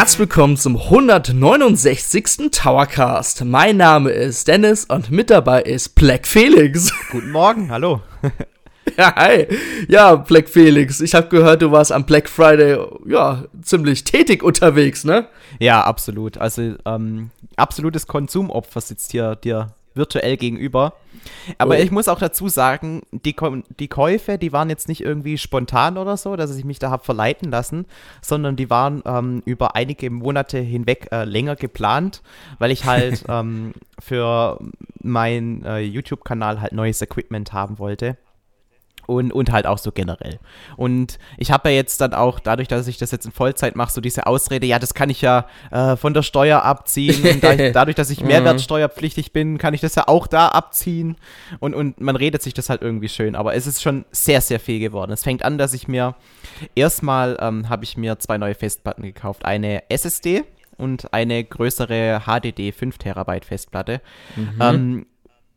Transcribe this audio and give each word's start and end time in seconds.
herzlich 0.00 0.20
willkommen 0.20 0.56
zum 0.56 0.78
169. 0.78 2.50
Towercast. 2.50 3.44
Mein 3.44 3.76
Name 3.76 4.08
ist 4.08 4.48
Dennis 4.48 4.86
und 4.86 5.10
mit 5.10 5.28
dabei 5.28 5.60
ist 5.60 5.94
Black 5.94 6.26
Felix. 6.26 6.90
Guten 7.12 7.30
Morgen, 7.30 7.70
hallo. 7.70 8.00
Ja, 8.96 9.14
hi. 9.14 9.46
Ja, 9.88 10.16
Black 10.16 10.48
Felix, 10.48 11.00
ich 11.02 11.14
habe 11.14 11.28
gehört, 11.28 11.60
du 11.60 11.70
warst 11.70 11.92
am 11.92 12.06
Black 12.06 12.30
Friday 12.30 12.78
ja 13.06 13.44
ziemlich 13.62 14.02
tätig 14.04 14.42
unterwegs, 14.42 15.04
ne? 15.04 15.28
Ja, 15.58 15.82
absolut. 15.82 16.38
Also 16.38 16.74
ähm, 16.86 17.30
absolutes 17.56 18.06
Konsumopfer 18.06 18.80
sitzt 18.80 19.12
hier 19.12 19.36
dir 19.36 19.74
virtuell 20.00 20.36
gegenüber. 20.36 20.94
Aber 21.58 21.74
oh. 21.74 21.78
ich 21.78 21.90
muss 21.90 22.08
auch 22.08 22.18
dazu 22.18 22.48
sagen, 22.48 23.02
die, 23.12 23.36
die 23.78 23.88
Käufe, 23.88 24.38
die 24.38 24.52
waren 24.52 24.70
jetzt 24.70 24.88
nicht 24.88 25.02
irgendwie 25.02 25.38
spontan 25.38 25.98
oder 25.98 26.16
so, 26.16 26.34
dass 26.34 26.56
ich 26.56 26.64
mich 26.64 26.78
da 26.78 26.90
habe 26.90 27.04
verleiten 27.04 27.50
lassen, 27.50 27.86
sondern 28.22 28.56
die 28.56 28.70
waren 28.70 29.02
ähm, 29.04 29.42
über 29.44 29.76
einige 29.76 30.10
Monate 30.10 30.58
hinweg 30.58 31.08
äh, 31.12 31.24
länger 31.24 31.56
geplant, 31.56 32.22
weil 32.58 32.70
ich 32.70 32.86
halt 32.86 33.24
ähm, 33.28 33.74
für 33.98 34.58
meinen 35.02 35.64
äh, 35.64 35.80
YouTube-Kanal 35.80 36.60
halt 36.60 36.72
neues 36.72 37.02
Equipment 37.02 37.52
haben 37.52 37.78
wollte 37.78 38.16
und, 39.10 39.32
und 39.32 39.50
halt 39.50 39.66
auch 39.66 39.78
so 39.78 39.90
generell. 39.90 40.38
Und 40.76 41.18
ich 41.36 41.50
habe 41.50 41.70
ja 41.70 41.74
jetzt 41.74 42.00
dann 42.00 42.14
auch, 42.14 42.38
dadurch, 42.38 42.68
dass 42.68 42.86
ich 42.86 42.96
das 42.96 43.10
jetzt 43.10 43.26
in 43.26 43.32
Vollzeit 43.32 43.74
mache, 43.74 43.92
so 43.92 44.00
diese 44.00 44.26
Ausrede, 44.26 44.66
ja, 44.66 44.78
das 44.78 44.94
kann 44.94 45.10
ich 45.10 45.20
ja 45.20 45.46
äh, 45.72 45.96
von 45.96 46.14
der 46.14 46.22
Steuer 46.22 46.62
abziehen. 46.62 47.40
da 47.40 47.52
ich, 47.52 47.72
dadurch, 47.74 47.96
dass 47.96 48.10
ich 48.10 48.20
mhm. 48.20 48.28
mehrwertsteuerpflichtig 48.28 49.32
bin, 49.32 49.58
kann 49.58 49.74
ich 49.74 49.80
das 49.80 49.96
ja 49.96 50.04
auch 50.06 50.28
da 50.28 50.48
abziehen. 50.48 51.16
Und, 51.58 51.74
und 51.74 52.00
man 52.00 52.14
redet 52.14 52.40
sich 52.40 52.54
das 52.54 52.70
halt 52.70 52.82
irgendwie 52.82 53.08
schön. 53.08 53.34
Aber 53.34 53.54
es 53.54 53.66
ist 53.66 53.82
schon 53.82 54.04
sehr, 54.12 54.40
sehr 54.40 54.60
viel 54.60 54.78
geworden. 54.78 55.10
Es 55.10 55.24
fängt 55.24 55.44
an, 55.44 55.58
dass 55.58 55.74
ich 55.74 55.88
mir 55.88 56.14
erstmal 56.76 57.36
ähm, 57.40 57.68
habe 57.68 57.82
ich 57.82 57.96
mir 57.96 58.20
zwei 58.20 58.38
neue 58.38 58.54
Festplatten 58.54 59.02
gekauft. 59.02 59.44
Eine 59.44 59.90
SSD 59.90 60.44
und 60.76 61.12
eine 61.12 61.42
größere 61.42 62.22
HDD 62.26 62.72
5 62.72 62.98
Terabyte 62.98 63.44
Festplatte. 63.44 64.00
Mhm. 64.36 64.58
Ähm, 64.60 65.06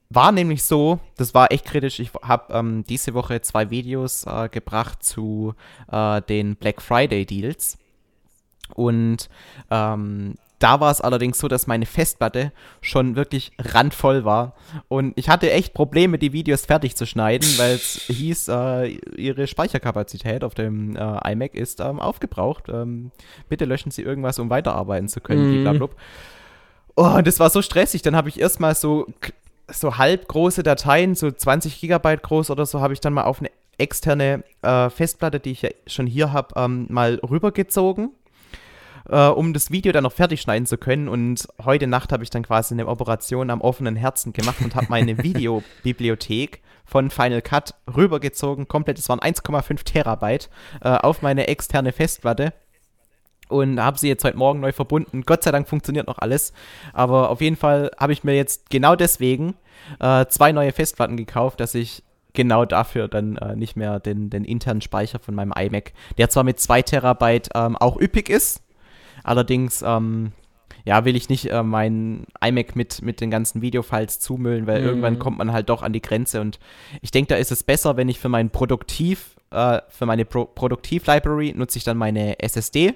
war 0.09 0.31
nämlich 0.31 0.63
so, 0.63 0.99
das 1.17 1.33
war 1.33 1.51
echt 1.51 1.65
kritisch. 1.65 1.99
Ich 1.99 2.11
habe 2.21 2.53
ähm, 2.53 2.83
diese 2.87 3.13
Woche 3.13 3.41
zwei 3.41 3.69
Videos 3.69 4.25
äh, 4.25 4.49
gebracht 4.49 5.03
zu 5.03 5.55
äh, 5.91 6.21
den 6.21 6.55
Black 6.55 6.81
Friday 6.81 7.25
Deals. 7.25 7.77
Und 8.75 9.29
ähm, 9.71 10.35
da 10.63 10.79
war 10.79 10.91
es 10.91 11.01
allerdings 11.01 11.39
so, 11.39 11.49
dass 11.49 11.67
meine 11.67 11.85
Festplatte 11.85 12.53
schon 12.79 13.17
wirklich 13.17 13.51
randvoll 13.59 14.23
war. 14.23 14.55
Und 14.87 15.11
ich 15.17 15.27
hatte 15.27 15.51
echt 15.51 15.73
Probleme, 15.73 16.17
die 16.17 16.31
Videos 16.31 16.65
fertig 16.65 16.95
zu 16.95 17.05
schneiden, 17.05 17.47
weil 17.57 17.75
es 17.75 18.03
hieß, 18.07 18.47
äh, 18.47 18.87
ihre 19.17 19.47
Speicherkapazität 19.47 20.43
auf 20.43 20.53
dem 20.53 20.95
äh, 20.95 21.31
iMac 21.33 21.53
ist 21.53 21.81
ähm, 21.81 21.99
aufgebraucht. 21.99 22.69
Ähm, 22.69 23.11
bitte 23.49 23.65
löschen 23.65 23.91
Sie 23.91 24.03
irgendwas, 24.03 24.39
um 24.39 24.49
weiterarbeiten 24.49 25.09
zu 25.09 25.19
können. 25.19 25.63
Mhm. 25.63 25.89
Oh, 26.95 27.19
das 27.21 27.39
war 27.41 27.49
so 27.49 27.61
stressig. 27.61 28.01
Dann 28.01 28.15
habe 28.15 28.29
ich 28.29 28.39
erstmal 28.39 28.75
so 28.75 29.07
so 29.73 29.97
halb 29.97 30.27
große 30.27 30.63
Dateien, 30.63 31.15
so 31.15 31.31
20 31.31 31.79
Gigabyte 31.79 32.23
groß 32.23 32.49
oder 32.51 32.65
so, 32.65 32.81
habe 32.81 32.93
ich 32.93 32.99
dann 32.99 33.13
mal 33.13 33.23
auf 33.23 33.39
eine 33.39 33.51
externe 33.77 34.43
äh, 34.61 34.89
Festplatte, 34.89 35.39
die 35.39 35.51
ich 35.51 35.61
ja 35.63 35.69
schon 35.87 36.07
hier 36.07 36.31
habe, 36.31 36.53
ähm, 36.55 36.87
mal 36.89 37.19
rübergezogen, 37.27 38.11
äh, 39.09 39.27
um 39.27 39.53
das 39.53 39.71
Video 39.71 39.91
dann 39.91 40.03
noch 40.03 40.13
fertig 40.13 40.41
schneiden 40.41 40.65
zu 40.65 40.77
können. 40.77 41.07
Und 41.07 41.47
heute 41.63 41.87
Nacht 41.87 42.11
habe 42.11 42.23
ich 42.23 42.29
dann 42.29 42.43
quasi 42.43 42.73
eine 42.73 42.87
Operation 42.87 43.49
am 43.49 43.61
offenen 43.61 43.95
Herzen 43.95 44.33
gemacht 44.33 44.61
und 44.61 44.75
habe 44.75 44.87
meine 44.89 45.17
Videobibliothek 45.23 46.61
von 46.85 47.09
Final 47.09 47.41
Cut 47.41 47.73
rübergezogen, 47.95 48.67
komplett, 48.67 48.99
es 48.99 49.09
waren 49.09 49.19
1,5 49.19 49.83
Terabyte, 49.83 50.49
äh, 50.81 50.89
auf 50.89 51.21
meine 51.21 51.47
externe 51.47 51.91
Festplatte 51.91 52.53
und 53.53 53.79
habe 53.79 53.97
sie 53.97 54.07
jetzt 54.07 54.23
heute 54.23 54.37
Morgen 54.37 54.59
neu 54.59 54.71
verbunden. 54.71 55.23
Gott 55.25 55.43
sei 55.43 55.51
Dank 55.51 55.67
funktioniert 55.67 56.07
noch 56.07 56.19
alles. 56.19 56.53
Aber 56.91 57.29
auf 57.29 57.41
jeden 57.41 57.55
Fall 57.55 57.91
habe 57.97 58.13
ich 58.13 58.23
mir 58.23 58.35
jetzt 58.35 58.69
genau 58.69 58.95
deswegen 58.95 59.55
äh, 59.99 60.25
zwei 60.27 60.51
neue 60.51 60.71
Festplatten 60.71 61.17
gekauft, 61.17 61.59
dass 61.59 61.75
ich 61.75 62.03
genau 62.33 62.65
dafür 62.65 63.07
dann 63.07 63.37
äh, 63.37 63.55
nicht 63.55 63.75
mehr 63.75 63.99
den, 63.99 64.29
den 64.29 64.43
internen 64.43 64.81
Speicher 64.81 65.19
von 65.19 65.35
meinem 65.35 65.53
iMac, 65.55 65.93
der 66.17 66.29
zwar 66.29 66.43
mit 66.43 66.59
2 66.59 66.81
Terabyte 66.81 67.49
ähm, 67.55 67.77
auch 67.77 67.99
üppig 67.99 68.29
ist, 68.29 68.63
allerdings 69.23 69.83
ähm, 69.85 70.31
ja, 70.85 71.05
will 71.05 71.15
ich 71.15 71.29
nicht 71.29 71.49
äh, 71.49 71.63
meinen 71.63 72.25
iMac 72.43 72.75
mit, 72.75 73.01
mit 73.01 73.21
den 73.21 73.31
ganzen 73.31 73.61
Videofiles 73.61 74.19
zumüllen, 74.19 74.67
weil 74.67 74.81
mhm. 74.81 74.87
irgendwann 74.87 75.19
kommt 75.19 75.37
man 75.37 75.53
halt 75.53 75.69
doch 75.69 75.81
an 75.81 75.93
die 75.93 76.01
Grenze 76.01 76.41
und 76.41 76.59
ich 77.01 77.11
denke, 77.11 77.29
da 77.29 77.35
ist 77.35 77.51
es 77.51 77.63
besser, 77.63 77.95
wenn 77.97 78.09
ich 78.09 78.19
für 78.19 78.29
mein 78.29 78.49
Produktiv 78.49 79.32
äh, 79.53 79.81
für 79.89 80.05
meine 80.05 80.25
Pro 80.25 80.45
Produktiv-Library 80.45 81.53
nutze 81.55 81.77
ich 81.77 81.83
dann 81.83 81.97
meine 81.97 82.39
SSD, 82.39 82.93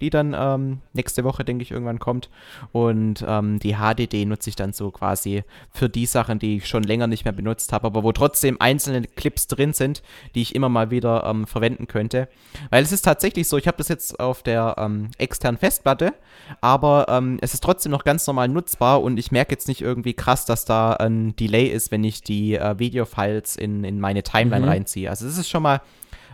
die 0.00 0.10
dann 0.10 0.34
ähm, 0.38 0.80
nächste 0.92 1.24
Woche, 1.24 1.44
denke 1.44 1.62
ich, 1.62 1.70
irgendwann 1.70 1.98
kommt. 1.98 2.28
Und 2.72 3.24
ähm, 3.26 3.58
die 3.58 3.76
HDD 3.76 4.24
nutze 4.24 4.50
ich 4.50 4.56
dann 4.56 4.72
so 4.72 4.90
quasi 4.90 5.42
für 5.72 5.88
die 5.88 6.06
Sachen, 6.06 6.38
die 6.38 6.58
ich 6.58 6.68
schon 6.68 6.82
länger 6.82 7.06
nicht 7.06 7.24
mehr 7.24 7.32
benutzt 7.32 7.72
habe, 7.72 7.86
aber 7.86 8.02
wo 8.02 8.12
trotzdem 8.12 8.60
einzelne 8.60 9.02
Clips 9.02 9.46
drin 9.46 9.72
sind, 9.72 10.02
die 10.34 10.42
ich 10.42 10.54
immer 10.54 10.68
mal 10.68 10.90
wieder 10.90 11.24
ähm, 11.24 11.46
verwenden 11.46 11.86
könnte. 11.86 12.28
Weil 12.70 12.82
es 12.82 12.92
ist 12.92 13.02
tatsächlich 13.02 13.48
so, 13.48 13.56
ich 13.56 13.66
habe 13.66 13.78
das 13.78 13.88
jetzt 13.88 14.20
auf 14.20 14.42
der 14.42 14.76
ähm, 14.78 15.10
externen 15.18 15.58
Festplatte, 15.58 16.14
aber 16.60 17.06
ähm, 17.08 17.38
es 17.40 17.54
ist 17.54 17.62
trotzdem 17.62 17.92
noch 17.92 18.04
ganz 18.04 18.26
normal 18.26 18.48
nutzbar 18.48 19.02
und 19.02 19.18
ich 19.18 19.32
merke 19.32 19.52
jetzt 19.52 19.68
nicht 19.68 19.80
irgendwie 19.80 20.14
krass, 20.14 20.44
dass 20.44 20.64
da 20.64 20.92
ein 20.92 21.36
Delay 21.36 21.66
ist, 21.66 21.90
wenn 21.90 22.04
ich 22.04 22.22
die 22.22 22.54
äh, 22.54 22.78
Videofiles 22.78 23.56
in, 23.56 23.84
in 23.84 24.00
meine 24.00 24.22
Timeline 24.22 24.66
mhm. 24.66 24.72
reinziehe. 24.72 25.10
Also 25.10 25.26
es 25.26 25.38
ist 25.38 25.48
schon 25.48 25.62
mal 25.62 25.80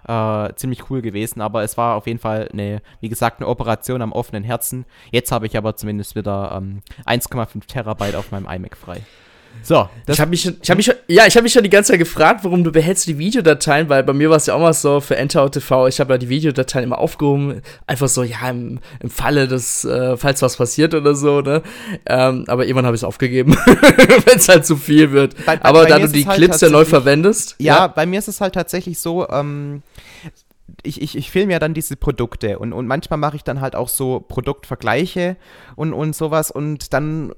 äh, 0.07 0.55
ziemlich 0.55 0.91
cool 0.91 1.03
gewesen. 1.03 1.41
Aber 1.41 1.63
es 1.63 1.77
war 1.77 1.97
auf 1.97 2.07
jeden 2.07 2.19
Fall 2.19 2.49
eine, 2.53 2.83
wie 3.01 3.09
gesagt, 3.09 3.41
eine 3.41 3.49
Operation 3.49 4.03
am 4.03 4.13
offenen 4.13 4.45
Herzen. 4.45 4.85
Jetzt 5.11 5.33
habe 5.33 5.47
ich 5.47 5.57
aber 5.57 5.77
zumindest 5.77 6.17
wieder 6.17 6.53
ähm, 6.57 6.83
1,5 7.05 7.67
Terabyte 7.67 8.15
auf 8.17 8.31
meinem 8.31 8.47
iMac 8.47 8.77
frei. 8.77 9.03
So, 9.63 9.89
ich 10.07 10.21
habe 10.21 10.31
mich, 10.31 10.47
ich 10.47 10.71
habe 10.71 10.77
mich, 10.77 10.93
ja, 11.09 11.27
ich 11.27 11.35
habe 11.35 11.43
mich 11.43 11.53
schon 11.53 11.65
die 11.65 11.71
ganze 11.71 11.93
Zeit 11.93 11.99
gefragt, 11.99 12.45
warum 12.45 12.63
du 12.63 12.71
behältst 12.71 13.07
die 13.07 13.19
Videodateien, 13.19 13.89
weil 13.89 14.05
bei 14.05 14.13
mir 14.13 14.31
war 14.31 14.37
es 14.37 14.47
ja 14.47 14.55
auch 14.55 14.61
mal 14.61 14.73
so 14.73 15.01
für 15.01 15.17
Enter 15.17 15.51
TV, 15.51 15.89
ich 15.89 15.99
habe 15.99 16.15
ja 16.15 16.19
die 16.19 16.29
Videodateien 16.29 16.85
immer 16.85 16.99
aufgehoben, 16.99 17.63
einfach 17.87 18.09
so, 18.09 18.23
ja, 18.23 18.49
im, 18.49 18.79
im 19.01 19.11
Falle 19.11 19.49
des, 19.49 19.85
äh, 19.85 20.17
falls 20.17 20.43
was 20.43 20.57
passiert 20.57 20.95
oder 20.95 21.15
so, 21.15 21.41
ne? 21.41 21.63
Ähm, 22.07 22.45
aber 22.47 22.65
irgendwann 22.65 22.87
habe 22.87 22.95
ich 22.95 23.01
es 23.01 23.05
aufgegeben, 23.05 23.57
wenn 24.25 24.39
es 24.39 24.49
halt 24.49 24.67
zu 24.67 24.77
viel 24.77 25.13
wird. 25.13 25.35
Bei, 25.45 25.63
aber 25.63 25.83
bei 25.83 25.89
da 25.89 25.99
du 25.99 26.09
die 26.09 26.27
halt 26.27 26.37
Clips 26.37 26.61
ja 26.61 26.71
neu 26.71 26.85
verwendest. 26.85 27.57
Ja, 27.59 27.77
ja, 27.77 27.87
bei 27.89 28.07
mir 28.07 28.19
ist 28.19 28.29
es 28.29 28.41
halt 28.41 28.55
tatsächlich 28.55 28.99
so, 28.99 29.29
ähm, 29.29 29.83
ich, 30.83 31.03
ich, 31.03 31.17
ich 31.17 31.31
filme 31.31 31.53
ja 31.53 31.59
dann 31.59 31.75
diese 31.75 31.97
Produkte 31.97 32.59
und, 32.59 32.73
und 32.73 32.87
manchmal 32.87 33.19
mache 33.19 33.37
ich 33.37 33.45
dann 33.45 33.61
halt 33.61 33.75
auch 33.75 33.89
so 33.89 34.21
Produktvergleiche 34.21 35.37
und, 35.75 35.93
und 35.93 36.15
sowas 36.15 36.51
und 36.51 36.93
dann 36.93 37.33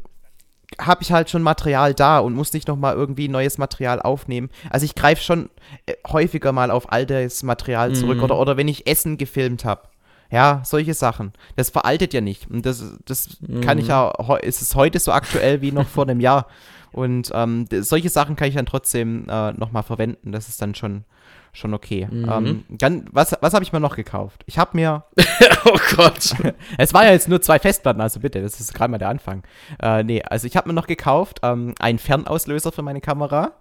habe 0.78 1.02
ich 1.02 1.12
halt 1.12 1.30
schon 1.30 1.42
Material 1.42 1.94
da 1.94 2.18
und 2.18 2.34
muss 2.34 2.52
nicht 2.52 2.68
nochmal 2.68 2.94
irgendwie 2.94 3.28
neues 3.28 3.58
Material 3.58 4.02
aufnehmen. 4.02 4.50
Also 4.70 4.84
ich 4.84 4.94
greife 4.94 5.22
schon 5.22 5.50
äh, 5.86 5.94
häufiger 6.06 6.52
mal 6.52 6.70
auf 6.70 6.92
altes 6.92 7.42
Material 7.42 7.94
zurück 7.94 8.18
mhm. 8.18 8.24
oder, 8.24 8.38
oder 8.38 8.56
wenn 8.56 8.68
ich 8.68 8.86
Essen 8.86 9.16
gefilmt 9.16 9.64
habe. 9.64 9.82
Ja, 10.30 10.60
solche 10.64 10.92
Sachen. 10.92 11.32
Das 11.56 11.70
veraltet 11.70 12.12
ja 12.12 12.20
nicht. 12.20 12.50
Und 12.50 12.66
das, 12.66 12.84
das 13.06 13.40
mhm. 13.40 13.62
kann 13.62 13.78
ich 13.78 13.84
mhm. 13.84 13.90
ja, 13.90 14.36
ist 14.42 14.60
es 14.60 14.74
heute 14.74 14.98
so 14.98 15.10
aktuell 15.12 15.62
wie 15.62 15.72
noch 15.72 15.86
vor 15.86 16.04
einem 16.04 16.20
Jahr. 16.20 16.46
Und 16.92 17.30
ähm, 17.34 17.66
solche 17.70 18.10
Sachen 18.10 18.36
kann 18.36 18.48
ich 18.48 18.54
dann 18.54 18.66
trotzdem 18.66 19.26
äh, 19.28 19.52
nochmal 19.52 19.82
verwenden. 19.82 20.32
Das 20.32 20.48
ist 20.48 20.60
dann 20.60 20.74
schon, 20.74 21.04
schon 21.58 21.74
okay. 21.74 22.08
Mhm. 22.10 22.28
Ähm, 22.30 22.64
dann, 22.68 23.06
was 23.12 23.36
was 23.40 23.54
habe 23.54 23.64
ich 23.64 23.72
mir 23.72 23.80
noch 23.80 23.96
gekauft? 23.96 24.42
Ich 24.46 24.58
habe 24.58 24.70
mir. 24.74 25.04
oh 25.64 25.78
Gott. 25.96 26.34
es 26.78 26.94
war 26.94 27.04
ja 27.04 27.12
jetzt 27.12 27.28
nur 27.28 27.42
zwei 27.42 27.58
Festplatten, 27.58 28.00
also 28.00 28.20
bitte, 28.20 28.40
das 28.40 28.60
ist 28.60 28.74
gerade 28.74 28.90
mal 28.90 28.98
der 28.98 29.08
Anfang. 29.08 29.42
Äh, 29.82 30.04
nee, 30.04 30.22
also 30.22 30.46
ich 30.46 30.56
habe 30.56 30.68
mir 30.68 30.74
noch 30.74 30.86
gekauft 30.86 31.40
ähm, 31.42 31.74
einen 31.78 31.98
Fernauslöser 31.98 32.72
für 32.72 32.82
meine 32.82 33.00
Kamera. 33.00 33.52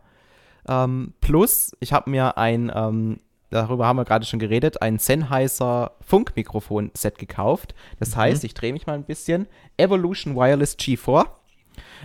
Ähm, 0.67 1.13
plus, 1.21 1.75
ich 1.79 1.93
habe 1.93 2.09
mir 2.09 2.37
ein, 2.37 2.71
ähm, 2.73 3.19
darüber 3.49 3.87
haben 3.87 3.97
wir 3.97 4.05
gerade 4.05 4.25
schon 4.25 4.39
geredet, 4.39 4.81
ein 4.81 4.99
Sennheiser 4.99 5.91
Funkmikrofon-Set 6.01 7.17
gekauft. 7.17 7.73
Das 7.99 8.11
mhm. 8.11 8.17
heißt, 8.17 8.43
ich 8.43 8.53
drehe 8.53 8.73
mich 8.73 8.85
mal 8.85 8.93
ein 8.93 9.05
bisschen. 9.05 9.47
Evolution 9.77 10.35
Wireless 10.35 10.77
G4. 10.77 11.25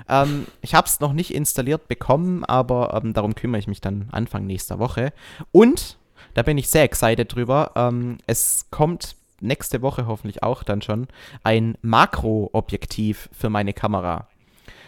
Ähm, 0.09 0.47
ich 0.61 0.75
habe 0.75 0.87
es 0.87 1.01
noch 1.01 1.13
nicht 1.13 1.35
installiert 1.35 1.89
bekommen, 1.89 2.45
aber 2.45 3.01
ähm, 3.03 3.13
darum 3.13 3.35
kümmere 3.35 3.59
ich 3.59 3.69
mich 3.69 3.81
dann 3.81 4.09
Anfang 4.13 4.47
nächster 4.47 4.79
Woche. 4.79 5.13
Und 5.53 5.97
da 6.35 6.43
bin 6.43 6.59
ich 6.59 6.69
sehr 6.69 6.85
excited 6.85 7.35
drüber. 7.35 7.73
Ähm, 7.77 8.19
es 8.27 8.67
kommt 8.71 9.17
nächste 9.41 9.83
Woche 9.83 10.07
hoffentlich 10.07 10.43
auch 10.43 10.63
dann 10.63 10.83
schon 10.83 11.09
ein 11.43 11.77
Makro-Objektiv 11.83 13.29
für 13.33 13.51
meine 13.51 13.73
Kamera. 13.73 14.29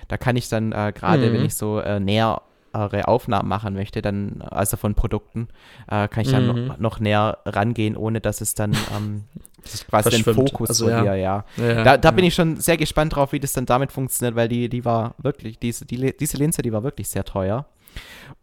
Da 0.08 0.16
kann 0.16 0.36
ich 0.36 0.48
dann 0.48 0.72
äh, 0.72 0.92
gerade, 0.94 1.28
mhm. 1.28 1.34
wenn 1.34 1.44
ich 1.44 1.54
so 1.54 1.80
äh, 1.80 2.00
näher 2.00 2.42
Aufnahmen 2.74 3.48
machen 3.48 3.74
möchte, 3.74 4.02
dann, 4.02 4.42
also 4.42 4.76
von 4.76 4.94
Produkten, 4.94 5.48
äh, 5.88 6.08
kann 6.08 6.22
ich 6.22 6.30
dann 6.30 6.46
mhm. 6.46 6.66
noch, 6.66 6.78
noch, 6.78 7.00
näher 7.00 7.38
rangehen, 7.46 7.96
ohne 7.96 8.20
dass 8.20 8.40
es 8.40 8.54
dann 8.54 8.72
ähm, 8.96 9.24
quasi 9.88 10.10
den 10.10 10.24
Fokus 10.24 10.70
also, 10.70 10.88
verliere, 10.88 11.18
ja. 11.18 11.44
ja. 11.56 11.64
ja. 11.64 11.84
Da, 11.84 11.96
da 11.96 12.08
ja. 12.08 12.12
bin 12.12 12.24
ich 12.24 12.34
schon 12.34 12.56
sehr 12.56 12.76
gespannt 12.76 13.14
drauf, 13.14 13.32
wie 13.32 13.40
das 13.40 13.52
dann 13.52 13.66
damit 13.66 13.92
funktioniert, 13.92 14.36
weil 14.36 14.48
die, 14.48 14.68
die 14.68 14.84
war 14.84 15.14
wirklich, 15.18 15.58
diese, 15.58 15.86
die, 15.86 16.16
diese 16.16 16.36
Linse, 16.36 16.62
die 16.62 16.72
war 16.72 16.82
wirklich 16.82 17.08
sehr 17.08 17.24
teuer. 17.24 17.66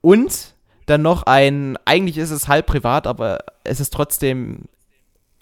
Und 0.01 0.53
dann 0.85 1.01
noch 1.01 1.23
ein, 1.23 1.77
eigentlich 1.85 2.17
ist 2.17 2.31
es 2.31 2.47
halb 2.47 2.65
privat, 2.65 3.07
aber 3.07 3.39
es 3.63 3.79
ist 3.79 3.93
trotzdem 3.93 4.65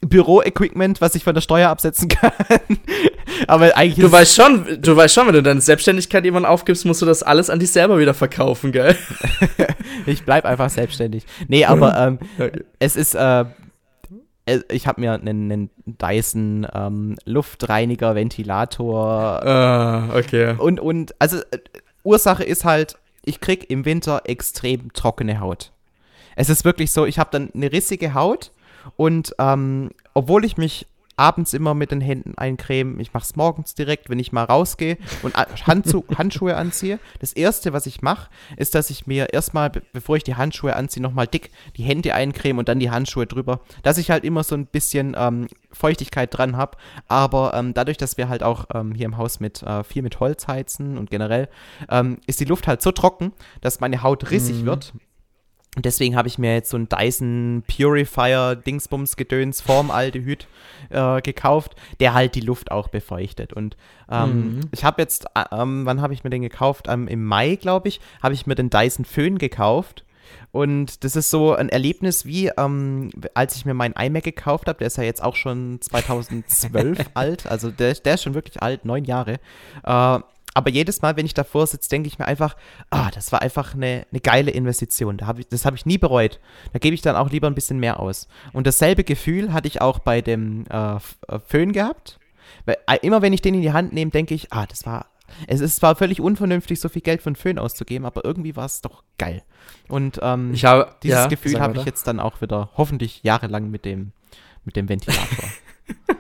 Büro-Equipment, 0.02 1.02
was 1.02 1.16
ich 1.16 1.24
von 1.24 1.34
der 1.34 1.42
Steuer 1.42 1.70
absetzen 1.70 2.08
kann. 2.10 2.32
Aber 3.48 3.76
eigentlich. 3.78 4.06
Du 4.06 4.12
weißt 4.12 4.36
schon, 4.36 4.82
du 4.82 4.96
weißt 4.96 5.14
schon, 5.14 5.28
wenn 5.28 5.34
du 5.34 5.44
deine 5.44 5.62
Selbstständigkeit 5.62 6.26
jemand 6.26 6.46
aufgibst, 6.46 6.86
musst 6.86 7.02
du 7.02 7.06
das 7.06 7.24
alles 7.24 7.50
an 7.50 7.60
dich 7.60 7.72
selber 7.72 8.00
wieder 8.00 8.14
verkaufen, 8.14 8.72
gell? 8.72 8.96
ich 10.06 10.24
bleib 10.24 10.46
einfach 10.46 10.70
selbstständig. 10.70 11.26
Nee, 11.48 11.66
aber 11.66 11.98
ähm, 12.08 12.20
okay. 12.38 12.64
es 12.80 12.96
ist, 12.96 13.16
äh, 13.16 13.46
ich 14.70 14.88
habe 14.88 15.02
mir 15.02 15.14
einen, 15.14 15.52
einen 15.52 15.70
Dyson 15.86 16.68
ähm, 16.74 17.18
Luftreiniger, 17.26 18.16
Ventilator. 18.16 19.46
Ah, 19.46 20.10
okay. 20.16 20.56
Und, 20.58 20.80
und, 20.80 21.14
also, 21.20 21.38
äh, 21.38 21.60
Ursache 22.04 22.44
ist 22.44 22.66
halt, 22.66 22.98
ich 23.24 23.40
krieg 23.42 23.70
im 23.70 23.86
Winter 23.86 24.22
extrem 24.26 24.92
trockene 24.94 25.40
Haut. 25.40 25.72
Es 26.36 26.50
ist 26.50 26.66
wirklich 26.66 26.92
so, 26.92 27.06
ich 27.06 27.20
habe 27.20 27.30
dann 27.32 27.50
eine 27.54 27.72
rissige 27.72 28.14
Haut 28.14 28.52
und 28.96 29.36
ähm, 29.40 29.92
obwohl 30.14 30.46
ich 30.46 30.58
mich 30.58 30.88
abends 31.20 31.54
immer 31.54 31.74
mit 31.74 31.92
den 31.92 32.02
Händen 32.02 32.38
eincremen. 32.38 33.00
Ich 33.00 33.14
mache 33.14 33.26
es 33.26 33.36
morgens 33.36 33.76
direkt, 33.76 34.10
wenn 34.10 34.20
ich 34.20 34.32
mal 34.32 34.46
rausgehe 34.46 34.98
und 35.22 35.36
Handschu 35.36 36.04
Handschuhe 36.18 36.56
anziehe. 36.56 37.00
Das 37.20 37.34
erste, 37.34 37.74
was 37.74 37.86
ich 37.86 38.02
mache, 38.02 38.30
ist, 38.56 38.74
dass 38.74 38.90
ich 38.90 39.06
mir 39.06 39.34
erstmal, 39.34 39.70
bevor 39.70 40.16
ich 40.16 40.24
die 40.24 40.36
Handschuhe 40.36 40.76
anziehe, 40.76 41.04
nochmal 41.04 41.28
dick 41.28 41.52
die 41.76 41.84
Hände 41.84 42.16
eincreme 42.16 42.60
und 42.60 42.70
dann 42.70 42.80
die 42.80 42.90
Handschuhe 42.90 43.28
drüber, 43.28 43.60
dass 43.84 43.98
ich 43.98 44.10
halt 44.10 44.24
immer 44.24 44.44
so 44.44 44.56
ein 44.56 44.66
bisschen 44.66 45.16
ähm, 45.18 45.48
Feuchtigkeit 45.72 46.36
dran 46.36 46.56
habe. 46.56 46.78
Aber 47.08 47.54
ähm, 47.54 47.74
dadurch, 47.74 47.98
dass 47.98 48.18
wir 48.18 48.30
halt 48.30 48.42
auch 48.42 48.66
ähm, 48.74 48.94
hier 48.96 49.06
im 49.06 49.18
Haus 49.18 49.42
mit 49.42 49.62
äh, 49.64 49.84
viel 49.84 50.02
mit 50.02 50.20
Holz 50.22 50.48
heizen 50.48 50.98
und 50.98 51.12
generell, 51.12 51.50
ähm, 51.90 52.20
ist 52.28 52.40
die 52.40 52.46
Luft 52.46 52.68
halt 52.68 52.82
so 52.82 52.92
trocken, 52.92 53.34
dass 53.60 53.82
meine 53.82 54.04
Haut 54.04 54.32
rissig 54.32 54.62
mhm. 54.62 54.66
wird 54.66 54.94
und 55.76 55.86
deswegen 55.86 56.16
habe 56.16 56.28
ich 56.28 56.40
mir 56.40 56.54
jetzt 56.56 56.72
so 56.72 56.78
ein 56.78 56.90
Dyson 56.90 57.64
Purifier 57.68 58.56
Dingsbums 58.56 59.16
Gedöns 59.16 59.62
Formaldehyd 59.62 60.48
äh, 60.90 61.22
gekauft, 61.22 61.76
der 62.00 62.16
halt 62.16 62.34
die 62.34 62.42
Luft 62.42 62.72
auch 62.72 62.88
befeuchtet. 62.88 63.54
Und 63.54 63.78
ähm, 64.10 64.56
mhm. 64.56 64.62
ich 64.72 64.84
habe 64.84 65.02
jetzt, 65.02 65.26
äh, 65.36 65.44
ähm, 65.52 65.86
wann 65.86 66.02
habe 66.02 66.14
ich 66.14 66.24
mir 66.24 66.32
den 66.32 66.42
gekauft? 66.42 66.88
Ähm, 66.90 67.08
Im 67.08 67.24
Mai, 67.24 67.56
glaube 67.56 67.88
ich, 67.88 68.02
habe 68.24 68.34
ich 68.34 68.48
mir 68.48 68.56
den 68.56 68.72
Dyson 68.72 69.06
Föhn 69.06 69.38
gekauft. 69.38 70.06
Und 70.52 71.04
das 71.04 71.16
ist 71.16 71.30
so 71.30 71.54
ein 71.54 71.70
Erlebnis 71.70 72.26
wie, 72.26 72.48
ähm, 72.58 73.12
als 73.36 73.56
ich 73.56 73.66
mir 73.66 73.76
meinen 73.76 73.94
iMac 73.94 74.24
gekauft 74.24 74.68
habe, 74.68 74.80
der 74.80 74.88
ist 74.88 74.98
ja 74.98 75.04
jetzt 75.04 75.24
auch 75.24 75.36
schon 75.36 75.78
2012 75.82 77.12
alt, 77.14 77.46
also 77.46 77.70
der, 77.70 77.94
der 77.94 78.16
ist 78.16 78.24
schon 78.24 78.34
wirklich 78.34 78.62
alt, 78.62 78.86
neun 78.86 79.06
Jahre. 79.06 79.40
Äh, 79.84 80.20
aber 80.54 80.70
jedes 80.70 81.02
Mal, 81.02 81.16
wenn 81.16 81.26
ich 81.26 81.34
davor 81.34 81.68
sitze, 81.68 81.90
denke 81.90 82.08
ich 82.08 82.20
mir 82.20 82.26
einfach, 82.26 82.56
ah, 82.90 83.10
das 83.14 83.32
war 83.32 83.42
einfach 83.42 83.76
eine, 83.76 84.06
eine 84.12 84.20
geile 84.20 84.52
Investition. 84.52 85.18
Da 85.18 85.28
hab 85.28 85.40
ich, 85.40 85.48
das 85.48 85.66
habe 85.66 85.76
ich 85.76 85.86
nie 85.86 85.98
bereut. 85.98 86.40
Da 86.74 86.80
gebe 86.80 86.96
ich 86.96 87.02
dann 87.02 87.16
auch 87.16 87.30
lieber 87.30 87.48
ein 87.48 87.56
bisschen 87.56 87.80
mehr 87.80 88.00
aus. 88.00 88.28
Und 88.54 88.68
dasselbe 88.68 89.04
Gefühl 89.04 89.54
hatte 89.54 89.68
ich 89.68 89.82
auch 89.82 90.00
bei 90.00 90.22
dem 90.22 90.66
äh, 90.70 90.96
äh 90.96 91.00
Föhn 91.46 91.72
gehabt. 91.72 92.20
Weil, 92.66 92.78
äh, 92.88 92.98
immer 93.02 93.22
wenn 93.22 93.34
ich 93.34 93.42
den 93.42 93.56
in 93.56 93.62
die 93.62 93.74
Hand 93.74 93.94
nehme, 93.94 94.12
denke 94.12 94.34
ich, 94.34 94.52
ah, 94.52 94.66
das 94.66 94.86
war. 94.86 95.08
Es 95.46 95.62
ist 95.62 95.76
zwar 95.76 95.96
völlig 95.96 96.20
unvernünftig, 96.22 96.80
so 96.80 96.90
viel 96.90 97.04
Geld 97.04 97.22
für 97.22 97.28
einen 97.28 97.36
Föhn 97.36 97.60
auszugeben, 97.60 98.06
aber 98.06 98.26
irgendwie 98.26 98.56
war 98.56 98.66
es 98.66 98.82
doch 98.82 99.04
geil. 99.20 99.44
Und 99.88 100.20
ähm, 100.24 100.54
ich 100.54 100.66
habe, 100.66 100.96
dieses 101.04 101.20
ja, 101.20 101.28
Gefühl 101.28 101.60
habe 101.60 101.78
ich 101.78 101.86
jetzt 101.86 102.08
dann 102.08 102.20
auch 102.20 102.42
wieder 102.42 102.72
hoffentlich 102.76 103.22
jahrelang 103.22 103.70
mit 103.70 103.86
dem, 103.86 104.12
mit 104.66 104.76
dem 104.76 104.90
Ventilator. 104.90 105.50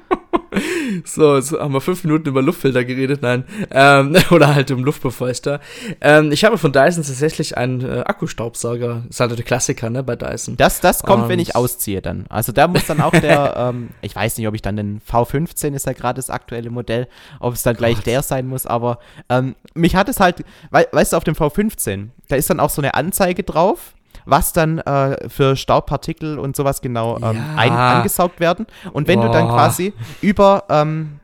So, 1.06 1.36
jetzt 1.36 1.52
haben 1.52 1.74
wir 1.74 1.82
fünf 1.82 2.04
Minuten 2.04 2.30
über 2.30 2.42
Luftfilter 2.42 2.84
geredet, 2.84 3.22
nein. 3.22 3.44
Ähm, 3.72 4.16
oder 4.32 4.54
halt 4.56 4.72
um 4.72 4.84
Luftbefeuchter. 4.84 5.60
Ähm, 6.02 6.32
ich 6.32 6.44
habe 6.44 6.58
von 6.58 6.72
Dyson 6.72 7.04
tatsächlich 7.04 7.58
einen 7.58 7.82
äh, 7.82 8.04
Akkustaubsauger. 8.06 9.04
Ist 9.10 9.20
halt 9.20 9.38
der 9.38 9.46
Klassiker, 9.46 9.90
ne, 9.90 10.04
bei 10.04 10.16
Dyson. 10.16 10.58
Das, 10.58 10.82
das 10.82 11.04
kommt, 11.04 11.24
Und 11.24 11.30
wenn 11.30 11.40
ich 11.40 11.56
ausziehe 11.56 12.02
dann. 12.02 12.26
Also 12.30 12.52
da 12.52 12.68
muss 12.68 12.86
dann 12.86 13.02
auch 13.02 13.12
der, 13.12 13.56
ähm, 13.70 13.90
ich 14.02 14.16
weiß 14.16 14.38
nicht, 14.38 14.48
ob 14.48 14.56
ich 14.56 14.62
dann 14.62 14.76
den 14.76 15.02
V15 15.02 15.74
ist 15.74 15.86
ja 15.86 15.94
gerade 15.94 16.18
das 16.18 16.30
aktuelle 16.30 16.70
Modell, 16.70 17.08
ob 17.40 17.54
es 17.54 17.64
dann 17.64 17.76
gleich 17.76 17.98
Gott. 17.98 18.06
der 18.08 18.22
sein 18.22 18.48
muss, 18.48 18.66
aber 18.66 19.00
ähm, 19.30 19.56
mich 19.74 19.96
hat 19.96 20.10
es 20.10 20.20
halt, 20.20 20.44
we 20.72 20.88
weißt 20.92 21.14
du, 21.14 21.18
auf 21.18 21.24
dem 21.24 21.36
V15, 21.36 22.08
da 22.28 22.36
ist 22.36 22.50
dann 22.50 22.60
auch 22.60 22.70
so 22.70 22.82
eine 22.82 22.94
Anzeige 22.94 23.44
drauf 23.44 23.94
was 24.30 24.54
dann 24.54 24.80
äh, 24.80 25.30
für 25.30 25.56
Staubpartikel 25.56 26.40
und 26.40 26.56
sowas 26.56 26.81
genau 26.81 27.18
ähm, 27.18 27.36
ja. 27.36 27.56
ein, 27.56 27.72
angesaugt 27.72 28.40
werden. 28.40 28.68
Und 28.94 29.08
wenn 29.08 29.20
Boah. 29.20 29.28
du 29.28 29.34
dann 29.34 29.48
quasi 29.48 29.94
über 30.22 30.66
ähm, 30.70 31.20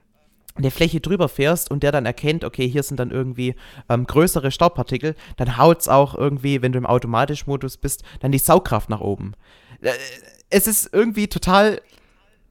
eine 0.55 0.71
Fläche 0.71 1.01
drüber 1.01 1.27
fährst 1.27 1.69
und 1.69 1.83
der 1.83 1.91
dann 1.91 2.05
erkennt, 2.05 2.43
okay, 2.43 2.67
hier 2.67 2.83
sind 2.83 2.99
dann 2.99 3.11
irgendwie 3.11 3.55
ähm, 3.89 4.05
größere 4.05 4.51
Staubpartikel, 4.51 5.15
dann 5.37 5.57
haut 5.57 5.81
es 5.81 5.89
auch 5.89 6.15
irgendwie, 6.15 6.61
wenn 6.61 6.71
du 6.71 6.77
im 6.77 6.85
Automatischmodus 6.85 7.77
bist, 7.77 8.03
dann 8.21 8.31
die 8.31 8.39
Saugkraft 8.39 8.89
nach 8.89 9.01
oben. 9.01 9.33
Äh, 9.81 9.91
es 10.49 10.67
ist 10.67 10.93
irgendwie 10.93 11.27
total 11.27 11.81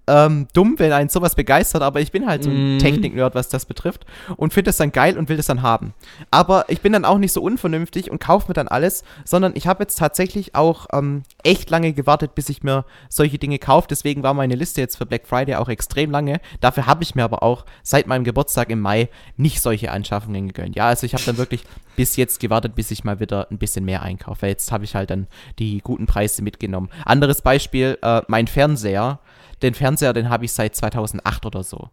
ähm, 0.07 0.49
dumm, 0.53 0.75
wenn 0.79 0.93
einen 0.93 1.09
sowas 1.09 1.35
begeistert, 1.35 1.83
aber 1.83 2.01
ich 2.01 2.13
bin 2.13 2.27
halt 2.27 2.45
so 2.45 2.51
ein 2.51 2.77
mm. 2.77 2.79
Technik-Nerd, 2.79 3.35
was 3.35 3.49
das 3.49 3.65
betrifft 3.65 4.05
und 4.37 4.53
finde 4.53 4.69
das 4.69 4.77
dann 4.77 4.93
geil 4.93 5.17
und 5.17 5.29
will 5.29 5.37
das 5.37 5.47
dann 5.47 5.63
haben. 5.63 5.95
Aber 6.31 6.67
ich 6.69 6.81
bin 6.81 6.93
dann 6.93 7.05
auch 7.05 7.19
nicht 7.19 7.33
so 7.33 7.43
unvernünftig 7.43 8.11
und 8.11 8.21
kaufe 8.21 8.49
mir 8.49 8.55
dann 8.55 8.69
alles, 8.69 9.05
sondern 9.25 9.53
ich 9.55 9.67
habe 9.67 9.83
jetzt 9.83 9.99
tatsächlich 9.99 10.55
auch 10.55 10.87
ähm, 10.93 11.23
echt 11.43 11.71
lange 11.71 11.93
gewartet, 11.93 12.35
bis 12.35 12.49
ich 12.49 12.63
mir 12.63 12.85
solche 13.09 13.39
Dinge 13.39 13.59
kaufe. 13.59 13.89
Deswegen 13.89 14.23
war 14.23 14.35
meine 14.35 14.55
Liste 14.55 14.81
jetzt 14.81 14.97
für 14.97 15.07
Black 15.07 15.27
Friday 15.27 15.55
auch 15.57 15.69
extrem 15.69 16.11
lange. 16.11 16.41
Dafür 16.61 16.87
habe 16.87 17.03
ich 17.03 17.15
mir 17.15 17.25
aber 17.25 17.43
auch 17.43 17.65
seit 17.83 18.07
meinem 18.07 18.25
Geburtstag 18.25 18.71
im 18.71 18.81
Mai 18.81 19.09
nicht 19.37 19.61
solche 19.61 19.91
Anschaffungen 19.91 20.49
gegönnt. 20.49 20.77
Ja, 20.77 20.89
also 20.89 21.07
ich 21.07 21.15
habe 21.15 21.25
dann 21.25 21.39
wirklich 21.39 21.65
bis 21.97 22.17
jetzt 22.17 22.41
gewartet, 22.41 22.75
bis 22.75 22.91
ich 22.91 23.05
mal 23.05 23.21
wieder 23.21 23.47
ein 23.51 23.59
bisschen 23.59 23.85
mehr 23.85 24.03
einkaufe. 24.03 24.43
Weil 24.43 24.51
jetzt 24.51 24.71
habe 24.73 24.85
ich 24.85 24.95
halt 24.95 25.11
dann 25.11 25.29
die 25.59 25.79
guten 25.79 26.07
Preise 26.07 26.43
mitgenommen. 26.43 26.91
Anderes 27.05 27.41
Beispiel, 27.41 27.99
äh, 28.03 28.23
mein 28.27 28.47
Fernseher 28.47 29.21
den 29.65 29.75
Fernseher, 29.75 30.13
den 30.13 30.29
habe 30.29 30.45
ich 30.45 30.53
seit 30.53 30.77
2008 30.77 31.47
oder 31.47 31.63
so. 31.63 31.89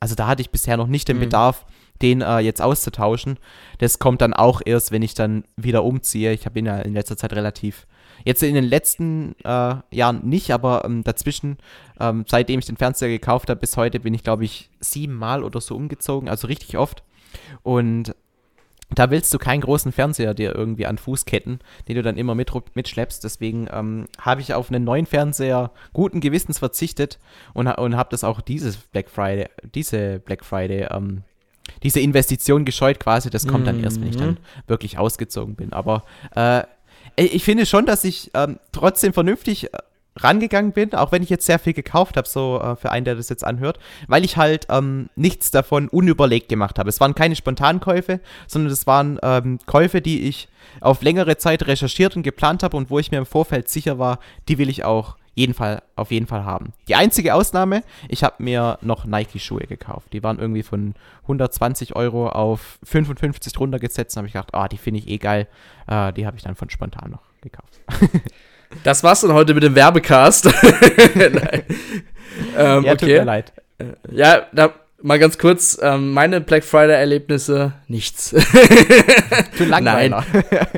Also 0.00 0.14
da 0.14 0.26
hatte 0.26 0.42
ich 0.42 0.50
bisher 0.50 0.76
noch 0.76 0.86
nicht 0.86 1.08
den 1.08 1.16
mhm. 1.16 1.22
Bedarf, 1.22 1.66
den 2.02 2.20
äh, 2.20 2.38
jetzt 2.38 2.62
auszutauschen. 2.62 3.38
Das 3.78 3.98
kommt 3.98 4.20
dann 4.20 4.34
auch 4.34 4.60
erst, 4.64 4.92
wenn 4.92 5.02
ich 5.02 5.14
dann 5.14 5.44
wieder 5.56 5.84
umziehe. 5.84 6.32
Ich 6.32 6.46
habe 6.46 6.58
ihn 6.58 6.66
ja 6.66 6.78
in 6.78 6.94
letzter 6.94 7.16
Zeit 7.16 7.32
relativ, 7.32 7.86
jetzt 8.24 8.42
in 8.42 8.54
den 8.54 8.64
letzten 8.64 9.34
äh, 9.44 9.76
Jahren 9.90 10.20
nicht, 10.28 10.50
aber 10.50 10.84
ähm, 10.84 11.02
dazwischen, 11.02 11.58
ähm, 11.98 12.24
seitdem 12.28 12.58
ich 12.58 12.66
den 12.66 12.76
Fernseher 12.76 13.08
gekauft 13.08 13.48
habe, 13.48 13.60
bis 13.60 13.76
heute 13.76 14.00
bin 14.00 14.14
ich, 14.14 14.22
glaube 14.22 14.44
ich, 14.44 14.70
siebenmal 14.80 15.42
oder 15.42 15.60
so 15.60 15.74
umgezogen, 15.74 16.28
also 16.28 16.46
richtig 16.46 16.76
oft. 16.76 17.02
Und 17.62 18.14
da 18.96 19.10
willst 19.10 19.32
du 19.32 19.38
keinen 19.38 19.60
großen 19.60 19.92
Fernseher 19.92 20.34
dir 20.34 20.54
irgendwie 20.54 20.86
an 20.86 20.98
Fußketten, 20.98 21.60
den 21.86 21.94
du 21.94 22.02
dann 22.02 22.16
immer 22.16 22.34
mit, 22.34 22.50
mitschleppst. 22.74 23.22
Deswegen 23.22 23.68
ähm, 23.70 24.06
habe 24.18 24.40
ich 24.40 24.54
auf 24.54 24.70
einen 24.70 24.84
neuen 24.84 25.06
Fernseher 25.06 25.70
guten 25.92 26.20
Gewissens 26.20 26.58
verzichtet 26.58 27.18
und, 27.52 27.68
und 27.68 27.96
habe 27.96 28.08
das 28.10 28.24
auch 28.24 28.40
dieses 28.40 28.78
Black 28.78 29.10
Friday, 29.10 29.48
diese 29.74 30.18
Black 30.18 30.44
Friday, 30.44 30.88
ähm, 30.90 31.22
diese 31.82 32.00
Investition 32.00 32.64
gescheut 32.64 32.98
quasi. 32.98 33.28
Das 33.28 33.46
kommt 33.46 33.66
dann 33.66 33.82
erst, 33.84 34.00
wenn 34.00 34.08
ich 34.08 34.16
dann 34.16 34.30
mhm. 34.30 34.38
wirklich 34.66 34.98
ausgezogen 34.98 35.56
bin. 35.56 35.72
Aber 35.72 36.04
äh, 36.34 36.62
ich 37.16 37.44
finde 37.44 37.66
schon, 37.66 37.84
dass 37.86 38.02
ich 38.04 38.30
ähm, 38.34 38.58
trotzdem 38.72 39.12
vernünftig 39.12 39.74
äh, 39.74 39.78
rangegangen 40.16 40.72
bin, 40.72 40.94
auch 40.94 41.12
wenn 41.12 41.22
ich 41.22 41.30
jetzt 41.30 41.46
sehr 41.46 41.58
viel 41.58 41.72
gekauft 41.72 42.16
habe, 42.16 42.28
so 42.28 42.60
äh, 42.60 42.76
für 42.76 42.90
einen, 42.90 43.04
der 43.04 43.14
das 43.14 43.28
jetzt 43.28 43.44
anhört, 43.44 43.78
weil 44.08 44.24
ich 44.24 44.36
halt 44.36 44.66
ähm, 44.70 45.08
nichts 45.14 45.50
davon 45.50 45.88
unüberlegt 45.88 46.48
gemacht 46.48 46.78
habe. 46.78 46.88
Es 46.88 47.00
waren 47.00 47.14
keine 47.14 47.36
Spontankäufe, 47.36 48.20
sondern 48.46 48.72
es 48.72 48.86
waren 48.86 49.18
ähm, 49.22 49.58
Käufe, 49.66 50.00
die 50.00 50.28
ich 50.28 50.48
auf 50.80 51.02
längere 51.02 51.36
Zeit 51.36 51.66
recherchiert 51.66 52.16
und 52.16 52.22
geplant 52.22 52.62
habe 52.62 52.76
und 52.76 52.90
wo 52.90 52.98
ich 52.98 53.10
mir 53.10 53.18
im 53.18 53.26
Vorfeld 53.26 53.68
sicher 53.68 53.98
war, 53.98 54.18
die 54.48 54.58
will 54.58 54.68
ich 54.68 54.84
auch 54.84 55.16
jeden 55.36 55.52
Fall, 55.52 55.82
auf 55.96 56.10
jeden 56.10 56.26
Fall 56.26 56.44
haben. 56.44 56.72
Die 56.88 56.94
einzige 56.94 57.34
Ausnahme, 57.34 57.82
ich 58.08 58.24
habe 58.24 58.42
mir 58.42 58.78
noch 58.80 59.04
Nike-Schuhe 59.04 59.66
gekauft. 59.66 60.14
Die 60.14 60.22
waren 60.22 60.38
irgendwie 60.38 60.62
von 60.62 60.94
120 61.22 61.94
Euro 61.94 62.30
auf 62.30 62.78
55 62.84 63.60
runtergesetzt 63.60 64.16
und 64.16 64.20
habe 64.20 64.28
ich 64.28 64.32
gedacht, 64.32 64.52
oh, 64.54 64.64
die 64.70 64.78
finde 64.78 65.00
ich 65.00 65.08
eh 65.08 65.18
geil. 65.18 65.46
Äh, 65.86 66.14
die 66.14 66.26
habe 66.26 66.38
ich 66.38 66.42
dann 66.42 66.56
von 66.56 66.70
spontan 66.70 67.10
noch 67.10 67.22
gekauft. 67.42 67.80
Das 68.84 69.02
war's 69.02 69.20
dann 69.20 69.32
heute 69.32 69.54
mit 69.54 69.62
dem 69.62 69.74
Werbecast. 69.74 70.46
ähm, 71.16 71.40
ja, 72.56 72.78
okay. 72.78 72.96
tut 72.96 73.08
mir 73.08 73.24
leid. 73.24 73.52
Äh, 73.78 73.84
ja, 74.10 74.46
da, 74.52 74.72
mal 75.02 75.18
ganz 75.18 75.38
kurz, 75.38 75.78
ähm, 75.82 76.12
meine 76.12 76.40
Black 76.40 76.64
Friday-Erlebnisse, 76.64 77.72
nichts. 77.88 78.34
Für 79.52 79.64
Langweiler. 79.64 80.24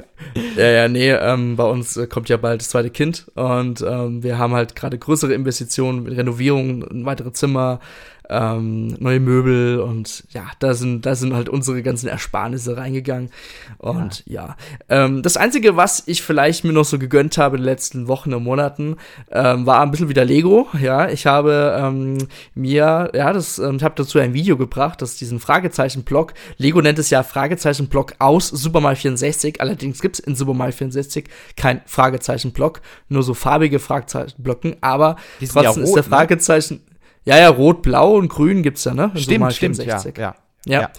ja, 0.57 0.69
ja, 0.69 0.89
nee, 0.89 1.11
ähm, 1.11 1.57
bei 1.57 1.65
uns 1.65 1.97
äh, 1.97 2.07
kommt 2.07 2.29
ja 2.29 2.37
bald 2.37 2.61
das 2.61 2.69
zweite 2.69 2.91
Kind 2.91 3.27
und 3.35 3.81
ähm, 3.83 4.23
wir 4.23 4.39
haben 4.39 4.55
halt 4.55 4.77
gerade 4.77 4.99
größere 4.99 5.33
Investitionen, 5.33 6.07
Renovierungen, 6.07 7.05
weitere 7.05 7.33
Zimmer, 7.33 7.81
ähm, 8.29 8.89
neue 8.99 9.21
Möbel 9.21 9.81
und 9.81 10.25
ja, 10.31 10.47
da 10.59 10.75
sind, 10.75 11.07
da 11.07 11.15
sind 11.15 11.35
halt 11.35 11.49
unsere 11.49 11.83
ganzen 11.83 12.09
Ersparnisse 12.09 12.77
reingegangen. 12.77 13.31
Und 13.79 14.25
ja, 14.27 14.57
ja. 14.89 15.05
Ähm, 15.05 15.23
das 15.23 15.37
Einzige, 15.37 15.77
was 15.77 16.03
ich 16.07 16.23
vielleicht 16.23 16.65
mir 16.65 16.73
noch 16.73 16.85
so 16.85 16.99
gegönnt 16.99 17.39
habe 17.39 17.57
in 17.57 17.63
den 17.63 17.67
letzten 17.67 18.09
Wochen 18.09 18.35
und 18.35 18.43
Monaten, 18.43 18.97
ähm, 19.31 19.67
war 19.67 19.81
ein 19.81 19.91
bisschen 19.91 20.09
wieder 20.09 20.25
Lego. 20.25 20.69
Ja, 20.81 21.09
ich 21.09 21.27
habe 21.27 21.79
ähm, 21.81 22.19
mir, 22.55 23.11
ja, 23.15 23.33
das, 23.33 23.59
ähm, 23.59 23.81
habe 23.83 23.95
dazu 23.97 24.19
ein 24.19 24.35
Video 24.35 24.57
gebracht, 24.57 25.01
das 25.01 25.17
diesen 25.17 25.39
Fragezeichen-Blog, 25.39 26.35
Lego 26.57 26.83
nennt 26.83 26.99
es 26.99 27.11
ja 27.11 27.23
Fragezeichen-Blog 27.23 28.15
aus 28.19 28.49
Super 28.49 28.81
Mario 28.81 28.97
64, 28.97 29.61
allerdings 29.61 30.01
gibt 30.01 30.09
gibt 30.09 30.21
es 30.21 30.21
in 30.21 30.35
Super 30.35 30.55
Mario 30.55 30.73
64 30.73 31.27
kein 31.55 31.83
Fragezeichen-Block, 31.85 32.81
nur 33.11 33.23
so 33.23 33.35
farbige 33.35 33.79
Fragezeichen-Blocken, 33.79 34.77
aber 34.81 35.17
trotzdem 35.39 35.63
ja 35.63 35.71
rot, 35.71 35.79
ist 35.79 35.95
der 35.95 36.03
ne? 36.03 36.09
Fragezeichen. 36.09 36.75
Ne? 36.75 36.88
Ja, 37.29 37.37
ja, 37.37 37.49
rot, 37.51 37.83
blau 37.83 38.17
und 38.17 38.31
grün 38.31 38.63
gibt 38.63 38.79
es 38.79 38.85
ja, 38.85 38.95
ne? 38.95 39.11
In 39.15 39.21
stimmt, 39.21 39.53
stimmt, 39.53 39.77
64. 39.77 40.17
ja. 40.17 40.35
ja. 40.65 40.81
ja. 40.81 40.91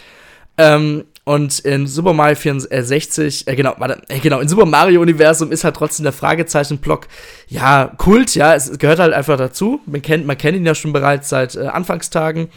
Ähm, 0.60 1.06
und 1.24 1.58
in 1.58 1.88
Super 1.88 2.14
Mario 2.14 2.36
64, 2.36 3.48
äh, 3.48 3.56
genau, 3.56 3.74
warte, 3.80 4.04
äh, 4.10 4.20
genau, 4.20 4.40
in 4.40 4.48
Super 4.48 4.68
Mario 4.68 5.02
Universum 5.02 5.52
ist 5.52 5.64
halt 5.64 5.76
trotzdem 5.76 6.04
der 6.04 6.14
Fragezeichen-Block, 6.14 7.08
ja, 7.48 7.92
Kult, 7.98 8.36
ja, 8.36 8.54
es, 8.54 8.70
es, 8.70 8.78
gehört 8.78 9.00
halt 9.00 9.12
einfach 9.12 9.38
dazu. 9.38 9.80
Man 9.88 10.04
kennt, 10.04 10.28
man 10.28 10.38
kennt 10.38 10.56
ihn 10.56 10.68
ja 10.68 10.76
schon 10.76 10.94
bereits 10.94 11.30
seit 11.30 11.56
äh, 11.56 11.66
Anfangstagen. 11.66 12.50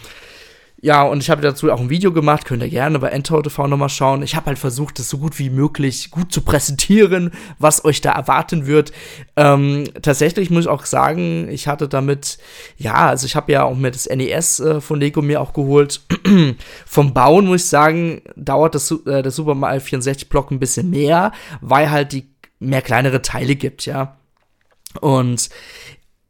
Ja, 0.84 1.04
und 1.04 1.22
ich 1.22 1.30
habe 1.30 1.40
dazu 1.42 1.70
auch 1.70 1.78
ein 1.78 1.90
Video 1.90 2.12
gemacht, 2.12 2.44
könnt 2.44 2.60
ihr 2.60 2.68
gerne 2.68 2.98
bei 2.98 3.10
Endtower 3.10 3.44
TV 3.44 3.68
nochmal 3.68 3.88
schauen. 3.88 4.20
Ich 4.24 4.34
habe 4.34 4.46
halt 4.46 4.58
versucht, 4.58 4.98
das 4.98 5.08
so 5.08 5.18
gut 5.18 5.38
wie 5.38 5.48
möglich 5.48 6.10
gut 6.10 6.32
zu 6.32 6.40
präsentieren, 6.40 7.30
was 7.60 7.84
euch 7.84 8.00
da 8.00 8.10
erwarten 8.10 8.66
wird. 8.66 8.90
Ähm, 9.36 9.84
tatsächlich 10.02 10.50
muss 10.50 10.64
ich 10.64 10.68
auch 10.68 10.84
sagen, 10.84 11.48
ich 11.48 11.68
hatte 11.68 11.88
damit, 11.88 12.38
ja, 12.78 12.94
also 12.94 13.26
ich 13.26 13.36
habe 13.36 13.52
ja 13.52 13.62
auch 13.62 13.76
mir 13.76 13.92
das 13.92 14.08
NES 14.08 14.58
äh, 14.58 14.80
von 14.80 14.98
Lego 14.98 15.22
mir 15.22 15.40
auch 15.40 15.52
geholt. 15.52 16.00
Vom 16.84 17.14
Bauen 17.14 17.46
muss 17.46 17.62
ich 17.62 17.68
sagen, 17.68 18.22
dauert 18.34 18.74
das, 18.74 18.90
äh, 18.90 19.22
der 19.22 19.30
Super 19.30 19.54
Mario 19.54 19.78
64 19.78 20.28
Block 20.30 20.50
ein 20.50 20.58
bisschen 20.58 20.90
mehr, 20.90 21.30
weil 21.60 21.92
halt 21.92 22.10
die 22.10 22.28
mehr 22.58 22.82
kleinere 22.82 23.22
Teile 23.22 23.54
gibt, 23.54 23.86
ja. 23.86 24.16
Und 25.00 25.48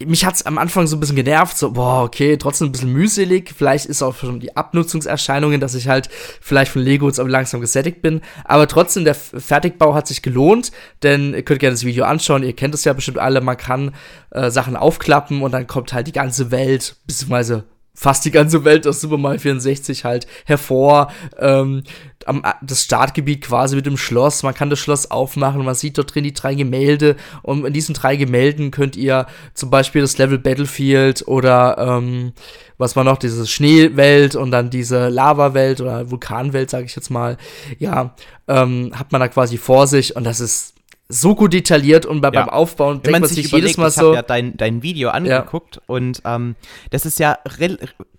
mich 0.06 0.24
hat 0.24 0.34
es 0.34 0.46
am 0.46 0.58
Anfang 0.58 0.86
so 0.86 0.96
ein 0.96 1.00
bisschen 1.00 1.16
genervt, 1.16 1.56
so, 1.56 1.72
boah, 1.72 2.02
okay, 2.02 2.36
trotzdem 2.36 2.68
ein 2.68 2.72
bisschen 2.72 2.92
mühselig. 2.92 3.52
Vielleicht 3.56 3.86
ist 3.86 4.02
auch 4.02 4.14
schon 4.14 4.40
die 4.40 4.56
Abnutzungserscheinungen, 4.56 5.60
dass 5.60 5.74
ich 5.74 5.88
halt 5.88 6.08
vielleicht 6.40 6.72
von 6.72 6.82
Lego 6.82 7.06
jetzt 7.06 7.20
aber 7.20 7.28
langsam 7.28 7.60
gesättigt 7.60 8.02
bin. 8.02 8.20
Aber 8.44 8.68
trotzdem, 8.68 9.04
der 9.04 9.14
Fertigbau 9.14 9.94
hat 9.94 10.06
sich 10.06 10.22
gelohnt, 10.22 10.72
denn 11.02 11.34
ihr 11.34 11.42
könnt 11.42 11.60
gerne 11.60 11.74
das 11.74 11.84
Video 11.84 12.04
anschauen. 12.04 12.42
Ihr 12.42 12.54
kennt 12.54 12.74
es 12.74 12.84
ja 12.84 12.92
bestimmt 12.92 13.18
alle. 13.18 13.40
Man 13.40 13.56
kann 13.56 13.92
äh, 14.30 14.50
Sachen 14.50 14.76
aufklappen 14.76 15.42
und 15.42 15.52
dann 15.52 15.66
kommt 15.66 15.92
halt 15.92 16.06
die 16.06 16.12
ganze 16.12 16.50
Welt, 16.50 16.96
beziehungsweise 17.06 17.64
fast 17.94 18.24
die 18.24 18.30
ganze 18.30 18.64
Welt 18.64 18.86
aus 18.86 19.00
Super 19.00 19.18
Mario 19.18 19.38
64 19.38 20.04
halt 20.04 20.26
hervor. 20.44 21.12
Ähm, 21.38 21.82
am, 22.26 22.42
das 22.62 22.84
Startgebiet 22.84 23.42
quasi 23.42 23.76
mit 23.76 23.86
dem 23.86 23.96
Schloss. 23.96 24.42
Man 24.42 24.54
kann 24.54 24.70
das 24.70 24.78
Schloss 24.78 25.10
aufmachen. 25.10 25.64
Man 25.64 25.74
sieht 25.74 25.98
dort 25.98 26.14
drin 26.14 26.24
die 26.24 26.32
drei 26.32 26.54
Gemälde. 26.54 27.16
Und 27.42 27.64
in 27.64 27.72
diesen 27.72 27.94
drei 27.94 28.16
Gemälden 28.16 28.70
könnt 28.70 28.96
ihr 28.96 29.26
zum 29.54 29.70
Beispiel 29.70 30.02
das 30.02 30.18
Level 30.18 30.38
Battlefield 30.38 31.26
oder 31.26 31.76
ähm, 31.78 32.32
was 32.78 32.96
war 32.96 33.04
noch, 33.04 33.18
diese 33.18 33.46
Schneewelt 33.46 34.34
und 34.34 34.50
dann 34.50 34.70
diese 34.70 35.08
Lava-Welt 35.08 35.80
oder 35.80 36.10
Vulkanwelt, 36.10 36.70
sage 36.70 36.86
ich 36.86 36.96
jetzt 36.96 37.10
mal. 37.10 37.36
Ja, 37.78 38.14
ähm, 38.48 38.92
hat 38.94 39.12
man 39.12 39.20
da 39.20 39.28
quasi 39.28 39.58
vor 39.58 39.86
sich 39.86 40.16
und 40.16 40.24
das 40.24 40.40
ist 40.40 40.71
so 41.12 41.34
gut 41.34 41.52
detailliert 41.52 42.06
und 42.06 42.22
beim 42.22 42.32
ja. 42.32 42.48
Aufbauen 42.48 42.96
Wenn 42.96 43.12
denkt 43.12 43.20
man 43.20 43.28
sich, 43.28 43.44
sich 43.44 43.52
jedes 43.52 43.76
Mal 43.76 43.88
ich 43.88 43.94
so. 43.94 44.00
Ich 44.00 44.06
habe 44.06 44.16
ja 44.16 44.22
dein, 44.22 44.56
dein 44.56 44.82
Video 44.82 45.10
angeguckt 45.10 45.76
ja. 45.76 45.82
und 45.86 46.22
ähm, 46.24 46.56
das 46.90 47.04
ist 47.04 47.18
ja 47.18 47.38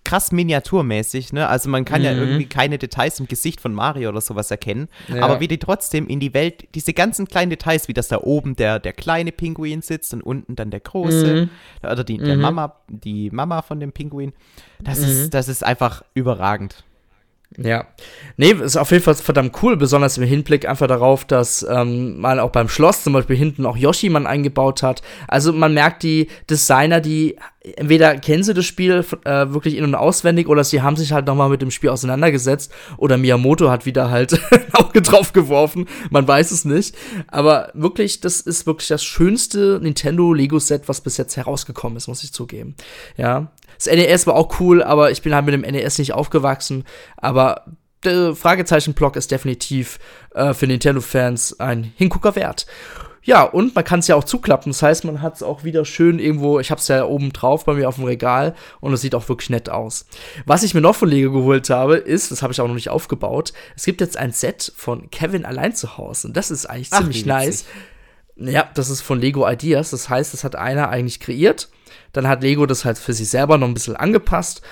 krass 0.04 0.30
miniaturmäßig, 0.30 1.32
ne? 1.32 1.48
Also 1.48 1.68
man 1.70 1.84
kann 1.84 2.02
mhm. 2.02 2.04
ja 2.04 2.12
irgendwie 2.12 2.46
keine 2.46 2.78
Details 2.78 3.18
im 3.18 3.26
Gesicht 3.26 3.60
von 3.60 3.74
Mario 3.74 4.10
oder 4.10 4.20
sowas 4.20 4.50
erkennen, 4.50 4.88
ja. 5.08 5.22
aber 5.22 5.40
wie 5.40 5.48
die 5.48 5.58
trotzdem 5.58 6.06
in 6.06 6.20
die 6.20 6.34
Welt, 6.34 6.68
diese 6.74 6.92
ganzen 6.92 7.26
kleinen 7.26 7.50
Details, 7.50 7.88
wie 7.88 7.94
das 7.94 8.08
da 8.08 8.18
oben 8.18 8.54
der, 8.54 8.78
der 8.78 8.92
kleine 8.92 9.32
Pinguin 9.32 9.82
sitzt 9.82 10.14
und 10.14 10.22
unten 10.22 10.54
dann 10.54 10.70
der 10.70 10.80
große, 10.80 11.34
mhm. 11.34 11.50
oder 11.82 12.04
die, 12.04 12.18
der 12.18 12.36
mhm. 12.36 12.42
Mama, 12.42 12.76
die 12.88 13.30
Mama 13.30 13.62
von 13.62 13.80
dem 13.80 13.92
Pinguin, 13.92 14.32
das, 14.80 14.98
ist, 14.98 15.24
mhm. 15.24 15.30
das 15.30 15.48
ist 15.48 15.64
einfach 15.64 16.04
überragend. 16.14 16.84
Ja. 17.56 17.86
Nee, 18.36 18.52
ist 18.52 18.76
auf 18.76 18.90
jeden 18.90 19.04
Fall 19.04 19.14
verdammt 19.14 19.56
cool, 19.62 19.76
besonders 19.76 20.18
im 20.18 20.24
Hinblick 20.24 20.68
einfach 20.68 20.88
darauf, 20.88 21.24
dass 21.24 21.64
ähm, 21.68 22.18
man 22.20 22.40
auch 22.40 22.50
beim 22.50 22.68
Schloss 22.68 23.04
zum 23.04 23.12
Beispiel 23.12 23.36
hinten 23.36 23.64
auch 23.64 23.76
Yoshi 23.76 24.08
man 24.08 24.26
eingebaut 24.26 24.82
hat. 24.82 25.02
Also 25.28 25.52
man 25.52 25.72
merkt 25.72 26.02
die 26.02 26.28
Designer, 26.50 27.00
die 27.00 27.36
entweder 27.76 28.16
kennen 28.18 28.42
sie 28.42 28.54
das 28.54 28.64
Spiel 28.64 29.04
äh, 29.24 29.30
wirklich 29.50 29.76
in- 29.76 29.84
und 29.84 29.94
auswendig 29.94 30.48
oder 30.48 30.64
sie 30.64 30.82
haben 30.82 30.96
sich 30.96 31.12
halt 31.12 31.26
nochmal 31.26 31.48
mit 31.48 31.62
dem 31.62 31.70
Spiel 31.70 31.90
auseinandergesetzt 31.90 32.72
oder 32.96 33.16
Miyamoto 33.16 33.70
hat 33.70 33.86
wieder 33.86 34.10
halt 34.10 34.32
ein 34.50 34.74
Auge 34.74 35.00
drauf 35.00 35.32
geworfen. 35.32 35.86
Man 36.10 36.26
weiß 36.26 36.50
es 36.50 36.64
nicht. 36.64 36.96
Aber 37.28 37.70
wirklich, 37.74 38.20
das 38.20 38.40
ist 38.40 38.66
wirklich 38.66 38.88
das 38.88 39.04
schönste 39.04 39.78
Nintendo 39.80 40.32
Lego 40.32 40.58
Set, 40.58 40.88
was 40.88 41.00
bis 41.00 41.16
jetzt 41.16 41.36
herausgekommen 41.36 41.96
ist, 41.96 42.08
muss 42.08 42.24
ich 42.24 42.32
zugeben. 42.32 42.74
Ja. 43.16 43.52
Das 43.84 43.94
NES 43.94 44.26
war 44.26 44.34
auch 44.34 44.60
cool, 44.60 44.82
aber 44.82 45.10
ich 45.10 45.22
bin 45.22 45.34
halt 45.34 45.44
mit 45.46 45.54
dem 45.54 45.62
NES 45.62 45.98
nicht 45.98 46.12
aufgewachsen. 46.12 46.84
Aber 47.16 47.64
der 48.04 48.34
Fragezeichen-Block 48.34 49.16
ist 49.16 49.30
definitiv 49.30 49.98
äh, 50.34 50.54
für 50.54 50.66
Nintendo-Fans 50.66 51.60
ein 51.60 51.92
Hingucker 51.96 52.36
wert. 52.36 52.66
Ja, 53.22 53.42
und 53.42 53.74
man 53.74 53.84
kann 53.84 54.00
es 54.00 54.08
ja 54.08 54.16
auch 54.16 54.24
zuklappen. 54.24 54.70
Das 54.70 54.82
heißt, 54.82 55.04
man 55.04 55.22
hat 55.22 55.36
es 55.36 55.42
auch 55.42 55.64
wieder 55.64 55.86
schön 55.86 56.18
irgendwo, 56.18 56.60
ich 56.60 56.70
habe 56.70 56.78
es 56.78 56.88
ja 56.88 57.06
oben 57.06 57.32
drauf 57.32 57.64
bei 57.64 57.72
mir 57.72 57.88
auf 57.88 57.94
dem 57.94 58.04
Regal 58.04 58.54
und 58.80 58.92
es 58.92 59.00
sieht 59.00 59.14
auch 59.14 59.28
wirklich 59.30 59.48
nett 59.48 59.70
aus. 59.70 60.06
Was 60.44 60.62
ich 60.62 60.74
mir 60.74 60.82
noch 60.82 60.94
von 60.94 61.08
Lego 61.08 61.32
geholt 61.32 61.70
habe, 61.70 61.96
ist, 61.96 62.30
das 62.30 62.42
habe 62.42 62.52
ich 62.52 62.60
auch 62.60 62.68
noch 62.68 62.74
nicht 62.74 62.90
aufgebaut, 62.90 63.54
es 63.76 63.84
gibt 63.84 64.02
jetzt 64.02 64.18
ein 64.18 64.32
Set 64.32 64.72
von 64.76 65.10
Kevin 65.10 65.46
allein 65.46 65.74
zu 65.74 65.96
Hause 65.96 66.28
und 66.28 66.36
das 66.36 66.50
ist 66.50 66.66
eigentlich 66.66 66.90
Ach, 66.90 66.98
ziemlich 66.98 67.24
nice. 67.24 67.64
Ja, 68.36 68.68
das 68.74 68.90
ist 68.90 69.00
von 69.00 69.20
Lego 69.20 69.48
Ideas, 69.48 69.88
das 69.90 70.10
heißt, 70.10 70.34
das 70.34 70.44
hat 70.44 70.54
einer 70.54 70.90
eigentlich 70.90 71.18
kreiert 71.18 71.70
dann 72.14 72.26
hat 72.26 72.42
Lego 72.42 72.64
das 72.66 72.84
halt 72.84 72.98
für 72.98 73.12
sich 73.12 73.28
selber 73.28 73.58
noch 73.58 73.68
ein 73.68 73.74
bisschen 73.74 73.96
angepasst 73.96 74.62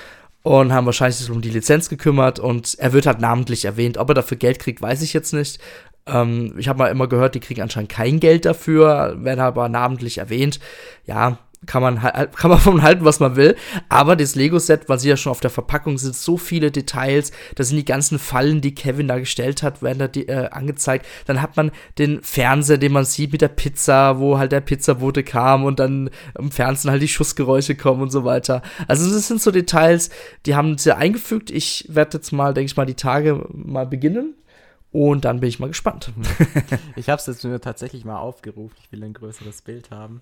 und 0.42 0.72
haben 0.72 0.87
wahrscheinlich 0.87 1.16
sich 1.16 1.30
um 1.30 1.42
die 1.42 1.50
Lizenz 1.50 1.88
gekümmert 1.88 2.38
und 2.38 2.76
er 2.78 2.92
wird 2.92 3.06
halt 3.06 3.20
namentlich 3.20 3.64
erwähnt. 3.64 3.99
Ob 3.99 4.08
er 4.08 4.14
dafür 4.14 4.37
Geld 4.37 4.58
kriegt, 4.58 4.80
weiß 4.82 5.02
ich 5.02 5.12
jetzt 5.12 5.32
nicht. 5.32 5.61
Ähm, 6.06 6.54
ich 6.58 6.68
habe 6.68 6.78
mal 6.78 6.88
immer 6.88 7.06
gehört, 7.08 7.34
die 7.34 7.40
kriegen 7.40 7.62
anscheinend 7.62 7.90
kein 7.90 8.18
Geld 8.18 8.44
dafür, 8.44 9.16
werden 9.18 9.40
aber 9.40 9.68
namentlich 9.68 10.18
erwähnt. 10.18 10.58
Ja, 11.06 11.38
kann 11.66 11.83
man, 11.83 12.00
kann 12.00 12.50
man 12.50 12.59
von 12.59 12.83
halten, 12.83 13.04
was 13.04 13.21
man 13.21 13.37
will. 13.37 13.57
Aber 13.88 14.16
das 14.16 14.35
Lego-Set, 14.35 14.87
sie 14.99 15.09
ja 15.09 15.16
schon 15.16 15.31
auf 15.31 15.40
der 15.40 15.50
Verpackung 15.50 15.99
sind, 15.99 16.14
so 16.14 16.37
viele 16.37 16.71
Details. 16.71 17.33
Da 17.54 17.64
sind 17.64 17.76
die 17.76 17.85
ganzen 17.85 18.19
Fallen, 18.19 18.61
die 18.61 18.75
Kevin 18.75 19.09
da 19.09 19.19
gestellt 19.19 19.62
hat, 19.62 19.83
werden 19.83 19.99
da 19.99 20.09
die, 20.09 20.28
äh, 20.28 20.49
angezeigt. 20.49 21.07
Dann 21.26 21.40
hat 21.40 21.57
man 21.57 21.71
den 21.99 22.23
Fernseher, 22.23 22.78
den 22.78 22.92
man 22.92 23.04
sieht 23.04 23.33
mit 23.33 23.40
der 23.40 23.49
Pizza, 23.49 24.19
wo 24.19 24.38
halt 24.38 24.52
der 24.52 24.61
Pizzabote 24.61 25.23
kam 25.23 25.64
und 25.64 25.78
dann 25.81 26.11
im 26.38 26.50
Fernsehen 26.50 26.90
halt 26.90 27.02
die 27.02 27.09
Schussgeräusche 27.09 27.75
kommen 27.75 28.02
und 28.02 28.11
so 28.11 28.25
weiter. 28.25 28.62
Also 28.88 29.11
das 29.11 29.28
sind 29.28 29.40
so 29.40 29.50
Details, 29.50 30.11
die 30.47 30.54
haben 30.54 30.78
sie 30.78 30.97
eingefügt. 30.97 31.50
Ich 31.50 31.87
werde 31.88 32.19
jetzt 32.19 32.33
mal, 32.33 32.54
denke 32.54 32.66
ich 32.66 32.76
mal, 32.76 32.87
die 32.87 32.95
Tage 32.95 33.47
mal 33.52 33.87
beginnen. 33.87 34.35
Und 34.90 35.25
dann 35.25 35.40
bin 35.40 35.49
ich 35.49 35.59
mal 35.59 35.69
gespannt. 35.69 36.12
Ich 36.97 37.09
habe 37.09 37.19
es 37.19 37.26
jetzt 37.26 37.42
nur 37.45 37.61
tatsächlich 37.61 38.04
mal 38.04 38.19
aufgerufen. 38.19 38.76
Ich 38.83 38.92
will 38.92 39.02
ein 39.02 39.14
größeres 39.14 39.62
Bild 39.62 39.90
haben. 39.90 40.21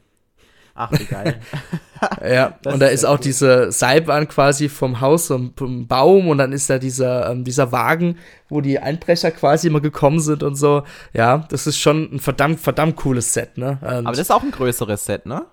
Ach, 0.80 0.90
wie 0.92 1.04
geil. 1.04 1.38
ja, 2.26 2.58
das 2.62 2.72
und 2.72 2.80
da 2.80 2.86
ist, 2.86 3.00
ist 3.00 3.04
auch 3.04 3.16
cool. 3.16 3.24
diese 3.24 3.70
Seilbahn 3.70 4.26
quasi 4.28 4.70
vom 4.70 5.02
Haus 5.02 5.26
zum, 5.26 5.52
vom 5.54 5.86
Baum 5.86 6.28
und 6.28 6.38
dann 6.38 6.52
ist 6.52 6.70
da 6.70 6.78
dieser, 6.78 7.30
ähm, 7.30 7.44
dieser 7.44 7.70
Wagen, 7.70 8.16
wo 8.48 8.62
die 8.62 8.78
Einbrecher 8.78 9.30
quasi 9.30 9.68
immer 9.68 9.82
gekommen 9.82 10.20
sind 10.20 10.42
und 10.42 10.54
so. 10.54 10.84
Ja, 11.12 11.44
das 11.50 11.66
ist 11.66 11.78
schon 11.78 12.14
ein 12.14 12.18
verdammt, 12.18 12.60
verdammt 12.60 12.96
cooles 12.96 13.34
Set, 13.34 13.58
ne? 13.58 13.78
Und 13.82 14.06
Aber 14.06 14.12
das 14.12 14.20
ist 14.20 14.30
auch 14.30 14.42
ein 14.42 14.52
größeres 14.52 15.04
Set, 15.04 15.26
ne? 15.26 15.44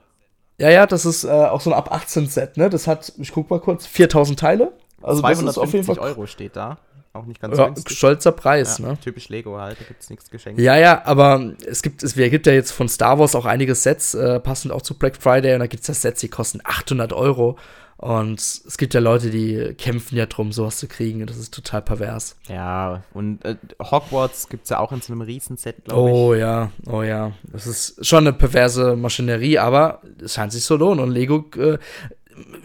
Ja, 0.60 0.70
ja, 0.70 0.86
das 0.88 1.06
ist 1.06 1.26
äh, 1.26 1.28
auch 1.28 1.60
so 1.60 1.72
ein 1.72 1.78
ab 1.78 1.92
18 1.92 2.28
Set, 2.28 2.56
ne? 2.56 2.70
Das 2.70 2.88
hat, 2.88 3.12
ich 3.18 3.34
guck 3.34 3.50
mal 3.50 3.60
kurz, 3.60 3.86
4000 3.86 4.40
Teile. 4.40 4.72
Also 5.02 5.22
250 5.22 5.62
auf 5.62 5.74
jeden 5.74 5.86
Fall 5.86 6.00
Euro 6.00 6.26
steht 6.26 6.56
da 6.56 6.78
auch 7.18 7.26
nicht 7.26 7.42
ganz 7.42 7.58
ja, 7.58 7.66
günstig. 7.66 7.98
Stolzer 7.98 8.32
Preis, 8.32 8.80
ja, 8.80 8.88
ne? 8.88 8.98
Typisch 9.04 9.30
Lego 9.30 9.58
halt, 9.58 9.80
da 9.80 9.86
gibt 9.86 10.02
es 10.02 10.10
nichts 10.10 10.30
geschenkt. 10.30 10.60
Ja, 10.60 10.78
ja, 10.78 11.04
aber 11.06 11.54
es 11.66 11.82
gibt, 11.82 12.04
es 12.04 12.16
gibt 12.16 12.48
ja 12.48 12.54
jetzt 12.54 12.72
von 12.72 12.88
Star 12.88 13.20
Wars 13.20 13.36
auch 13.36 13.46
einige 13.46 13.76
Sets, 13.76 14.14
äh, 14.14 14.40
passend 14.40 14.72
auch 14.72 14.82
zu 14.82 14.98
Black 14.98 15.18
Friday, 15.18 15.54
und 15.54 15.60
da 15.60 15.68
gibt 15.68 15.82
es 15.82 15.88
ja 15.88 15.94
Sets, 15.94 16.22
die 16.22 16.30
kosten 16.30 16.60
800 16.64 17.14
Euro. 17.14 17.58
Und 17.98 18.40
es 18.40 18.78
gibt 18.78 18.94
ja 18.94 19.00
Leute, 19.00 19.32
die 19.32 19.74
kämpfen 19.76 20.18
ja 20.18 20.28
drum, 20.28 20.52
sowas 20.52 20.78
zu 20.78 20.88
kriegen. 20.88 21.26
Das 21.26 21.38
ist 21.38 21.52
total 21.52 21.82
pervers. 21.82 22.36
Ja, 22.48 23.02
und 23.12 23.44
äh, 23.44 23.56
Hogwarts 23.82 24.50
gibt 24.50 24.66
es 24.66 24.70
ja 24.70 24.78
auch 24.78 24.92
in 24.92 25.02
so 25.02 25.12
einem 25.12 25.22
Riesenset, 25.22 25.84
glaube 25.84 26.08
ich. 26.08 26.16
Oh 26.16 26.34
ja, 26.36 26.72
oh 26.86 27.02
ja. 27.02 27.32
Das 27.52 27.66
ist 27.66 28.06
schon 28.06 28.28
eine 28.28 28.34
perverse 28.34 28.96
Maschinerie, 28.96 29.58
aber 29.58 30.02
es 30.24 30.36
scheint 30.36 30.52
sich 30.52 30.64
so 30.64 30.76
lohnen. 30.76 31.00
Und 31.00 31.10
Lego, 31.10 31.46
äh, 31.58 31.80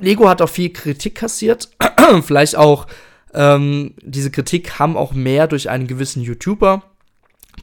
Lego 0.01 0.29
hat 0.29 0.43
auch 0.43 0.51
viel 0.51 0.71
Kritik 0.71 1.15
kassiert. 1.15 1.71
Vielleicht 2.23 2.57
auch 2.57 2.87
ähm, 3.35 3.95
diese 4.03 4.31
Kritik 4.31 4.79
haben 4.79 4.97
auch 4.97 5.13
mehr 5.13 5.47
durch 5.47 5.71
einen 5.71 5.87
gewissen 5.87 6.23
YouTuber, 6.23 6.83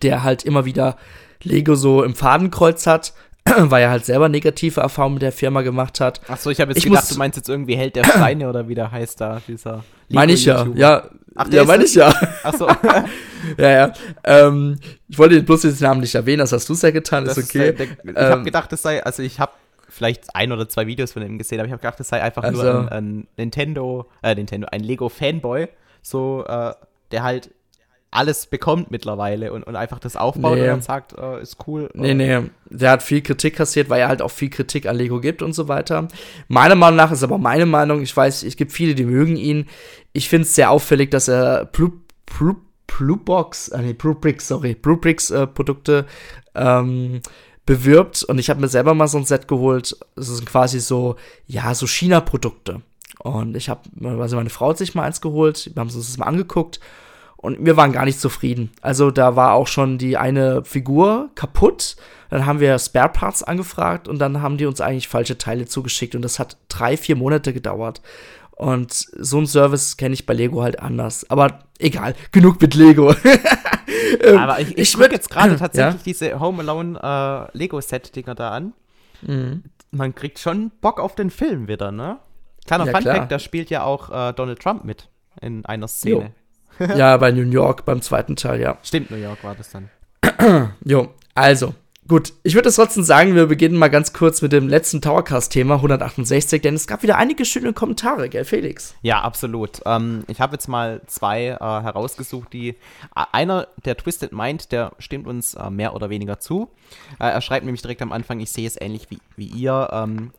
der 0.02 0.24
halt 0.24 0.44
immer 0.44 0.66
wieder 0.66 0.98
Lego 1.44 1.76
so 1.76 2.04
im 2.04 2.16
Fadenkreuz 2.16 2.88
hat, 2.88 3.14
weil 3.46 3.84
er 3.84 3.90
halt 3.90 4.06
selber 4.06 4.30
negative 4.30 4.82
Erfahrungen 4.82 5.16
mit 5.16 5.24
der 5.24 5.32
Firma 5.32 5.62
gemacht 5.62 6.00
hat. 6.00 6.22
Achso, 6.30 6.50
ich 6.50 6.60
habe 6.60 6.72
jetzt 6.72 6.80
ich 6.80 6.86
gedacht, 6.86 7.10
du 7.10 7.18
meinst 7.18 7.38
jetzt 7.38 7.50
irgendwie 7.50 7.76
Held 7.76 7.96
der 7.96 8.04
Steine 8.06 8.50
oder 8.50 8.68
wie 8.68 8.76
der 8.76 8.92
heißt 8.92 9.22
da, 9.22 9.42
dieser 9.48 9.84
Meine 10.10 10.34
ich 10.34 10.46
ja, 10.46 10.68
ja. 10.76 11.10
Ach, 11.36 11.48
ja, 11.52 11.64
meine 11.64 11.86
ich 11.86 11.96
ja. 11.96 12.14
Achso. 12.44 12.68
ja, 13.58 13.70
ja. 13.70 13.94
Ähm, 14.26 14.78
ich 15.08 15.18
wollte 15.18 15.42
bloß 15.42 15.62
den 15.62 15.76
Namen 15.80 16.02
nicht 16.02 16.16
erwähnen, 16.16 16.40
das 16.40 16.52
hast 16.52 16.68
du 16.68 16.74
sehr 16.74 16.92
getan, 16.92 17.26
das 17.26 17.38
ist 17.38 17.50
okay. 17.50 17.70
Ist, 17.70 17.80
der, 17.80 17.86
ich 17.86 18.08
ähm, 18.08 18.16
habe 18.16 18.44
gedacht, 18.44 18.72
das 18.72 18.82
sei, 18.82 19.04
also 19.04 19.24
ich 19.24 19.40
habe 19.40 19.54
vielleicht 20.00 20.34
ein 20.34 20.54
oder 20.54 20.70
zwei 20.70 20.88
Videos 20.88 21.12
von 21.12 21.22
ihm 21.22 21.38
gesehen, 21.38 21.60
aber 21.60 21.68
ich 21.68 21.74
habe 21.74 21.82
gedacht, 21.82 22.00
das 22.00 22.08
sei 22.08 22.22
einfach 22.22 22.44
also. 22.44 22.64
nur 22.64 22.90
ein, 22.90 22.90
ein, 22.90 23.28
Nintendo, 23.36 24.10
äh, 24.24 24.34
Nintendo, 24.34 24.70
ein 24.72 24.82
Lego-Fanboy, 24.82 25.68
so, 26.02 26.46
äh, 26.48 26.74
der 27.12 27.24
halt 27.24 27.52
alles 28.12 28.48
bekommt 28.48 28.92
mittlerweile 28.92 29.52
und, 29.52 29.64
und 29.64 29.76
einfach 29.76 30.00
das 30.00 30.16
aufbaut 30.16 30.56
nee. 30.56 30.62
und 30.62 30.68
dann 30.68 30.82
sagt, 30.82 31.14
äh, 31.18 31.42
ist 31.42 31.58
cool. 31.68 31.90
Nee, 31.94 32.14
nee, 32.14 32.40
der 32.70 32.92
hat 32.92 33.04
viel 33.04 33.22
Kritik 33.22 33.58
kassiert, 33.58 33.90
weil 33.90 34.00
er 34.00 34.08
halt 34.08 34.22
auch 34.22 34.32
viel 34.32 34.50
Kritik 34.50 34.88
an 34.88 34.96
Lego 34.96 35.20
gibt 35.20 35.42
und 35.42 35.52
so 35.52 35.68
weiter. 35.68 36.08
Meiner 36.48 36.76
Meinung 36.76 36.96
nach 36.96 37.12
ist 37.12 37.22
aber 37.22 37.38
meine 37.38 37.66
Meinung, 37.66 38.02
ich 38.02 38.16
weiß, 38.16 38.44
es 38.44 38.56
gibt 38.56 38.72
viele, 38.72 38.96
die 38.96 39.04
mögen 39.04 39.36
ihn. 39.36 39.68
Ich 40.14 40.30
finde 40.30 40.44
es 40.44 40.56
sehr 40.56 40.72
auffällig, 40.72 41.12
dass 41.12 41.28
er 41.28 41.66
Blue, 41.66 41.92
Blue, 42.26 42.56
Blue 42.88 43.18
Box, 43.18 43.68
äh, 43.68 43.82
nee, 43.82 43.94
Blue 43.94 44.16
Bricks, 44.16 44.48
sorry, 44.48 44.76
Blue 44.76 44.98
Bricks 44.98 45.30
äh, 45.30 45.46
Produkte 45.46 46.06
ähm, 46.56 47.22
bewirbt 47.70 48.24
und 48.24 48.40
ich 48.40 48.50
habe 48.50 48.62
mir 48.62 48.68
selber 48.68 48.96
mal 48.96 49.08
so 49.08 49.20
ein 49.20 49.26
Set 49.26 49.48
geholt. 49.48 49.96
Es 50.16 50.26
sind 50.26 50.50
quasi 50.50 50.80
so, 50.80 51.18
ja, 51.46 51.76
so 51.76 51.86
China-Produkte. 51.86 52.82
Und 53.20 53.56
ich 53.56 53.70
habe, 53.70 53.82
also 54.20 54.38
meine 54.38 54.50
Frau 54.50 54.70
hat 54.70 54.80
sich 54.80 54.96
mal 54.96 55.04
eins 55.04 55.22
geholt, 55.22 55.70
wir 55.76 55.80
haben 55.80 55.88
uns 55.88 55.96
das 55.96 56.18
mal 56.18 56.26
angeguckt 56.26 56.80
und 57.38 57.64
wir 57.64 57.78
waren 57.78 57.92
gar 57.92 58.06
nicht 58.06 58.20
zufrieden. 58.20 58.72
Also 58.82 59.12
da 59.12 59.36
war 59.36 59.54
auch 59.54 59.68
schon 59.68 60.00
die 60.00 60.18
eine 60.18 60.66
Figur 60.66 61.30
kaputt. 61.36 61.96
Dann 62.32 62.48
haben 62.48 62.60
wir 62.60 62.80
Spare 62.80 63.10
Parts 63.10 63.44
angefragt 63.44 64.08
und 64.08 64.18
dann 64.18 64.42
haben 64.42 64.58
die 64.58 64.66
uns 64.66 64.82
eigentlich 64.82 65.08
falsche 65.08 65.38
Teile 65.38 65.68
zugeschickt. 65.68 66.16
Und 66.16 66.24
das 66.24 66.40
hat 66.40 66.58
drei, 66.70 66.98
vier 66.98 67.18
Monate 67.18 67.54
gedauert. 67.54 68.02
Und 68.60 68.92
so 68.94 69.40
ein 69.40 69.48
Service 69.48 69.98
kenne 69.98 70.14
ich 70.14 70.26
bei 70.26 70.34
Lego 70.34 70.62
halt 70.62 70.80
anders. 70.80 71.30
Aber 71.30 71.60
egal, 71.80 72.14
genug 72.32 72.62
mit 72.62 72.76
Lego. 72.76 73.14
Ähm, 74.22 74.38
Aber 74.38 74.60
ich, 74.60 74.72
ich, 74.72 74.78
ich 74.78 74.98
würde 74.98 75.16
jetzt 75.16 75.30
gerade 75.30 75.56
tatsächlich 75.58 75.96
ja? 75.96 76.02
diese 76.04 76.40
Home 76.40 76.62
Alone 76.62 77.00
äh, 77.54 77.58
Lego-Set-Dinger 77.58 78.36
da 78.36 78.52
an. 78.52 78.74
Mhm. 79.22 79.64
Man 79.92 80.14
kriegt 80.14 80.40
schon 80.40 80.72
Bock 80.82 81.00
auf 81.00 81.16
den 81.16 81.30
Film 81.30 81.68
wieder, 81.68 81.92
ne? 81.92 82.20
Kleiner 82.66 82.86
ja, 82.86 82.92
Funfact, 82.92 83.32
da 83.32 83.40
spielt 83.40 83.70
ja 83.70 83.84
auch 83.84 84.10
äh, 84.10 84.34
Donald 84.34 84.60
Trump 84.60 84.84
mit 84.84 85.10
in 85.42 85.66
einer 85.66 85.88
Szene 85.88 86.34
ja, 86.80 87.18
bei 87.18 87.32
New 87.32 87.50
York 87.50 87.86
beim 87.86 88.02
zweiten 88.02 88.36
Teil, 88.36 88.62
ja. 88.62 88.78
Stimmt, 88.84 89.12
New 89.12 89.18
York 89.18 89.44
war 89.44 89.56
das 89.56 89.70
dann. 89.72 89.90
jo, 90.86 91.14
also, 91.36 91.74
gut. 92.10 92.34
Ich 92.44 92.56
würde 92.56 92.72
trotzdem 92.72 93.04
sagen, 93.04 93.36
wir 93.36 93.46
beginnen 93.46 93.78
mal 93.78 93.88
ganz 93.88 94.12
kurz 94.12 94.42
mit 94.42 94.52
dem 94.52 94.68
letzten 94.68 95.02
Towercast-Thema 95.02 95.76
168, 95.76 96.62
denn 96.62 96.74
es 96.74 96.88
gab 96.88 97.04
wieder 97.04 97.18
einige 97.18 97.46
schöne 97.46 97.72
Kommentare, 97.72 98.28
gell, 98.28 98.44
Felix? 98.44 98.96
Ja, 99.02 99.22
absolut. 99.22 99.82
Ähm, 99.86 100.24
ich 100.28 100.42
habe 100.42 100.54
jetzt 100.54 100.68
mal 100.68 101.02
zwei 101.06 101.46
äh, 101.46 101.60
herausgesucht, 101.60 102.52
die. 102.52 102.70
Äh, 102.70 102.76
einer, 103.32 103.68
der 103.86 103.96
Twisted 103.96 104.34
Mind, 104.34 104.72
der 104.72 104.92
stimmt 104.98 105.28
uns 105.28 105.54
äh, 105.54 105.70
mehr 105.70 105.94
oder 105.94 106.10
weniger 106.10 106.40
zu. 106.40 106.70
Äh, 107.20 107.30
er 107.30 107.42
schreibt 107.42 107.64
nämlich 107.64 107.84
direkt 107.84 108.02
am 108.02 108.12
Anfang, 108.12 108.40
ich 108.40 108.52
sehe 108.52 108.68
es 108.68 108.80
ähnlich 108.82 109.10
wie, 109.10 109.20
wie 109.38 109.48
ihr. 109.48 109.90
Ähm, 109.94 110.32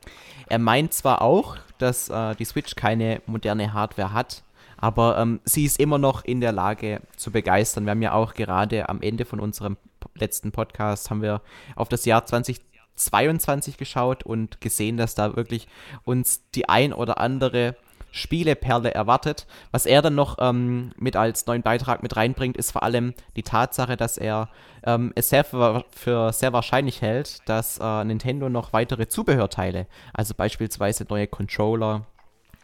er 0.48 0.58
meint 0.58 0.92
zwar 0.92 1.22
auch, 1.22 1.56
dass 1.78 2.08
äh, 2.08 2.34
die 2.34 2.44
Switch 2.44 2.74
keine 2.74 3.22
moderne 3.26 3.72
Hardware 3.72 4.12
hat, 4.12 4.42
aber 4.76 5.18
ähm, 5.18 5.40
sie 5.44 5.64
ist 5.64 5.78
immer 5.78 5.98
noch 5.98 6.24
in 6.24 6.40
der 6.40 6.52
Lage 6.52 7.00
zu 7.16 7.30
begeistern. 7.30 7.84
Wir 7.84 7.92
haben 7.92 8.02
ja 8.02 8.12
auch 8.12 8.34
gerade 8.34 8.88
am 8.88 9.00
Ende 9.02 9.24
von 9.24 9.38
unserem 9.38 9.76
letzten 10.14 10.52
Podcast 10.52 11.10
haben 11.10 11.22
wir 11.22 11.42
auf 11.76 11.88
das 11.88 12.04
Jahr 12.04 12.24
2022 12.24 13.76
geschaut 13.76 14.24
und 14.24 14.60
gesehen, 14.60 14.96
dass 14.96 15.14
da 15.14 15.36
wirklich 15.36 15.68
uns 16.04 16.48
die 16.50 16.68
ein 16.68 16.92
oder 16.92 17.18
andere 17.18 17.76
Spieleperle 18.12 18.92
erwartet. 18.92 19.46
Was 19.70 19.86
er 19.86 20.02
dann 20.02 20.14
noch 20.14 20.38
ähm, 20.40 20.92
mit 20.96 21.16
als 21.16 21.46
neuen 21.46 21.62
Beitrag 21.62 22.02
mit 22.02 22.16
reinbringt, 22.16 22.56
ist 22.56 22.72
vor 22.72 22.82
allem 22.82 23.14
die 23.36 23.42
Tatsache, 23.42 23.96
dass 23.96 24.18
er 24.18 24.48
ähm, 24.84 25.12
es 25.14 25.28
sehr 25.28 25.44
für, 25.44 25.84
für, 25.90 26.32
sehr 26.32 26.52
wahrscheinlich 26.52 27.02
hält, 27.02 27.48
dass 27.48 27.78
äh, 27.78 28.04
Nintendo 28.04 28.48
noch 28.48 28.72
weitere 28.72 29.08
Zubehörteile, 29.08 29.86
also 30.12 30.34
beispielsweise 30.34 31.06
neue 31.08 31.26
Controller, 31.26 32.06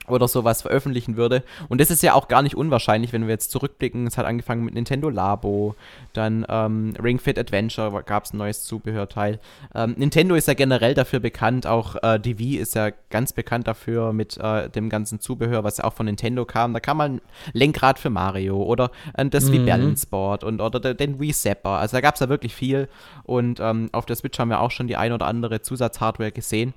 oder 0.09 0.29
sowas 0.29 0.63
veröffentlichen 0.63 1.17
würde. 1.17 1.43
Und 1.69 1.81
das 1.81 1.91
ist 1.91 2.03
ja 2.03 2.15
auch 2.15 2.29
gar 2.29 2.43
nicht 2.43 2.57
unwahrscheinlich, 2.57 3.13
wenn 3.13 3.23
wir 3.23 3.31
jetzt 3.31 3.51
zurückblicken. 3.51 4.07
Es 4.07 4.19
hat 4.19 4.27
angefangen 4.27 4.65
mit 4.65 4.75
Nintendo 4.75 5.09
Labo, 5.09 5.75
dann 6.13 6.47
ähm, 6.49 6.95
Ring 7.03 7.19
Fit 7.19 7.39
Adventure 7.39 8.03
gab 8.05 8.25
es 8.25 8.33
ein 8.33 8.39
neues 8.39 8.65
Zubehörteil. 8.65 9.39
Ähm, 9.75 9.95
Nintendo 9.97 10.35
ist 10.35 10.49
ja 10.49 10.55
generell 10.55 10.95
dafür 10.95 11.21
bekannt, 11.21 11.67
auch 11.67 11.97
äh, 12.03 12.19
die 12.19 12.39
Wii 12.39 12.57
ist 12.57 12.75
ja 12.75 12.91
ganz 13.11 13.33
bekannt 13.33 13.67
dafür 13.67 14.13
mit 14.13 14.37
äh, 14.39 14.69
dem 14.71 14.89
ganzen 14.89 15.21
Zubehör, 15.21 15.65
was 15.65 15.79
ja 15.79 15.85
auch 15.85 15.93
von 15.93 16.07
Nintendo 16.07 16.45
kam. 16.45 16.73
Da 16.73 16.81
kam 16.81 16.97
mal 16.99 17.09
ein 17.09 17.21
Lenkrad 17.53 17.99
für 17.99 18.11
Mario 18.11 18.63
oder 18.63 18.91
äh, 19.15 19.27
das 19.27 19.47
mhm. 19.47 19.53
Wii 19.53 19.67
Balance 19.67 20.07
Board 20.07 20.45
und 20.45 20.61
oder 20.61 20.95
den 20.95 21.21
Wii 21.21 21.33
Zapper. 21.33 21.71
Also 21.71 21.97
da 21.97 22.01
gab 22.01 22.15
es 22.15 22.21
ja 22.21 22.29
wirklich 22.29 22.55
viel. 22.55 22.89
Und 23.25 23.61
ähm, 23.61 23.89
auf 23.93 24.07
der 24.07 24.17
Switch 24.17 24.39
haben 24.39 24.51
wir 24.51 24.61
auch 24.61 24.71
schon 24.71 24.87
die 24.87 24.97
ein 24.97 25.13
oder 25.13 25.27
andere 25.27 25.63
Zusatzhardware 25.63 26.33
gesehen. 26.33 26.75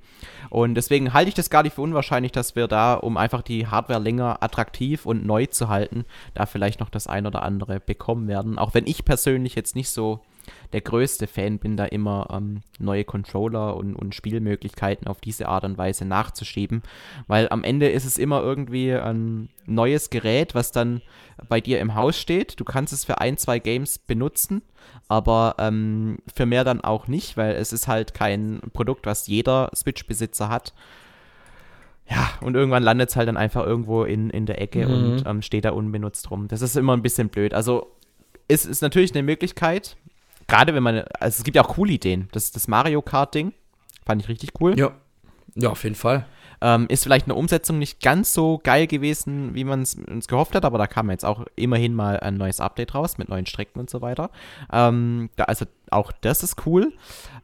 Und 0.50 0.76
deswegen 0.76 1.14
halte 1.14 1.30
ich 1.30 1.36
das 1.36 1.50
gar 1.50 1.64
nicht 1.64 1.76
für 1.76 1.82
unwahrscheinlich, 1.82 2.32
dass 2.32 2.56
wir 2.56 2.68
da 2.68 2.96
um 2.96 3.18
einfach 3.20 3.42
die 3.42 3.68
Hardware 3.68 4.00
länger 4.00 4.42
attraktiv 4.42 5.06
und 5.06 5.26
neu 5.26 5.46
zu 5.46 5.70
halten, 5.70 6.06
da 6.34 6.46
vielleicht 6.46 6.80
noch 6.80 6.90
das 6.90 7.08
ein 7.08 7.28
oder 7.28 7.44
andere 7.44 7.80
bekommen 7.80 8.28
werden. 8.28 8.58
Auch 8.58 8.74
wenn 8.74 8.88
ich 8.88 9.06
persönlich 9.06 9.56
jetzt 9.56 9.76
nicht 9.76 9.90
so 9.90 10.22
der 10.74 10.82
größte 10.82 11.28
Fan 11.28 11.60
bin, 11.60 11.78
da 11.78 11.86
immer 11.86 12.28
ähm, 12.32 12.62
neue 12.78 13.04
Controller 13.04 13.76
und, 13.76 13.96
und 13.96 14.16
Spielmöglichkeiten 14.16 15.08
auf 15.08 15.20
diese 15.22 15.48
Art 15.48 15.64
und 15.64 15.78
Weise 15.78 16.06
nachzuschieben, 16.06 16.84
weil 17.28 17.50
am 17.50 17.64
Ende 17.64 17.90
ist 17.90 18.06
es 18.06 18.18
immer 18.18 18.42
irgendwie 18.42 18.94
ein 18.94 19.50
neues 19.66 20.10
Gerät, 20.10 20.56
was 20.56 20.72
dann 20.72 21.02
bei 21.48 21.62
dir 21.62 21.80
im 21.80 21.96
Haus 21.96 22.18
steht. 22.18 22.60
Du 22.60 22.64
kannst 22.64 22.94
es 22.94 23.06
für 23.06 23.20
ein, 23.20 23.38
zwei 23.38 23.60
Games 23.60 24.00
benutzen, 24.00 24.62
aber 25.08 25.56
ähm, 25.60 26.20
für 26.36 26.46
mehr 26.46 26.64
dann 26.64 26.82
auch 26.82 27.08
nicht, 27.08 27.38
weil 27.38 27.56
es 27.56 27.74
ist 27.74 27.88
halt 27.88 28.14
kein 28.14 28.62
Produkt, 28.74 29.06
was 29.06 29.28
jeder 29.28 29.70
Switch-Besitzer 29.76 30.50
hat. 30.50 30.74
Ja, 32.10 32.32
und 32.42 32.56
irgendwann 32.56 32.84
landet 32.84 33.10
es 33.10 33.16
halt 33.16 33.28
dann 33.28 33.38
einfach 33.38 33.66
irgendwo 33.66 34.04
in, 34.04 34.30
in 34.30 34.46
der 34.46 34.62
Ecke 34.62 34.88
mhm. 34.88 34.94
und 34.94 35.24
ähm, 35.28 35.42
steht 35.42 35.66
da 35.66 35.72
unbenutzt 35.72 36.32
rum. 36.32 36.48
Das 36.48 36.62
ist 36.62 36.76
immer 36.76 36.94
ein 36.94 37.04
bisschen 37.04 37.30
blöd. 37.30 37.54
Also, 37.54 37.96
es 38.48 38.66
ist 38.66 38.82
natürlich 38.82 39.14
eine 39.14 39.22
Möglichkeit, 39.22 39.96
gerade 40.48 40.74
wenn 40.74 40.82
man, 40.82 41.04
also 41.20 41.38
es 41.38 41.44
gibt 41.44 41.56
ja 41.56 41.64
auch 41.64 41.76
coole 41.76 41.94
Ideen. 41.94 42.28
Das, 42.32 42.52
das 42.52 42.68
Mario 42.68 43.02
Kart-Ding 43.02 43.54
fand 44.06 44.22
ich 44.24 44.28
richtig 44.28 44.60
cool. 44.60 44.78
Ja, 44.78 44.92
ja, 45.56 45.70
auf 45.70 45.84
jeden 45.84 45.96
Fall. 45.96 46.26
Ähm, 46.62 46.88
ist 46.90 47.04
vielleicht 47.04 47.28
eine 47.28 47.36
Umsetzung 47.36 47.80
nicht 47.80 48.02
ganz 48.02 48.34
so 48.34 48.60
geil 48.62 48.88
gewesen, 48.88 49.56
wie 49.56 49.64
man 49.64 49.84
es 49.84 49.96
uns 49.96 50.28
gehofft 50.28 50.56
hat, 50.56 50.66
aber 50.66 50.78
da 50.78 50.88
kam 50.88 51.10
jetzt 51.10 51.24
auch 51.24 51.46
immerhin 51.56 51.94
mal 51.94 52.20
ein 52.20 52.36
neues 52.36 52.60
Update 52.60 52.96
raus 52.96 53.18
mit 53.18 53.30
neuen 53.30 53.46
Strecken 53.46 53.80
und 53.80 53.90
so 53.90 54.02
weiter. 54.02 54.30
Ähm, 54.74 55.30
da, 55.38 55.46
also 55.46 55.66
auch 55.90 56.12
das 56.22 56.44
ist 56.44 56.66
cool. 56.66 56.92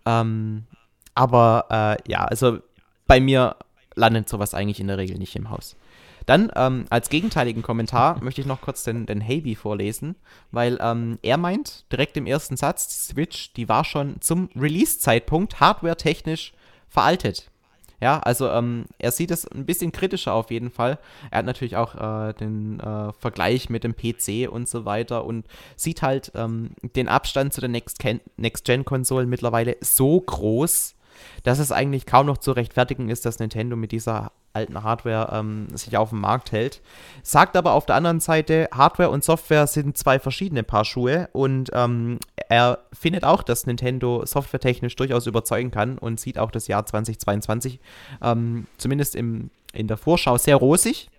Ähm, 0.06 0.66
aber 1.14 1.66
äh, 1.70 2.12
ja, 2.12 2.26
also 2.26 2.60
bei 3.08 3.22
mir 3.22 3.56
landet 3.96 4.30
sowas 4.30 4.54
eigentlich 4.54 4.80
in 4.80 4.88
der 4.88 4.98
Regel 4.98 5.18
nicht 5.18 5.36
im 5.36 5.50
Haus. 5.50 5.76
Dann 6.26 6.52
ähm, 6.56 6.86
als 6.90 7.10
gegenteiligen 7.10 7.62
Kommentar 7.62 8.20
möchte 8.24 8.42
ich 8.42 8.48
noch 8.48 8.62
kurz 8.62 8.84
den, 8.84 9.06
den 9.06 9.22
Havy 9.22 9.56
vorlesen, 9.56 10.16
weil 10.52 10.78
ähm, 10.82 11.20
er 11.22 11.38
meint 11.38 11.92
direkt 11.92 12.18
im 12.18 12.28
ersten 12.28 12.58
Satz, 12.58 12.88
die 12.88 13.14
Switch, 13.14 13.54
die 13.54 13.70
war 13.70 13.84
schon 13.84 14.22
zum 14.22 14.50
Release-Zeitpunkt 14.56 15.60
hardware-technisch 15.60 16.54
veraltet. 16.90 17.52
Ja, 18.02 18.20
also 18.20 18.50
ähm, 18.50 18.86
er 19.00 19.12
sieht 19.12 19.32
es 19.32 19.48
ein 19.48 19.66
bisschen 19.66 19.92
kritischer 19.92 20.34
auf 20.34 20.52
jeden 20.52 20.70
Fall. 20.70 21.00
Er 21.32 21.40
hat 21.40 21.46
natürlich 21.46 21.78
auch 21.78 21.96
äh, 21.96 22.34
den 22.34 22.80
äh, 22.80 23.14
Vergleich 23.14 23.70
mit 23.70 23.84
dem 23.84 23.96
PC 23.96 24.52
und 24.52 24.68
so 24.68 24.86
weiter 24.86 25.26
und 25.26 25.48
sieht 25.78 26.02
halt 26.02 26.32
ähm, 26.36 26.72
den 26.96 27.08
Abstand 27.08 27.54
zu 27.54 27.62
den 27.62 27.72
Next-Gen-Konsolen 27.72 29.30
mittlerweile 29.30 29.78
so 29.80 30.20
groß, 30.20 30.95
dass 31.44 31.60
es 31.60 31.72
eigentlich 31.72 32.06
kaum 32.06 32.26
noch 32.26 32.38
zu 32.38 32.52
rechtfertigen 32.52 33.10
ist, 33.10 33.26
dass 33.26 33.40
Nintendo 33.40 33.76
mit 33.76 33.92
dieser 33.92 34.32
alten 34.56 34.84
Hardware 34.84 35.30
ähm, 35.34 35.68
sich 35.74 35.98
auf 35.98 36.10
dem 36.10 36.22
Markt 36.22 36.52
hält. 36.52 36.82
Sagt 37.24 37.58
aber 37.58 37.74
auf 37.74 37.86
der 37.86 37.96
anderen 37.96 38.20
Seite, 38.20 38.70
Hardware 38.74 39.10
und 39.10 39.24
Software 39.24 39.68
sind 39.68 39.98
zwei 39.98 40.18
verschiedene 40.18 40.64
Paar 40.64 40.86
Schuhe 40.86 41.30
und 41.34 41.70
ähm, 41.74 42.20
er 42.50 42.80
findet 42.94 43.24
auch, 43.24 43.44
dass 43.44 43.66
Nintendo 43.66 44.26
softwaretechnisch 44.26 44.96
durchaus 44.96 45.28
überzeugen 45.28 45.72
kann 45.72 45.98
und 45.98 46.20
sieht 46.20 46.40
auch 46.40 46.52
das 46.52 46.68
Jahr 46.68 46.86
2022 46.86 47.80
ähm, 48.22 48.68
zumindest 48.78 49.16
im, 49.16 49.50
in 49.74 49.88
der 49.88 49.98
Vorschau 49.98 50.38
sehr 50.38 50.56
rosig. 50.56 51.10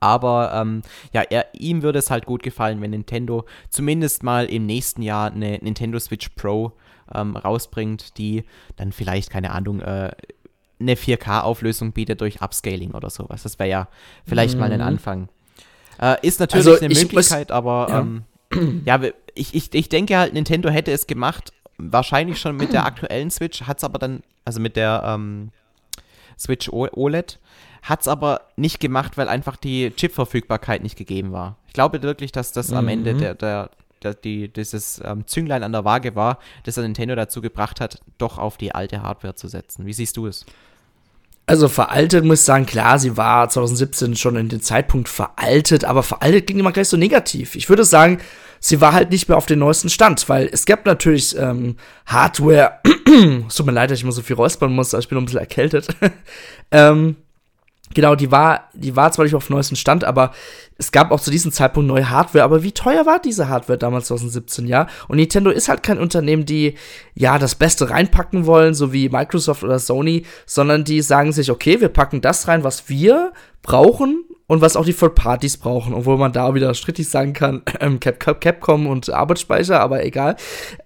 Aber 0.00 0.52
ähm, 0.54 0.82
ja, 1.12 1.22
er, 1.22 1.46
ihm 1.52 1.82
würde 1.82 1.98
es 1.98 2.10
halt 2.10 2.26
gut 2.26 2.42
gefallen, 2.42 2.80
wenn 2.80 2.90
Nintendo 2.90 3.44
zumindest 3.68 4.22
mal 4.22 4.46
im 4.46 4.66
nächsten 4.66 5.02
Jahr 5.02 5.30
eine 5.30 5.58
Nintendo 5.58 5.98
Switch 5.98 6.30
Pro 6.30 6.72
ähm, 7.12 7.36
rausbringt, 7.36 8.18
die 8.18 8.44
dann 8.76 8.92
vielleicht, 8.92 9.30
keine 9.30 9.50
Ahnung, 9.50 9.80
äh, 9.80 10.12
eine 10.80 10.94
4K-Auflösung 10.94 11.92
bietet 11.92 12.20
durch 12.20 12.42
Upscaling 12.42 12.92
oder 12.92 13.10
sowas. 13.10 13.42
Das 13.42 13.58
wäre 13.58 13.68
ja 13.68 13.88
vielleicht 14.26 14.54
mhm. 14.54 14.60
mal 14.60 14.72
ein 14.72 14.80
mhm. 14.80 14.86
Anfang. 14.86 15.28
Äh, 16.00 16.26
ist 16.26 16.40
natürlich 16.40 16.66
also 16.66 16.84
eine 16.84 16.94
Möglichkeit, 16.94 17.48
muss, 17.48 17.56
aber 17.56 17.86
ja, 17.88 18.00
ähm, 18.00 18.24
ja 18.84 19.00
ich, 19.34 19.54
ich, 19.54 19.72
ich 19.74 19.88
denke 19.88 20.16
halt, 20.16 20.34
Nintendo 20.34 20.68
hätte 20.68 20.92
es 20.92 21.06
gemacht, 21.06 21.52
wahrscheinlich 21.78 22.38
schon 22.38 22.56
mit 22.56 22.72
der 22.72 22.86
aktuellen 22.86 23.30
Switch, 23.30 23.62
hat 23.62 23.78
es 23.78 23.84
aber 23.84 23.98
dann, 23.98 24.22
also 24.44 24.60
mit 24.60 24.76
der 24.76 25.02
ähm, 25.06 25.50
Switch 26.38 26.68
OLED, 26.70 27.38
hat 27.82 28.00
es 28.00 28.08
aber 28.08 28.42
nicht 28.56 28.80
gemacht, 28.80 29.16
weil 29.16 29.28
einfach 29.28 29.56
die 29.56 29.90
Chip-Verfügbarkeit 29.90 30.82
nicht 30.82 30.96
gegeben 30.96 31.32
war. 31.32 31.58
Ich 31.66 31.74
glaube 31.74 32.02
wirklich, 32.02 32.32
dass 32.32 32.52
das 32.52 32.72
am 32.72 32.88
Ende 32.88 33.14
mhm. 33.14 33.18
der, 33.18 33.34
der, 33.34 33.70
die, 34.12 34.52
dieses 34.52 35.00
ähm, 35.04 35.26
Zünglein 35.26 35.62
an 35.62 35.72
der 35.72 35.84
Waage 35.84 36.14
war, 36.14 36.38
das 36.64 36.76
Nintendo 36.76 37.14
dazu 37.14 37.40
gebracht 37.40 37.80
hat, 37.80 38.00
doch 38.18 38.38
auf 38.38 38.56
die 38.56 38.74
alte 38.74 39.02
Hardware 39.02 39.34
zu 39.34 39.48
setzen. 39.48 39.86
Wie 39.86 39.92
siehst 39.92 40.16
du 40.16 40.26
es? 40.26 40.44
Also 41.46 41.68
veraltet 41.68 42.24
muss 42.24 42.40
ich 42.40 42.44
sagen, 42.46 42.64
klar, 42.64 42.98
sie 42.98 43.18
war 43.18 43.48
2017 43.48 44.16
schon 44.16 44.36
in 44.36 44.48
dem 44.48 44.62
Zeitpunkt 44.62 45.10
veraltet, 45.10 45.84
aber 45.84 46.02
veraltet 46.02 46.46
klingt 46.46 46.60
immer 46.60 46.72
gleich 46.72 46.88
so 46.88 46.96
negativ. 46.96 47.54
Ich 47.54 47.68
würde 47.68 47.84
sagen, 47.84 48.18
sie 48.60 48.80
war 48.80 48.94
halt 48.94 49.10
nicht 49.10 49.28
mehr 49.28 49.36
auf 49.36 49.44
den 49.44 49.58
neuesten 49.58 49.90
Stand, 49.90 50.26
weil 50.30 50.48
es 50.50 50.64
gab 50.64 50.86
natürlich 50.86 51.36
ähm, 51.36 51.76
Hardware. 52.06 52.80
es 53.46 53.54
tut 53.56 53.66
mir 53.66 53.72
leid, 53.72 53.90
dass 53.90 53.98
ich 53.98 54.04
immer 54.04 54.12
so 54.12 54.22
viel 54.22 54.36
räuspern 54.36 54.72
muss, 54.72 54.94
aber 54.94 55.02
ich 55.02 55.08
bin 55.08 55.18
ein 55.18 55.26
bisschen 55.26 55.40
erkältet. 55.40 55.88
ähm, 56.70 57.16
Genau, 57.92 58.14
die 58.14 58.32
war, 58.32 58.70
die 58.72 58.96
war 58.96 59.12
zwar 59.12 59.24
nicht 59.24 59.34
auf 59.34 59.46
dem 59.46 59.56
neuesten 59.56 59.76
Stand, 59.76 60.04
aber 60.04 60.32
es 60.78 60.90
gab 60.90 61.10
auch 61.10 61.20
zu 61.20 61.30
diesem 61.30 61.52
Zeitpunkt 61.52 61.86
neue 61.86 62.08
Hardware. 62.08 62.44
Aber 62.44 62.62
wie 62.62 62.72
teuer 62.72 63.04
war 63.04 63.20
diese 63.20 63.48
Hardware 63.48 63.78
damals 63.78 64.06
2017, 64.06 64.66
ja? 64.66 64.88
Und 65.06 65.16
Nintendo 65.16 65.50
ist 65.50 65.68
halt 65.68 65.82
kein 65.82 65.98
Unternehmen, 65.98 66.46
die 66.46 66.74
ja 67.14 67.38
das 67.38 67.54
Beste 67.54 67.90
reinpacken 67.90 68.46
wollen, 68.46 68.74
so 68.74 68.92
wie 68.92 69.10
Microsoft 69.10 69.62
oder 69.62 69.78
Sony, 69.78 70.24
sondern 70.46 70.84
die 70.84 71.02
sagen 71.02 71.32
sich, 71.32 71.50
okay, 71.50 71.80
wir 71.80 71.88
packen 71.90 72.20
das 72.20 72.48
rein, 72.48 72.64
was 72.64 72.88
wir 72.88 73.32
brauchen 73.62 74.24
und 74.46 74.60
was 74.60 74.76
auch 74.76 74.84
die 74.84 74.92
Third 74.92 75.14
Parties 75.14 75.56
brauchen, 75.56 75.94
obwohl 75.94 76.18
man 76.18 76.32
da 76.32 76.54
wieder 76.54 76.74
strittig 76.74 77.08
sagen 77.08 77.32
kann, 77.32 77.62
ähm, 77.80 77.98
Cap 78.00 78.20
Cap 78.20 78.40
Capcom 78.40 78.86
und 78.86 79.10
Arbeitsspeicher, 79.10 79.80
aber 79.80 80.04
egal. 80.04 80.36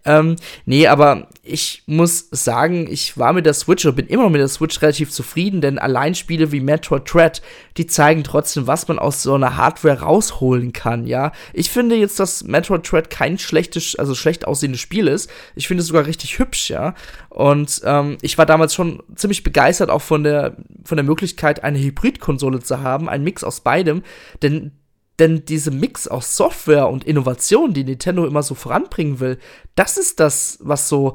Ähm, 0.05 0.37
nee, 0.65 0.87
aber 0.87 1.29
ich 1.43 1.83
muss 1.87 2.29
sagen, 2.31 2.87
ich 2.91 3.19
war 3.19 3.33
mit 3.33 3.47
der 3.47 3.55
Switch 3.55 3.85
und 3.85 3.97
bin 3.97 4.07
immer 4.07 4.25
noch 4.25 4.31
mit 4.31 4.41
der 4.41 4.49
Switch 4.49 4.81
relativ 4.81 5.11
zufrieden, 5.11 5.61
denn 5.61 5.79
allein 5.79 6.15
Spiele 6.15 6.53
wie 6.53 6.61
Metroid 6.61 7.13
Dread, 7.13 7.43
die 7.77 7.87
zeigen 7.87 8.23
trotzdem, 8.23 8.67
was 8.67 8.87
man 8.87 8.99
aus 8.99 9.23
so 9.23 9.35
einer 9.35 9.57
Hardware 9.57 10.01
rausholen 10.01 10.73
kann, 10.73 11.07
ja. 11.07 11.33
Ich 11.53 11.71
finde 11.71 11.97
jetzt, 11.97 12.21
dass 12.21 12.45
Metroid 12.45 12.91
Dread 12.91 13.11
kein 13.11 13.39
schlechtes, 13.39 13.97
also 13.97 14.15
schlecht 14.15 14.47
aussehendes 14.47 14.81
Spiel 14.81 15.09
ist. 15.09 15.31
Ich 15.57 15.67
finde 15.67 15.81
es 15.81 15.89
sogar 15.89 16.07
richtig 16.07 16.39
hübsch, 16.39 16.71
ja. 16.71 16.95
Und 17.39 17.83
ähm, 17.85 18.19
ich 18.21 18.37
war 18.37 18.47
damals 18.47 18.75
schon 18.75 19.01
ziemlich 19.15 19.45
begeistert 19.45 19.91
auch 19.91 20.03
von 20.03 20.25
der, 20.25 20.57
von 20.85 20.97
der 20.97 21.05
Möglichkeit, 21.05 21.63
eine 21.63 21.79
Hybridkonsole 21.79 22.59
zu 22.59 22.81
haben, 22.81 23.09
ein 23.09 23.23
Mix 23.23 23.45
aus 23.45 23.61
beidem, 23.61 24.03
denn 24.43 24.73
denn 25.21 25.45
diese 25.45 25.71
Mix 25.71 26.09
aus 26.09 26.37
Software 26.37 26.89
und 26.89 27.05
Innovation, 27.05 27.75
die 27.75 27.85
Nintendo 27.85 28.27
immer 28.27 28.43
so 28.43 28.57
voranbringen 28.57 29.21
will, 29.21 29.39
das 29.77 29.99
ist 29.99 30.19
das, 30.19 30.59
was 30.63 30.89
so, 30.89 31.15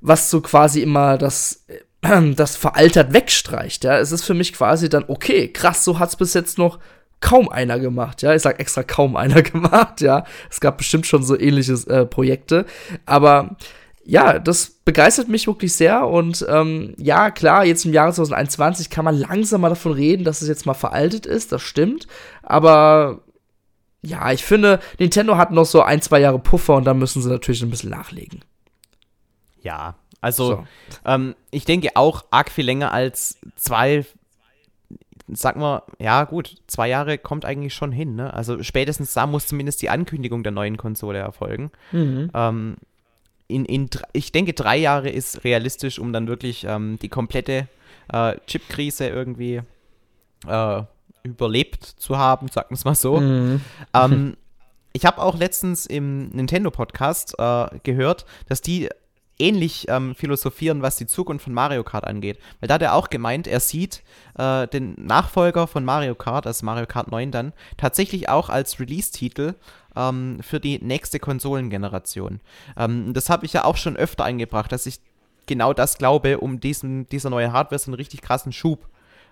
was 0.00 0.30
so 0.30 0.40
quasi 0.40 0.80
immer 0.80 1.18
das, 1.18 1.66
äh, 2.00 2.32
das 2.34 2.56
veraltert 2.56 3.12
wegstreicht. 3.12 3.84
Ja, 3.84 3.98
es 3.98 4.12
ist 4.12 4.24
für 4.24 4.34
mich 4.34 4.54
quasi 4.54 4.88
dann 4.88 5.04
okay, 5.08 5.48
krass, 5.48 5.84
so 5.84 5.98
hat's 5.98 6.16
bis 6.16 6.32
jetzt 6.32 6.56
noch 6.56 6.78
kaum 7.20 7.50
einer 7.50 7.78
gemacht. 7.78 8.22
Ja, 8.22 8.34
ich 8.34 8.40
sag 8.40 8.60
extra 8.60 8.82
kaum 8.82 9.14
einer 9.14 9.42
gemacht. 9.52 10.00
Ja, 10.00 10.24
es 10.48 10.58
gab 10.60 10.78
bestimmt 10.78 11.06
schon 11.06 11.22
so 11.22 11.38
ähnliche 11.38 11.74
äh, 11.90 12.06
Projekte, 12.06 12.64
aber 13.04 13.56
ja, 14.04 14.38
das 14.38 14.70
begeistert 14.84 15.28
mich 15.28 15.46
wirklich 15.46 15.74
sehr 15.74 16.06
und 16.06 16.44
ähm, 16.48 16.94
ja, 16.96 17.30
klar, 17.30 17.64
jetzt 17.64 17.84
im 17.84 17.92
Jahre 17.92 18.12
2021 18.12 18.90
kann 18.90 19.04
man 19.04 19.16
langsam 19.16 19.60
mal 19.60 19.68
davon 19.68 19.92
reden, 19.92 20.24
dass 20.24 20.42
es 20.42 20.48
jetzt 20.48 20.66
mal 20.66 20.74
veraltet 20.74 21.26
ist, 21.26 21.52
das 21.52 21.62
stimmt, 21.62 22.06
aber 22.42 23.22
ja, 24.02 24.32
ich 24.32 24.44
finde, 24.44 24.80
Nintendo 24.98 25.36
hat 25.36 25.50
noch 25.50 25.66
so 25.66 25.82
ein, 25.82 26.00
zwei 26.00 26.20
Jahre 26.20 26.38
Puffer 26.38 26.76
und 26.76 26.84
da 26.84 26.94
müssen 26.94 27.22
sie 27.22 27.28
natürlich 27.28 27.62
ein 27.62 27.70
bisschen 27.70 27.90
nachlegen. 27.90 28.40
Ja, 29.62 29.96
also 30.20 30.48
so. 30.48 30.64
ähm, 31.04 31.34
ich 31.50 31.64
denke 31.64 31.90
auch 31.94 32.24
arg 32.30 32.50
viel 32.50 32.64
länger 32.64 32.92
als 32.92 33.38
zwei, 33.56 34.06
sag 35.28 35.56
mal, 35.56 35.82
ja 35.98 36.24
gut, 36.24 36.56
zwei 36.66 36.88
Jahre 36.88 37.18
kommt 37.18 37.44
eigentlich 37.44 37.74
schon 37.74 37.92
hin, 37.92 38.16
ne? 38.16 38.32
Also 38.32 38.62
spätestens 38.62 39.12
da 39.12 39.26
muss 39.26 39.46
zumindest 39.46 39.82
die 39.82 39.90
Ankündigung 39.90 40.42
der 40.42 40.52
neuen 40.52 40.78
Konsole 40.78 41.18
erfolgen. 41.18 41.70
Mhm. 41.92 42.30
Ähm, 42.34 42.76
in, 43.50 43.64
in, 43.64 43.90
ich 44.12 44.32
denke, 44.32 44.52
drei 44.52 44.76
Jahre 44.76 45.10
ist 45.10 45.44
realistisch, 45.44 45.98
um 45.98 46.12
dann 46.12 46.28
wirklich 46.28 46.64
ähm, 46.64 46.98
die 47.00 47.08
komplette 47.08 47.68
äh, 48.12 48.36
Chip-Krise 48.46 49.08
irgendwie 49.08 49.62
äh, 50.46 50.82
überlebt 51.22 51.84
zu 51.84 52.18
haben, 52.18 52.48
sagen 52.48 52.70
wir 52.70 52.74
es 52.74 52.84
mal 52.84 52.94
so. 52.94 53.18
Mhm. 53.18 53.60
Ähm, 53.94 54.36
ich 54.92 55.04
habe 55.04 55.20
auch 55.20 55.36
letztens 55.36 55.86
im 55.86 56.30
Nintendo-Podcast 56.30 57.34
äh, 57.38 57.66
gehört, 57.82 58.24
dass 58.48 58.60
die 58.60 58.88
ähnlich 59.40 59.86
ähm, 59.88 60.14
philosophieren, 60.14 60.82
was 60.82 60.96
die 60.96 61.06
Zukunft 61.06 61.44
von 61.44 61.54
Mario 61.54 61.82
Kart 61.82 62.04
angeht. 62.04 62.38
Weil 62.60 62.68
da 62.68 62.74
hat 62.74 62.82
er 62.82 62.94
auch 62.94 63.08
gemeint, 63.08 63.46
er 63.46 63.60
sieht 63.60 64.02
äh, 64.38 64.68
den 64.68 64.94
Nachfolger 64.98 65.66
von 65.66 65.84
Mario 65.84 66.14
Kart, 66.14 66.46
also 66.46 66.64
Mario 66.66 66.86
Kart 66.86 67.10
9 67.10 67.30
dann, 67.30 67.52
tatsächlich 67.76 68.28
auch 68.28 68.50
als 68.50 68.78
Release-Titel 68.78 69.54
ähm, 69.96 70.38
für 70.42 70.60
die 70.60 70.78
nächste 70.78 71.18
Konsolengeneration. 71.18 72.40
Ähm, 72.76 73.12
das 73.12 73.30
habe 73.30 73.46
ich 73.46 73.52
ja 73.52 73.64
auch 73.64 73.76
schon 73.76 73.96
öfter 73.96 74.24
eingebracht, 74.24 74.72
dass 74.72 74.86
ich 74.86 75.00
genau 75.46 75.72
das 75.72 75.98
glaube, 75.98 76.38
um 76.38 76.60
diesen, 76.60 77.08
dieser 77.08 77.30
neue 77.30 77.52
Hardware 77.52 77.78
so 77.78 77.90
einen 77.90 77.96
richtig 77.96 78.22
krassen 78.22 78.52
Schub 78.52 78.88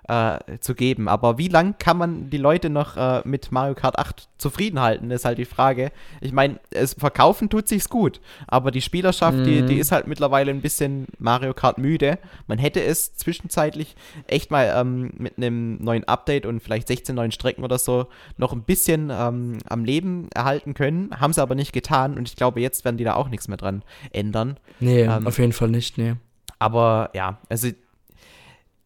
äh, 0.09 0.59
zu 0.61 0.75
geben. 0.75 1.07
Aber 1.09 1.39
wie 1.39 1.49
lang 1.49 1.77
kann 1.79 1.99
man 1.99 2.31
die 2.31 2.39
Leute 2.39 2.71
noch 2.71 2.97
äh, 2.97 3.21
mit 3.25 3.53
Mario 3.53 3.75
Kart 3.75 3.99
8 3.99 4.29
zufrieden 4.39 4.81
halten, 4.81 5.11
ist 5.11 5.25
halt 5.25 5.39
die 5.39 5.45
Frage. 5.45 5.93
Ich 6.21 6.33
meine, 6.33 6.59
es 6.71 6.95
verkaufen 6.95 7.51
tut 7.51 7.69
sich's 7.69 7.89
gut, 7.89 8.21
aber 8.47 8.71
die 8.71 8.81
Spielerschaft, 8.81 9.39
mm. 9.39 9.45
die, 9.45 9.63
die 9.63 9.75
mhm. 9.75 9.81
ist 9.81 9.93
halt 9.93 10.07
mittlerweile 10.07 10.51
ein 10.51 10.63
bisschen 10.63 11.07
Mario 11.19 11.53
Kart 11.53 11.79
müde. 11.79 12.19
Man 12.47 12.59
hätte 12.59 12.83
es 12.83 13.15
zwischenzeitlich 13.17 13.97
echt 14.27 14.51
mal 14.51 14.73
ähm, 14.75 15.11
mit 15.19 15.37
einem 15.37 15.77
neuen 15.83 16.05
Update 16.05 16.47
und 16.47 16.61
vielleicht 16.61 16.89
16 16.89 17.15
neuen 17.15 17.33
Strecken 17.33 17.63
oder 17.63 17.79
so 17.79 18.07
noch 18.39 18.53
ein 18.53 18.63
bisschen 18.63 19.11
ähm, 19.13 19.59
am 19.69 19.85
Leben 19.85 20.29
erhalten 20.35 20.73
können, 20.73 21.11
haben 21.21 21.33
sie 21.33 21.43
aber 21.43 21.55
nicht 21.55 21.73
getan 21.73 22.17
und 22.17 22.29
ich 22.29 22.37
glaube, 22.37 22.61
jetzt 22.61 22.85
werden 22.85 22.97
die 22.97 23.05
da 23.05 23.15
auch 23.15 23.29
nichts 23.29 23.49
mehr 23.49 23.59
dran 23.59 23.83
ändern. 24.13 24.57
Nee, 24.81 25.03
ähm, 25.03 25.27
auf 25.27 25.39
jeden 25.39 25.53
Fall 25.53 25.69
nicht, 25.69 25.99
nee. 25.99 26.15
Aber 26.59 27.11
ja, 27.15 27.39
also 27.49 27.69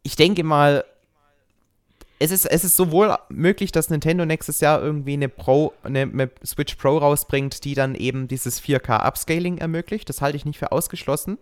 ich 0.03 0.17
denke 0.17 0.43
mal, 0.45 0.85
es 2.23 2.31
ist, 2.31 2.47
es 2.47 2.63
ist 2.63 2.77
sowohl 2.77 3.17
möglich, 3.29 3.73
dass 3.73 3.91
Nintendo 3.91 4.25
nächstes 4.25 4.61
Jahr 4.61 4.81
irgendwie 4.81 5.15
eine 5.15 5.29
Pro, 5.29 5.73
eine, 5.83 6.03
eine 6.03 6.31
Switch 6.45 6.77
Pro 6.77 6.99
rausbringt, 6.99 7.65
die 7.65 7.75
dann 7.75 7.97
eben 7.97 8.29
dieses 8.29 8.63
4K 8.63 9.05
Upscaling 9.05 9.59
ermöglicht. 9.59 10.09
Das 10.09 10.21
halte 10.21 10.37
ich 10.37 10.45
nicht 10.45 10.59
für 10.59 10.71
ausgeschlossen. 10.71 11.39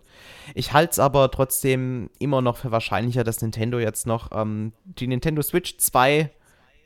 Ich 0.55 0.73
halte 0.73 0.93
es 0.93 0.99
aber 0.99 1.31
trotzdem 1.31 2.09
immer 2.19 2.41
noch 2.41 2.57
für 2.57 2.71
wahrscheinlicher, 2.71 3.25
dass 3.25 3.43
Nintendo 3.43 3.79
jetzt 3.79 4.07
noch 4.07 4.31
ähm, 4.33 4.73
die 4.85 5.07
Nintendo 5.07 5.43
Switch 5.43 5.77
zwei, 5.77 6.31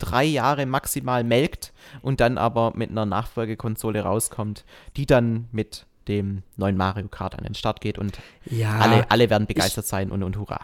drei 0.00 0.24
Jahre 0.24 0.66
maximal 0.66 1.22
melkt 1.22 1.72
und 2.02 2.20
dann 2.20 2.36
aber 2.36 2.72
mit 2.74 2.90
einer 2.90 3.06
Nachfolgekonsole 3.06 4.00
rauskommt, 4.00 4.64
die 4.96 5.06
dann 5.06 5.48
mit 5.52 5.86
dem 6.08 6.42
neuen 6.56 6.76
Mario 6.76 7.06
Kart 7.06 7.38
an 7.38 7.44
den 7.44 7.54
Start 7.54 7.80
geht 7.80 7.98
und 7.98 8.18
ja, 8.44 8.76
alle, 8.78 9.10
alle 9.10 9.30
werden 9.30 9.46
begeistert 9.46 9.86
sein 9.86 10.10
und, 10.10 10.22
und 10.22 10.36
hurra 10.36 10.60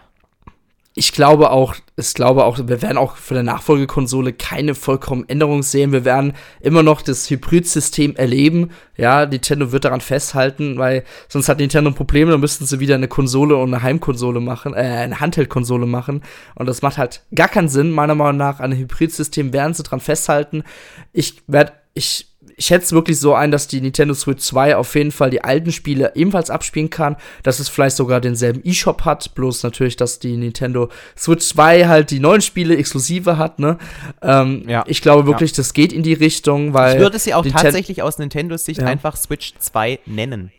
ich 0.95 1.13
glaube 1.13 1.53
auch, 1.53 1.77
ich 1.97 2.15
glaube 2.15 2.45
auch, 2.45 2.59
wir 2.59 2.83
werden 2.83 2.99
auch 2.99 3.17
für 3.17 3.35
der 3.35 3.45
Nachfolgekonsole 3.45 4.33
keine 4.33 4.75
vollkommen 4.75 5.29
Änderung 5.29 5.63
sehen. 5.63 5.93
Wir 5.93 6.05
werden 6.05 6.33
immer 6.61 6.83
noch 6.83 7.01
das 7.01 7.31
Hybrid-System 7.31 8.17
erleben. 8.17 8.71
Ja, 8.97 9.25
Nintendo 9.25 9.71
wird 9.71 9.85
daran 9.85 10.01
festhalten, 10.01 10.79
weil 10.79 11.05
sonst 11.29 11.49
hat 11.49 11.59
Nintendo 11.59 11.93
Probleme, 11.93 12.33
dann 12.33 12.41
müssten 12.41 12.67
sie 12.67 12.81
wieder 12.81 12.97
eine 12.97 13.07
Konsole 13.07 13.57
und 13.57 13.73
eine 13.73 13.85
Heimkonsole 13.85 14.41
machen, 14.41 14.75
äh, 14.75 14.79
eine 14.79 15.21
Handheld-Konsole 15.21 15.87
machen. 15.87 16.23
Und 16.57 16.67
das 16.67 16.83
macht 16.83 16.99
halt 16.99 17.23
gar 17.33 17.49
keinen 17.49 17.69
Sinn, 17.69 17.93
meiner 17.93 18.17
Meinung 18.17 18.39
nach. 18.39 18.59
An 18.59 18.73
einem 18.73 18.81
Hybrid-System 18.81 19.53
werden 19.53 19.75
sie 19.75 19.85
dran 19.85 20.01
festhalten. 20.01 20.65
Ich 21.13 21.41
werde, 21.47 21.73
ich 21.95 22.30
ich 22.61 22.67
schätze 22.67 22.85
es 22.85 22.93
wirklich 22.93 23.19
so 23.19 23.33
ein, 23.33 23.51
dass 23.51 23.69
die 23.69 23.81
Nintendo 23.81 24.13
Switch 24.13 24.43
2 24.43 24.77
auf 24.77 24.95
jeden 24.95 25.13
Fall 25.13 25.31
die 25.31 25.43
alten 25.43 25.73
Spiele 25.73 26.13
ebenfalls 26.15 26.51
abspielen 26.51 26.91
kann, 26.91 27.17
dass 27.43 27.59
es 27.59 27.71
vielleicht 27.71 27.97
sogar 27.97 28.21
denselben 28.21 28.63
eShop 28.63 29.07
hat, 29.07 29.35
bloß 29.35 29.63
natürlich, 29.63 29.97
dass 29.97 30.19
die 30.19 30.37
Nintendo 30.37 30.91
Switch 31.17 31.47
2 31.47 31.87
halt 31.87 32.11
die 32.11 32.21
neuen 32.21 32.43
Spiele 32.43 32.77
exklusive 32.77 33.39
hat, 33.39 33.61
ne? 33.61 33.79
Ähm, 34.21 34.69
ja. 34.69 34.85
Ich 34.87 35.01
glaube 35.01 35.27
wirklich, 35.27 35.53
ja. 35.53 35.57
das 35.57 35.73
geht 35.73 35.91
in 35.91 36.03
die 36.03 36.13
Richtung, 36.13 36.75
weil. 36.75 36.97
Ich 36.97 37.01
würde 37.01 37.19
sie 37.19 37.33
auch 37.33 37.45
Ninten 37.45 37.63
tatsächlich 37.63 38.03
aus 38.03 38.19
Nintendos 38.19 38.67
Sicht 38.67 38.83
ja. 38.83 38.87
einfach 38.87 39.17
Switch 39.17 39.55
2 39.59 40.01
nennen. 40.05 40.53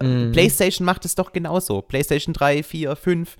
Mhm. 0.00 0.32
PlayStation 0.32 0.86
macht 0.86 1.04
es 1.04 1.14
doch 1.14 1.32
genauso. 1.32 1.82
PlayStation 1.82 2.32
3, 2.32 2.62
4, 2.62 2.96
5 2.96 3.36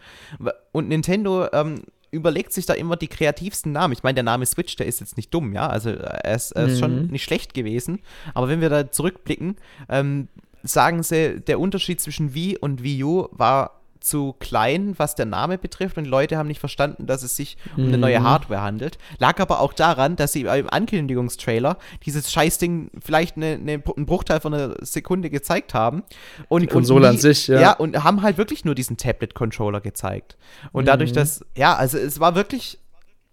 und 0.73 0.89
Nintendo 0.89 1.49
ähm, 1.55 1.85
überlegt 2.11 2.53
sich 2.53 2.67
da 2.67 2.75
immer 2.75 2.97
die 2.97 3.09
kreativsten 3.09 3.73
Namen. 3.73 3.93
Ich 3.93 4.03
meine, 4.03 4.15
der 4.15 4.25
Name 4.25 4.47
Switch, 4.47 4.77
der 4.77 4.87
ist 4.87 5.01
jetzt 5.01 5.17
nicht 5.17 5.33
dumm, 5.33 5.53
ja. 5.53 5.69
Also 5.69 5.91
er 5.91 6.35
ist, 6.35 6.53
er 6.53 6.67
ist 6.67 6.75
mhm. 6.75 6.79
schon 6.79 7.07
nicht 7.09 7.25
schlecht 7.25 7.55
gewesen. 7.55 8.01
Aber 8.35 8.49
wenn 8.49 8.61
wir 8.61 8.71
da 8.71 8.91
zurückblicken, 8.91 9.57
ähm, 9.89 10.29
sagen 10.63 11.03
sie, 11.03 11.41
der 11.41 11.61
Unterschied 11.61 12.01
zwischen 12.01 12.35
Wii 12.35 12.59
und 12.59 12.83
Wii 12.83 13.05
U 13.05 13.29
war 13.33 13.78
zu 14.01 14.35
klein, 14.39 14.95
was 14.97 15.15
der 15.15 15.27
Name 15.27 15.59
betrifft 15.59 15.99
und 15.99 16.07
Leute 16.07 16.37
haben 16.37 16.49
nicht 16.49 16.61
verstanden, 16.61 17.07
dass 17.07 17.23
es 17.23 17.37
sich 17.37 17.57
um 17.77 17.87
eine 17.87 17.99
neue 17.99 18.21
mhm. 18.21 18.25
Hardware 18.25 18.63
handelt. 18.63 18.99
Lag 19.19 19.41
aber 19.41 19.61
auch 19.61 19.73
daran, 19.73 20.17
dass 20.17 20.33
sie 20.33 20.43
im 20.43 20.71
Ankündigungstrailer 20.71 21.79
dieses 22.05 22.33
Scheißding 22.33 22.91
vielleicht 23.01 23.37
eine, 23.37 23.55
eine, 23.55 23.83
einen 23.85 24.07
Bruchteil 24.07 24.41
von 24.41 24.55
einer 24.55 24.75
Sekunde 24.81 25.31
gezeigt 25.31 25.75
haben. 25.75 26.03
Und, 26.49 26.63
die 26.63 26.67
Konsole 26.67 27.07
und 27.09 27.13
die, 27.13 27.17
an 27.17 27.21
sich, 27.21 27.49
ja. 27.49 27.61
Ja, 27.61 27.73
und 27.73 28.03
haben 28.05 28.23
halt 28.23 28.39
wirklich 28.39 28.65
nur 28.65 28.75
diesen 28.75 28.97
Tablet-Controller 28.97 29.81
gezeigt. 29.81 30.37
Und 30.73 30.87
dadurch, 30.87 31.11
mhm. 31.11 31.17
dass, 31.17 31.45
ja, 31.57 31.75
also 31.75 31.99
es 31.99 32.21
war 32.21 32.35
wirklich 32.35 32.79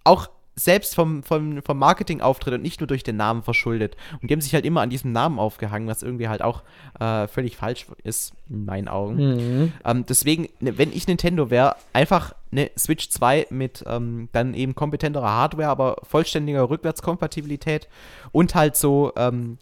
auch 0.04 0.30
selbst 0.55 0.95
vom, 0.95 1.21
vom, 1.21 1.61
vom 1.61 1.77
Marketingauftritt 1.77 2.53
und 2.53 2.61
nicht 2.61 2.79
nur 2.79 2.87
durch 2.87 3.03
den 3.03 3.17
Namen 3.17 3.43
verschuldet. 3.43 3.97
Und 4.21 4.29
die 4.29 4.33
haben 4.33 4.41
sich 4.41 4.53
halt 4.53 4.65
immer 4.65 4.81
an 4.81 4.89
diesem 4.89 5.11
Namen 5.11 5.37
aufgehangen, 5.37 5.87
was 5.87 6.01
irgendwie 6.01 6.29
halt 6.29 6.41
auch 6.41 6.63
äh, 6.99 7.27
völlig 7.27 7.57
falsch 7.57 7.87
ist, 8.03 8.33
in 8.49 8.65
meinen 8.65 8.87
Augen. 8.87 9.15
Mhm. 9.15 9.73
Ähm, 9.83 10.05
deswegen, 10.07 10.47
ne, 10.61 10.77
wenn 10.77 10.93
ich 10.93 11.07
Nintendo 11.07 11.49
wäre, 11.49 11.75
einfach 11.91 12.33
eine 12.51 12.71
Switch 12.77 13.09
2 13.09 13.47
mit 13.49 13.83
ähm, 13.85 14.29
dann 14.31 14.53
eben 14.53 14.75
kompetenterer 14.75 15.29
Hardware, 15.29 15.69
aber 15.69 15.97
vollständiger 16.03 16.69
Rückwärtskompatibilität 16.69 17.89
und 18.31 18.55
halt 18.55 18.77
so 18.77 19.11
ähm, 19.17 19.57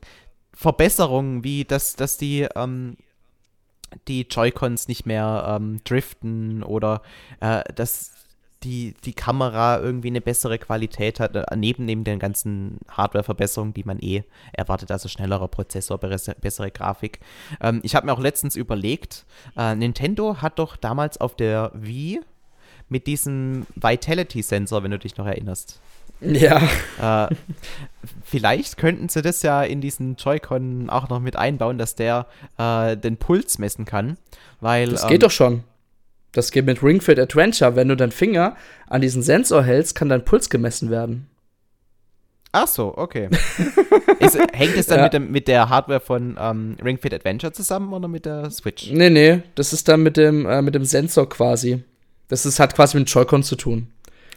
Verbesserungen, 0.53 1.43
wie 1.43 1.65
dass, 1.65 1.95
dass 1.95 2.17
die 2.17 2.47
ähm, 2.55 2.97
die 4.07 4.27
Joy-Cons 4.29 4.87
nicht 4.87 5.05
mehr 5.05 5.45
ähm, 5.47 5.79
driften 5.83 6.63
oder 6.63 7.01
äh, 7.39 7.63
dass 7.73 8.11
die, 8.63 8.93
die 9.03 9.13
Kamera 9.13 9.79
irgendwie 9.79 10.07
eine 10.07 10.21
bessere 10.21 10.57
Qualität 10.57 11.19
hat, 11.19 11.35
äh, 11.35 11.43
neben, 11.55 11.85
neben 11.85 12.03
den 12.03 12.19
ganzen 12.19 12.79
Hardware-Verbesserungen, 12.89 13.73
die 13.73 13.83
man 13.83 13.99
eh 13.99 14.23
erwartet, 14.53 14.91
also 14.91 15.09
schnellerer 15.09 15.47
Prozessor, 15.47 15.97
bessere 15.97 16.71
Grafik. 16.71 17.19
Ähm, 17.61 17.81
ich 17.83 17.95
habe 17.95 18.05
mir 18.05 18.13
auch 18.13 18.19
letztens 18.19 18.55
überlegt, 18.55 19.25
äh, 19.57 19.75
Nintendo 19.75 20.41
hat 20.41 20.59
doch 20.59 20.77
damals 20.77 21.19
auf 21.19 21.35
der 21.35 21.71
Wii 21.73 22.21
mit 22.89 23.07
diesem 23.07 23.65
Vitality-Sensor, 23.75 24.83
wenn 24.83 24.91
du 24.91 24.99
dich 24.99 25.17
noch 25.17 25.25
erinnerst. 25.25 25.79
Ja. 26.21 26.61
Äh, 27.01 27.35
vielleicht 28.23 28.77
könnten 28.77 29.09
sie 29.09 29.21
das 29.21 29.41
ja 29.41 29.63
in 29.63 29.81
diesen 29.81 30.15
Joy-Con 30.15 30.89
auch 30.89 31.09
noch 31.09 31.19
mit 31.19 31.35
einbauen, 31.35 31.77
dass 31.77 31.95
der 31.95 32.27
äh, 32.57 32.95
den 32.95 33.17
Puls 33.17 33.57
messen 33.57 33.85
kann. 33.85 34.17
Weil, 34.61 34.89
das 34.89 35.03
geht 35.07 35.15
ähm, 35.15 35.19
doch 35.19 35.31
schon. 35.31 35.63
Das 36.33 36.51
geht 36.51 36.65
mit 36.65 36.83
Ring 36.83 36.99
Fit 36.99 37.19
Adventure. 37.19 37.75
Wenn 37.75 37.87
du 37.87 37.95
deinen 37.95 38.11
Finger 38.11 38.55
an 38.87 39.01
diesen 39.01 39.21
Sensor 39.21 39.63
hältst, 39.63 39.95
kann 39.95 40.09
dein 40.09 40.25
Puls 40.25 40.49
gemessen 40.49 40.89
werden. 40.89 41.29
Ach 42.51 42.67
so, 42.67 42.95
okay. 42.95 43.29
Ist, 44.19 44.37
hängt 44.53 44.77
es 44.77 44.85
dann 44.85 44.99
ja. 44.99 45.03
mit, 45.05 45.13
dem, 45.13 45.31
mit, 45.31 45.47
der 45.47 45.69
Hardware 45.69 45.99
von 45.99 46.37
ähm, 46.39 46.77
Ring 46.83 46.99
Fit 46.99 47.13
Adventure 47.13 47.51
zusammen 47.51 47.93
oder 47.93 48.07
mit 48.07 48.25
der 48.25 48.51
Switch? 48.51 48.91
Nee, 48.91 49.09
nee, 49.09 49.41
das 49.55 49.73
ist 49.73 49.87
dann 49.87 50.03
mit 50.03 50.17
dem, 50.17 50.45
äh, 50.45 50.61
mit 50.61 50.75
dem 50.75 50.85
Sensor 50.85 51.27
quasi. 51.27 51.83
Das 52.27 52.45
ist, 52.45 52.59
hat 52.59 52.75
quasi 52.75 52.97
mit 52.97 53.09
Joy-Con 53.09 53.41
zu 53.41 53.55
tun. 53.55 53.87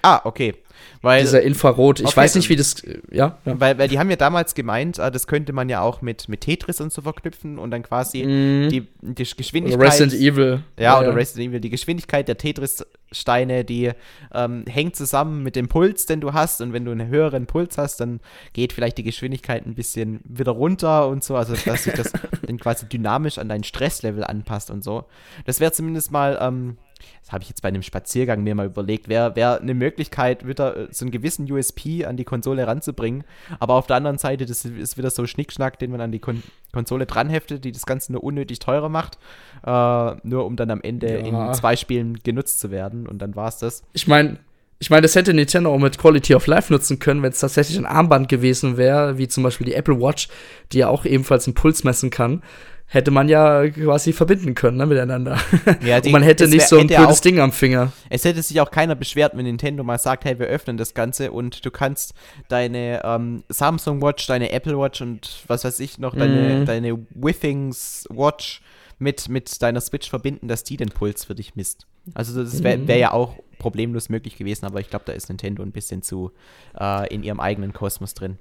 Ah, 0.03 0.21
okay. 0.25 0.55
Weil, 1.03 1.23
Dieser 1.23 1.43
Infrarot, 1.43 2.01
ich 2.01 2.07
okay, 2.07 2.17
weiß 2.17 2.35
nicht, 2.35 2.49
wie 2.49 2.57
das, 2.57 2.83
ja, 3.11 3.39
ja. 3.45 3.61
Weil, 3.61 3.79
weil 3.79 3.89
die 3.89 3.99
haben 3.99 4.11
ja 4.11 4.17
damals 4.17 4.55
gemeint, 4.55 4.99
äh, 4.99 5.11
das 5.11 5.27
könnte 5.27 5.53
man 5.53 5.69
ja 5.69 5.81
auch 5.81 6.03
mit, 6.03 6.29
mit 6.29 6.41
Tetris 6.41 6.81
und 6.81 6.93
so 6.93 7.03
verknüpfen 7.03 7.59
und 7.59 7.71
dann 7.71 7.83
quasi 7.83 8.25
mm. 8.25 8.69
die, 8.71 8.89
die 9.03 9.25
Geschwindigkeit. 9.37 9.79
Oder 9.79 9.89
Resident 9.89 10.15
Evil. 10.15 10.63
Ja, 10.77 10.83
ja 10.83 10.99
oder 10.99 11.09
ja. 11.09 11.15
Resident 11.15 11.51
Evil. 11.51 11.61
Die 11.61 11.71
Geschwindigkeit 11.71 12.29
der 12.29 12.39
Tetris-Steine, 12.39 13.65
die 13.65 13.93
ähm, 14.35 14.65
hängt 14.69 14.97
zusammen 14.97 15.43
mit 15.43 15.55
dem 15.55 15.69
Puls, 15.69 16.07
den 16.07 16.21
du 16.21 16.33
hast 16.33 16.61
und 16.61 16.73
wenn 16.73 16.85
du 16.85 16.91
einen 16.91 17.09
höheren 17.09 17.47
Puls 17.47 17.79
hast, 17.79 18.01
dann 18.01 18.21
geht 18.53 18.73
vielleicht 18.73 18.99
die 18.99 19.05
Geschwindigkeit 19.05 19.67
ein 19.67 19.75
bisschen 19.75 20.21
wieder 20.25 20.53
runter 20.53 21.09
und 21.09 21.23
so, 21.23 21.37
also 21.37 21.55
dass 21.55 21.85
sich 21.85 21.95
das 21.95 22.13
dann 22.47 22.59
quasi 22.59 22.89
dynamisch 22.89 23.39
an 23.39 23.49
dein 23.49 23.65
Stresslevel 23.65 24.25
anpasst 24.25 24.71
und 24.71 24.83
so. 24.83 25.05
Das 25.45 25.61
wäre 25.61 25.73
zumindest 25.73 26.11
mal 26.11 26.39
ähm, 26.41 26.79
das 27.23 27.33
habe 27.33 27.43
ich 27.43 27.49
jetzt 27.49 27.63
bei 27.63 27.69
einem 27.69 27.83
Spaziergang 27.83 28.43
mir 28.43 28.55
mal 28.55 28.67
überlegt, 28.67 29.09
wäre 29.09 29.35
wär 29.37 29.61
eine 29.61 29.75
Möglichkeit, 29.75 30.47
wieder 30.47 30.77
äh, 30.77 30.89
so 30.91 31.05
einen 31.05 31.11
gewissen 31.11 31.51
USP 31.51 32.05
an 32.05 32.17
die 32.17 32.25
Konsole 32.25 32.67
ranzubringen. 32.67 33.25
Aber 33.59 33.75
auf 33.75 33.87
der 33.87 33.97
anderen 33.97 34.19
Seite, 34.19 34.47
das 34.47 34.65
ist 34.65 34.97
wieder 34.97 35.11
so 35.11 35.27
Schnickschnack, 35.27 35.79
den 35.79 35.91
man 35.91 36.01
an 36.01 36.13
die 36.13 36.19
Kon 36.19 36.43
Konsole 36.73 37.07
dranheftet, 37.07 37.65
die 37.65 37.73
das 37.73 37.87
Ganze 37.87 38.13
nur 38.13 38.23
unnötig 38.23 38.59
teurer 38.59 38.91
macht, 38.91 39.19
äh, 39.65 40.29
nur 40.29 40.45
um 40.45 40.57
dann 40.57 40.71
am 40.71 40.83
Ende 40.83 41.21
ja. 41.21 41.49
in 41.49 41.55
zwei 41.55 41.75
Spielen 41.75 42.19
genutzt 42.23 42.61
zu 42.61 42.71
werden. 42.71 43.07
Und 43.07 43.23
dann 43.23 43.35
war 43.35 43.49
es 43.49 43.59
das. 43.59 43.83
Ich 43.95 44.07
meine, 44.07 44.39
ich 44.79 44.91
meine, 44.91 45.03
das 45.03 45.15
hätte 45.15 45.33
Nintendo 45.33 45.73
auch 45.73 45.79
mit 45.79 45.97
Quality 45.97 46.35
of 46.35 46.47
Life 46.47 46.71
nutzen 46.71 46.99
können, 46.99 47.23
wenn 47.23 47.33
es 47.33 47.41
tatsächlich 47.41 47.79
ein 47.79 47.87
Armband 47.87 48.29
gewesen 48.29 48.77
wäre, 48.77 49.17
wie 49.17 49.27
zum 49.27 49.43
Beispiel 49.43 49.67
die 49.67 49.75
Apple 49.75 50.01
Watch, 50.01 50.29
die 50.73 50.79
ja 50.79 50.89
auch 50.89 51.07
ebenfalls 51.07 51.47
einen 51.47 51.55
Puls 51.55 51.83
messen 51.83 52.11
kann 52.11 52.43
hätte 52.87 53.11
man 53.11 53.29
ja 53.29 53.69
quasi 53.69 54.13
verbinden 54.13 54.55
können 54.55 54.77
ne, 54.77 54.87
miteinander. 54.87 55.39
Ja, 55.85 56.01
die, 56.03 56.09
Und 56.09 56.13
man 56.13 56.23
hätte 56.23 56.45
nicht 56.49 56.61
wär, 56.61 56.67
so 56.67 56.79
ein 56.79 56.87
blödes 56.87 57.21
Ding 57.21 57.41
am 57.41 57.53
Finger. 57.53 57.93
Es 58.11 58.25
hätte 58.25 58.43
sich 58.43 58.61
auch 58.61 58.71
keiner 58.71 58.95
beschwert, 58.95 59.33
wenn 59.37 59.45
Nintendo 59.45 59.83
mal 59.83 59.99
sagt, 59.99 60.25
hey, 60.25 60.39
wir 60.39 60.47
öffnen 60.47 60.77
das 60.77 60.95
Ganze 60.95 61.33
und 61.33 61.65
du 61.65 61.71
kannst 61.71 62.15
deine 62.49 63.03
ähm, 63.05 63.43
Samsung 63.49 64.01
Watch, 64.03 64.27
deine 64.27 64.53
Apple 64.53 64.79
Watch 64.79 65.01
und 65.01 65.45
was 65.49 65.65
weiß 65.65 65.81
ich 65.81 65.99
noch, 65.99 66.15
deine, 66.15 66.61
mm. 66.61 66.65
deine 66.67 66.99
Withings 67.11 68.07
Watch 68.11 68.63
mit, 68.99 69.29
mit 69.29 69.61
deiner 69.63 69.81
Switch 69.81 70.09
verbinden, 70.09 70.49
dass 70.49 70.65
die 70.65 70.77
den 70.77 70.89
Puls 70.89 71.25
für 71.25 71.35
dich 71.35 71.57
misst. 71.57 71.87
Also 72.15 72.43
das 72.43 72.63
wäre 72.63 72.79
mhm. 72.79 72.89
wär 72.89 72.99
ja 72.99 73.13
auch 73.13 73.35
problemlos 73.59 74.09
möglich 74.09 74.37
gewesen, 74.37 74.65
aber 74.65 74.81
ich 74.81 74.91
glaube, 74.91 75.05
da 75.07 75.13
ist 75.13 75.29
Nintendo 75.29 75.63
ein 75.63 75.73
bisschen 75.73 76.03
zu 76.03 76.33
äh, 76.79 77.13
in 77.13 77.23
ihrem 77.23 77.41
eigenen 77.41 77.73
Kosmos 77.73 78.15
drin. 78.15 78.39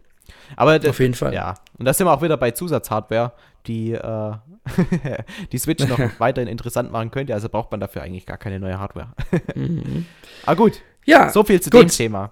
Aber 0.55 0.79
auf 0.87 0.99
jeden 0.99 1.13
Fall. 1.13 1.33
Ja. 1.33 1.55
Und 1.77 1.85
da 1.85 1.93
sind 1.93 2.07
wir 2.07 2.13
auch 2.13 2.21
wieder 2.21 2.37
bei 2.37 2.51
Zusatzhardware, 2.51 3.33
die 3.67 3.93
äh, 3.93 4.31
die 5.51 5.57
Switch 5.57 5.85
noch 5.87 5.99
weiterhin 6.19 6.49
interessant 6.49 6.91
machen 6.91 7.11
könnte. 7.11 7.33
Also 7.33 7.49
braucht 7.49 7.71
man 7.71 7.79
dafür 7.79 8.03
eigentlich 8.03 8.25
gar 8.25 8.37
keine 8.37 8.59
neue 8.59 8.79
Hardware. 8.79 9.09
mhm. 9.55 10.05
Aber 10.43 10.51
ah, 10.51 10.53
gut. 10.55 10.81
Ja. 11.05 11.29
So 11.29 11.43
viel 11.43 11.61
zu 11.61 11.69
gut. 11.69 11.81
dem 11.83 11.89
Thema. 11.89 12.31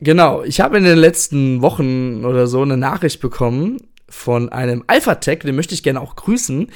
Genau. 0.00 0.42
Ich 0.42 0.60
habe 0.60 0.76
in 0.76 0.84
den 0.84 0.98
letzten 0.98 1.62
Wochen 1.62 2.24
oder 2.24 2.46
so 2.46 2.62
eine 2.62 2.76
Nachricht 2.76 3.20
bekommen 3.20 3.78
von 4.08 4.50
einem 4.50 4.84
Alpha-Tech, 4.86 5.40
den 5.40 5.56
möchte 5.56 5.74
ich 5.74 5.82
gerne 5.82 6.00
auch 6.00 6.16
grüßen, 6.16 6.68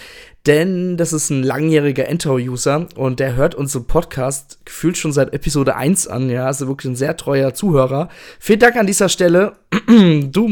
denn 0.47 0.97
das 0.97 1.13
ist 1.13 1.31
ein 1.31 1.43
langjähriger 1.43 2.09
Enter-User 2.09 2.87
und 2.97 3.21
der 3.21 3.37
hört 3.37 3.55
unseren 3.55 3.85
Podcast 3.85 4.65
gefühlt 4.65 4.97
schon 4.97 5.13
seit 5.13 5.35
Episode 5.35 5.77
1 5.77 6.09
an, 6.09 6.31
ja, 6.31 6.47
also 6.47 6.69
wirklich 6.69 6.91
ein 6.91 6.97
sehr 6.97 7.17
treuer 7.17 7.53
Zuhörer. 7.53 8.09
Vielen 8.39 8.61
Dank 8.61 8.77
an 8.77 8.87
dieser 8.87 9.09
Stelle. 9.09 9.53
Du, 9.89 10.49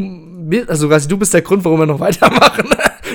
also 0.68 0.88
quasi 0.88 1.08
du 1.08 1.16
bist 1.16 1.34
der 1.34 1.42
Grund, 1.42 1.64
warum 1.64 1.80
wir 1.80 1.86
noch 1.86 2.00
weitermachen. 2.00 2.68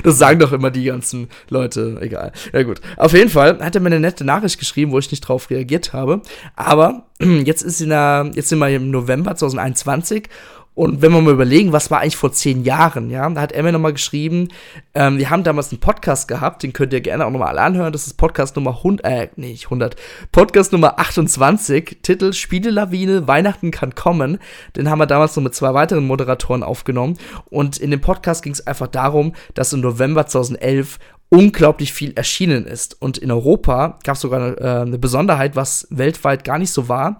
Das 0.03 0.17
sagen 0.17 0.39
doch 0.39 0.51
immer 0.51 0.71
die 0.71 0.85
ganzen 0.85 1.29
Leute, 1.49 1.97
egal. 2.01 2.31
Ja 2.53 2.63
gut. 2.63 2.81
Auf 2.97 3.13
jeden 3.13 3.29
Fall 3.29 3.59
hat 3.59 3.75
er 3.75 3.81
mir 3.81 3.87
eine 3.87 3.99
nette 3.99 4.23
Nachricht 4.23 4.59
geschrieben, 4.59 4.91
wo 4.91 4.99
ich 4.99 5.11
nicht 5.11 5.21
drauf 5.21 5.49
reagiert 5.49 5.93
habe. 5.93 6.21
Aber 6.55 7.05
jetzt 7.19 7.61
ist 7.61 7.81
in 7.81 7.91
jetzt 8.33 8.49
sind 8.49 8.59
wir 8.59 8.69
im 8.69 8.91
November 8.91 9.35
2021 9.35 10.29
und 10.73 11.01
wenn 11.01 11.11
wir 11.11 11.21
mal 11.21 11.33
überlegen, 11.33 11.73
was 11.73 11.91
war 11.91 11.99
eigentlich 11.99 12.15
vor 12.15 12.31
zehn 12.31 12.63
Jahren, 12.63 13.09
ja, 13.09 13.29
da 13.29 13.41
hat 13.41 13.51
Emma 13.51 13.71
nochmal 13.71 13.91
geschrieben, 13.91 14.47
ähm, 14.93 15.17
wir 15.17 15.29
haben 15.29 15.43
damals 15.43 15.71
einen 15.71 15.81
Podcast 15.81 16.27
gehabt, 16.27 16.63
den 16.63 16.71
könnt 16.71 16.93
ihr 16.93 17.01
gerne 17.01 17.25
auch 17.25 17.29
nochmal 17.29 17.49
alle 17.49 17.61
anhören, 17.61 17.91
das 17.91 18.07
ist 18.07 18.13
Podcast 18.13 18.55
Nummer 18.55 18.77
100, 18.77 19.05
äh, 19.05 19.29
nee, 19.35 19.57
100, 19.61 19.95
Podcast 20.31 20.71
Nummer 20.71 20.97
28, 20.97 21.97
Titel 22.01 22.31
Spielelawine, 22.31 23.27
Weihnachten 23.27 23.71
kann 23.71 23.95
kommen, 23.95 24.37
den 24.77 24.89
haben 24.89 24.99
wir 24.99 25.07
damals 25.07 25.35
noch 25.35 25.43
mit 25.43 25.53
zwei 25.53 25.73
weiteren 25.73 26.07
Moderatoren 26.07 26.63
aufgenommen 26.63 27.17
und 27.49 27.77
in 27.77 27.91
dem 27.91 28.01
Podcast 28.01 28.41
ging 28.41 28.53
es 28.53 28.65
einfach 28.65 28.87
darum, 28.87 29.33
dass 29.53 29.73
im 29.73 29.81
November 29.81 30.25
2011 30.25 30.99
unglaublich 31.31 31.93
viel 31.93 32.11
erschienen 32.13 32.67
ist. 32.67 33.01
Und 33.01 33.17
in 33.17 33.31
Europa 33.31 33.99
gab 34.03 34.15
es 34.15 34.21
sogar 34.21 34.59
äh, 34.59 34.81
eine 34.81 34.99
Besonderheit, 34.99 35.55
was 35.55 35.87
weltweit 35.89 36.43
gar 36.43 36.59
nicht 36.59 36.71
so 36.71 36.89
war. 36.89 37.15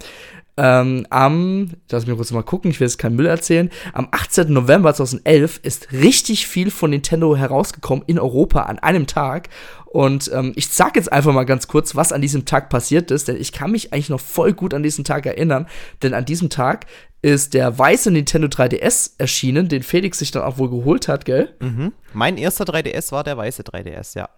Ähm, 0.57 1.07
am, 1.09 1.71
lass 1.89 2.05
mich 2.05 2.15
kurz 2.15 2.31
mal 2.31 2.43
gucken, 2.43 2.71
ich 2.71 2.79
will 2.79 2.87
jetzt 2.87 2.97
keinen 2.97 3.15
Müll 3.15 3.25
erzählen. 3.25 3.69
Am 3.93 4.09
18. 4.11 4.51
November 4.51 4.93
2011 4.93 5.61
ist 5.63 5.91
richtig 5.93 6.47
viel 6.47 6.71
von 6.71 6.89
Nintendo 6.89 7.35
herausgekommen 7.35 8.03
in 8.07 8.19
Europa 8.19 8.63
an 8.63 8.79
einem 8.79 9.07
Tag. 9.07 9.49
Und 9.85 10.29
ähm, 10.33 10.53
ich 10.55 10.69
sag 10.69 10.95
jetzt 10.95 11.11
einfach 11.11 11.33
mal 11.33 11.45
ganz 11.45 11.67
kurz, 11.67 11.95
was 11.95 12.11
an 12.11 12.21
diesem 12.21 12.45
Tag 12.45 12.69
passiert 12.69 13.11
ist, 13.11 13.27
denn 13.27 13.37
ich 13.37 13.51
kann 13.51 13.71
mich 13.71 13.93
eigentlich 13.93 14.09
noch 14.09 14.19
voll 14.19 14.53
gut 14.53 14.73
an 14.73 14.83
diesen 14.83 15.03
Tag 15.03 15.25
erinnern. 15.25 15.67
Denn 16.03 16.13
an 16.13 16.25
diesem 16.25 16.49
Tag 16.49 16.85
ist 17.21 17.53
der 17.53 17.77
weiße 17.77 18.09
Nintendo 18.11 18.47
3DS 18.47 19.11
erschienen, 19.17 19.67
den 19.67 19.83
Felix 19.83 20.19
sich 20.19 20.31
dann 20.31 20.43
auch 20.43 20.57
wohl 20.57 20.69
geholt 20.69 21.07
hat, 21.07 21.25
gell? 21.25 21.53
Mhm. 21.59 21.93
Mein 22.13 22.37
erster 22.37 22.65
3DS 22.65 23.11
war 23.11 23.23
der 23.23 23.37
weiße 23.37 23.63
3DS, 23.63 24.17
ja. 24.17 24.29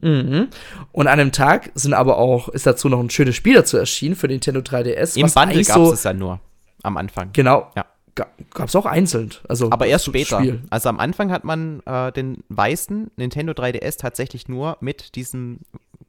Mhm. 0.00 0.48
Und 0.92 1.06
an 1.06 1.20
einem 1.20 1.32
Tag 1.32 1.70
sind 1.74 1.94
aber 1.94 2.18
auch, 2.18 2.48
ist 2.48 2.66
dazu 2.66 2.88
noch 2.88 3.00
ein 3.00 3.10
schönes 3.10 3.36
Spiel 3.36 3.54
dazu 3.54 3.76
erschienen 3.76 4.16
für 4.16 4.26
Nintendo 4.26 4.60
3DS. 4.60 5.16
Im 5.16 5.30
Bundle 5.30 5.64
gab 5.64 5.76
so, 5.76 5.92
es 5.92 6.04
ja 6.04 6.12
nur 6.12 6.40
am 6.82 6.96
Anfang. 6.96 7.30
Genau. 7.32 7.70
Ja. 7.76 7.86
Gab 8.14 8.68
es 8.68 8.76
auch 8.76 8.84
einzeln. 8.84 9.30
Also 9.48 9.70
aber 9.70 9.86
erst 9.86 10.04
später. 10.04 10.38
Spiel. 10.38 10.60
Also 10.68 10.90
am 10.90 11.00
Anfang 11.00 11.32
hat 11.32 11.44
man 11.44 11.80
äh, 11.86 12.12
den 12.12 12.44
weißen 12.50 13.10
Nintendo 13.16 13.54
3DS 13.54 13.98
tatsächlich 13.98 14.48
nur 14.48 14.76
mit 14.80 15.14
diesem 15.14 15.60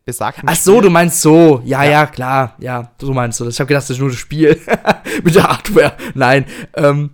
besagten. 0.03 0.49
Ach 0.49 0.55
so, 0.55 0.73
Spiel. 0.73 0.81
du 0.81 0.89
meinst 0.89 1.21
so. 1.21 1.61
Ja, 1.63 1.85
ja, 1.85 1.91
ja, 1.91 2.05
klar. 2.05 2.55
Ja, 2.59 2.91
so 2.99 3.13
meinst 3.13 3.39
du 3.39 3.45
das. 3.45 3.53
Ich 3.53 3.59
habe 3.61 3.69
gedacht, 3.69 3.83
das 3.83 3.91
ist 3.91 3.99
nur 3.99 4.09
das 4.09 4.17
Spiel 4.17 4.59
mit 5.23 5.33
der 5.33 5.43
Hardware. 5.43 5.93
Nein. 6.13 6.45
Ähm, 6.73 7.11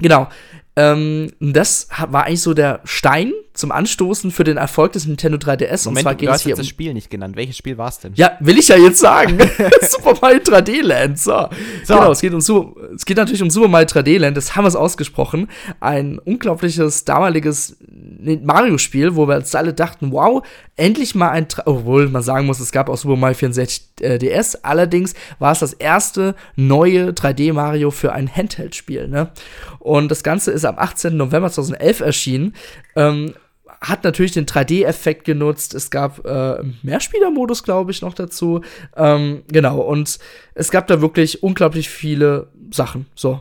genau. 0.00 0.28
Ähm, 0.74 1.32
das 1.38 1.88
war 2.08 2.24
eigentlich 2.24 2.42
so 2.42 2.52
der 2.52 2.80
Stein 2.84 3.32
zum 3.60 3.72
Anstoßen 3.72 4.30
für 4.30 4.44
den 4.44 4.56
Erfolg 4.56 4.92
des 4.92 5.06
Nintendo 5.06 5.38
3DS. 5.38 5.84
Moment, 5.84 5.86
und 5.86 6.02
zwar 6.02 6.14
geht 6.14 6.28
du 6.28 6.32
hast 6.32 6.44
jetzt 6.44 6.54
um 6.54 6.60
das 6.60 6.68
Spiel 6.68 6.94
nicht 6.94 7.10
genannt. 7.10 7.36
Welches 7.36 7.56
Spiel 7.56 7.78
war 7.78 7.88
es 7.88 7.98
denn? 7.98 8.14
Ja, 8.14 8.36
will 8.40 8.58
ich 8.58 8.68
ja 8.68 8.76
jetzt 8.76 8.98
sagen. 8.98 9.38
Super 9.82 10.14
Mario 10.20 10.40
3D 10.40 10.82
Land. 10.82 11.18
So. 11.18 11.48
so. 11.84 11.94
Genau, 11.94 12.12
es 12.12 12.20
geht, 12.20 12.32
um, 12.32 12.74
es 12.94 13.04
geht 13.04 13.16
natürlich 13.16 13.42
um 13.42 13.50
Super 13.50 13.68
Mario 13.68 13.86
3D 13.86 14.18
Land. 14.18 14.36
Das 14.36 14.56
haben 14.56 14.64
wir 14.64 14.68
es 14.68 14.76
ausgesprochen. 14.76 15.48
Ein 15.80 16.18
unglaubliches 16.18 17.04
damaliges 17.04 17.76
Mario-Spiel, 18.22 19.16
wo 19.16 19.28
wir 19.28 19.36
uns 19.36 19.54
alle 19.54 19.72
dachten, 19.72 20.12
wow, 20.12 20.42
endlich 20.76 21.14
mal 21.14 21.30
ein, 21.30 21.48
Tra 21.48 21.62
obwohl 21.66 22.08
man 22.08 22.22
sagen 22.22 22.46
muss, 22.46 22.60
es 22.60 22.72
gab 22.72 22.88
auch 22.88 22.96
Super 22.96 23.16
Mario 23.16 23.34
64 23.34 23.82
äh, 24.00 24.18
DS, 24.18 24.56
allerdings 24.56 25.14
war 25.38 25.52
es 25.52 25.60
das 25.60 25.72
erste 25.72 26.34
neue 26.56 27.10
3D 27.10 27.52
Mario 27.52 27.90
für 27.90 28.12
ein 28.12 28.34
Handheld-Spiel, 28.34 29.08
ne? 29.08 29.30
Und 29.78 30.10
das 30.10 30.22
Ganze 30.22 30.50
ist 30.50 30.64
am 30.64 30.78
18. 30.78 31.16
November 31.16 31.50
2011 31.50 32.00
erschienen. 32.00 32.54
Ähm, 32.96 33.34
hat 33.80 34.04
natürlich 34.04 34.32
den 34.32 34.46
3D-Effekt 34.46 35.24
genutzt. 35.24 35.74
Es 35.74 35.90
gab 35.90 36.24
äh, 36.26 36.62
Mehrspieler-Modus, 36.82 37.62
glaube 37.62 37.90
ich, 37.90 38.02
noch 38.02 38.14
dazu. 38.14 38.60
Ähm, 38.94 39.42
genau, 39.48 39.80
und 39.80 40.18
es 40.54 40.70
gab 40.70 40.86
da 40.86 41.00
wirklich 41.00 41.42
unglaublich 41.42 41.88
viele 41.88 42.48
Sachen. 42.70 43.06
So. 43.14 43.40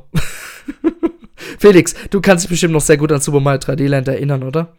Felix, 1.60 1.94
du 2.10 2.22
kannst 2.22 2.46
dich 2.46 2.50
bestimmt 2.50 2.74
noch 2.74 2.82
sehr 2.82 2.98
gut 2.98 3.12
an 3.12 3.20
Super 3.20 3.42
Mario 3.42 3.60
3D 3.60 3.88
Land 3.88 4.08
erinnern, 4.08 4.44
oder? 4.44 4.74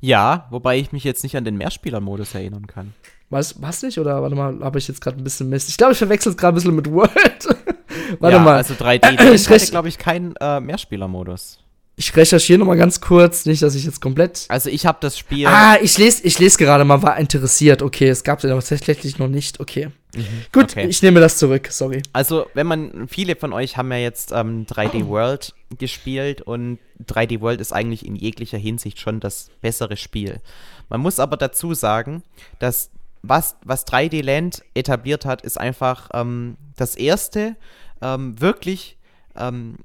Ja, 0.00 0.46
wobei 0.50 0.78
ich 0.78 0.92
mich 0.92 1.04
jetzt 1.04 1.22
nicht 1.22 1.36
an 1.36 1.44
den 1.44 1.56
Mehrspieler-Modus 1.56 2.34
erinnern 2.34 2.66
kann. 2.66 2.92
Was, 3.30 3.62
was 3.62 3.82
nicht? 3.82 3.98
Oder 3.98 4.20
warte 4.20 4.34
mal, 4.34 4.60
habe 4.60 4.78
ich 4.78 4.88
jetzt 4.88 5.00
gerade 5.00 5.16
ein 5.16 5.24
bisschen 5.24 5.48
Mist? 5.48 5.70
Ich 5.70 5.78
glaube, 5.78 5.92
ich 5.92 5.98
verwechsel 5.98 6.32
es 6.32 6.36
gerade 6.36 6.52
ein 6.52 6.56
bisschen 6.56 6.76
mit 6.76 6.90
World. 6.90 7.12
warte 8.18 8.36
ja, 8.36 8.42
mal. 8.42 8.56
Also 8.56 8.74
3D 8.74 9.18
äh, 9.18 9.34
ich 9.34 9.48
hatte, 9.48 9.66
glaube 9.70 9.88
ich, 9.88 9.96
keinen 9.96 10.34
äh, 10.36 10.60
Mehrspieler-Modus. 10.60 11.61
Ich 11.94 12.16
recherchiere 12.16 12.58
noch 12.58 12.66
mal 12.66 12.76
ganz 12.76 13.00
kurz, 13.00 13.44
nicht, 13.44 13.62
dass 13.62 13.74
ich 13.74 13.84
jetzt 13.84 14.00
komplett. 14.00 14.46
Also 14.48 14.70
ich 14.70 14.86
habe 14.86 14.98
das 15.00 15.18
Spiel. 15.18 15.46
Ah, 15.46 15.76
ich 15.82 15.98
lese, 15.98 16.22
ich 16.24 16.38
lese 16.38 16.56
gerade 16.56 16.84
mal, 16.84 17.02
war 17.02 17.18
interessiert. 17.18 17.82
Okay, 17.82 18.08
es 18.08 18.24
gab 18.24 18.38
es 18.38 18.50
aber 18.50 18.62
tatsächlich 18.62 19.18
noch 19.18 19.28
nicht. 19.28 19.60
Okay. 19.60 19.90
Mhm, 20.14 20.24
Gut, 20.52 20.72
okay. 20.72 20.86
ich 20.86 21.02
nehme 21.02 21.20
das 21.20 21.36
zurück. 21.36 21.68
Sorry. 21.70 22.02
Also 22.12 22.46
wenn 22.54 22.66
man, 22.66 23.08
viele 23.08 23.36
von 23.36 23.52
euch 23.52 23.76
haben 23.76 23.90
ja 23.92 23.98
jetzt 23.98 24.32
ähm, 24.32 24.66
3D 24.66 25.06
World 25.06 25.54
gespielt 25.78 26.40
und 26.40 26.78
3D 27.06 27.40
World 27.40 27.60
ist 27.60 27.72
eigentlich 27.72 28.06
in 28.06 28.16
jeglicher 28.16 28.58
Hinsicht 28.58 28.98
schon 28.98 29.20
das 29.20 29.50
bessere 29.60 29.96
Spiel. 29.96 30.40
Man 30.88 31.00
muss 31.00 31.18
aber 31.18 31.36
dazu 31.36 31.74
sagen, 31.74 32.22
dass 32.58 32.90
was, 33.22 33.56
was 33.64 33.86
3D 33.86 34.22
Land 34.22 34.62
etabliert 34.74 35.24
hat, 35.24 35.42
ist 35.42 35.58
einfach 35.58 36.08
ähm, 36.12 36.56
das 36.76 36.94
erste 36.94 37.56
ähm, 38.00 38.40
wirklich 38.40 38.96
ähm, 39.36 39.76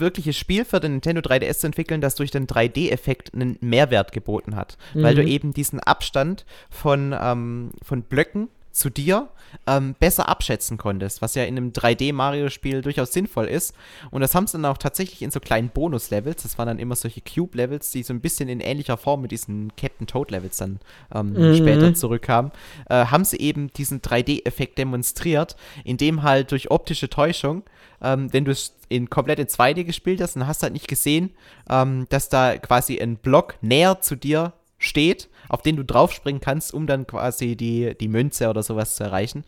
wirkliches 0.00 0.36
Spiel 0.36 0.64
für 0.64 0.80
den 0.80 0.92
Nintendo 0.92 1.20
3DS 1.20 1.58
zu 1.60 1.66
entwickeln, 1.66 2.00
das 2.00 2.14
durch 2.14 2.30
den 2.30 2.46
3D-Effekt 2.46 3.34
einen 3.34 3.56
Mehrwert 3.60 4.12
geboten 4.12 4.56
hat. 4.56 4.76
Mhm. 4.94 5.02
Weil 5.02 5.14
du 5.14 5.22
mhm. 5.22 5.28
eben 5.28 5.52
diesen 5.52 5.80
Abstand 5.80 6.44
von, 6.70 7.14
ähm, 7.18 7.70
von 7.82 8.02
Blöcken 8.02 8.48
zu 8.74 8.90
dir 8.90 9.28
ähm, 9.66 9.94
besser 9.98 10.28
abschätzen 10.28 10.76
konntest, 10.76 11.22
was 11.22 11.36
ja 11.36 11.44
in 11.44 11.56
einem 11.56 11.70
3D-Mario-Spiel 11.70 12.82
durchaus 12.82 13.12
sinnvoll 13.12 13.46
ist. 13.46 13.72
Und 14.10 14.20
das 14.20 14.34
haben 14.34 14.46
sie 14.46 14.54
dann 14.54 14.64
auch 14.64 14.78
tatsächlich 14.78 15.22
in 15.22 15.30
so 15.30 15.38
kleinen 15.40 15.70
Bonus-Levels, 15.70 16.42
das 16.42 16.58
waren 16.58 16.66
dann 16.66 16.78
immer 16.80 16.96
solche 16.96 17.20
Cube-Levels, 17.20 17.92
die 17.92 18.02
so 18.02 18.12
ein 18.12 18.20
bisschen 18.20 18.48
in 18.48 18.60
ähnlicher 18.60 18.96
Form 18.96 19.22
mit 19.22 19.30
diesen 19.30 19.72
Captain 19.76 20.06
Toad-Levels 20.06 20.56
dann 20.56 20.80
ähm, 21.14 21.32
mhm. 21.32 21.54
später 21.54 21.94
zurückkamen, 21.94 22.50
äh, 22.90 23.06
haben 23.06 23.24
sie 23.24 23.38
eben 23.38 23.72
diesen 23.72 24.02
3D-Effekt 24.02 24.76
demonstriert, 24.76 25.56
indem 25.84 26.24
halt 26.24 26.50
durch 26.50 26.70
optische 26.70 27.08
Täuschung 27.08 27.62
ähm, 28.02 28.32
wenn 28.32 28.44
du 28.44 28.50
es 28.50 28.74
in 28.88 29.08
komplette 29.08 29.44
2D 29.44 29.84
gespielt 29.84 30.20
hast 30.20 30.36
und 30.36 30.46
hast 30.46 30.62
halt 30.62 30.74
nicht 30.74 30.88
gesehen, 30.88 31.30
ähm, 31.70 32.06
dass 32.10 32.28
da 32.28 32.58
quasi 32.58 33.00
ein 33.00 33.16
Block 33.16 33.56
näher 33.62 34.00
zu 34.00 34.16
dir 34.16 34.52
steht, 34.84 35.28
auf 35.48 35.62
den 35.62 35.76
du 35.76 35.84
draufspringen 35.84 36.40
kannst, 36.40 36.72
um 36.72 36.86
dann 36.86 37.06
quasi 37.06 37.56
die, 37.56 37.96
die 37.98 38.08
Münze 38.08 38.48
oder 38.48 38.62
sowas 38.62 38.96
zu 38.96 39.04
erreichen. 39.04 39.44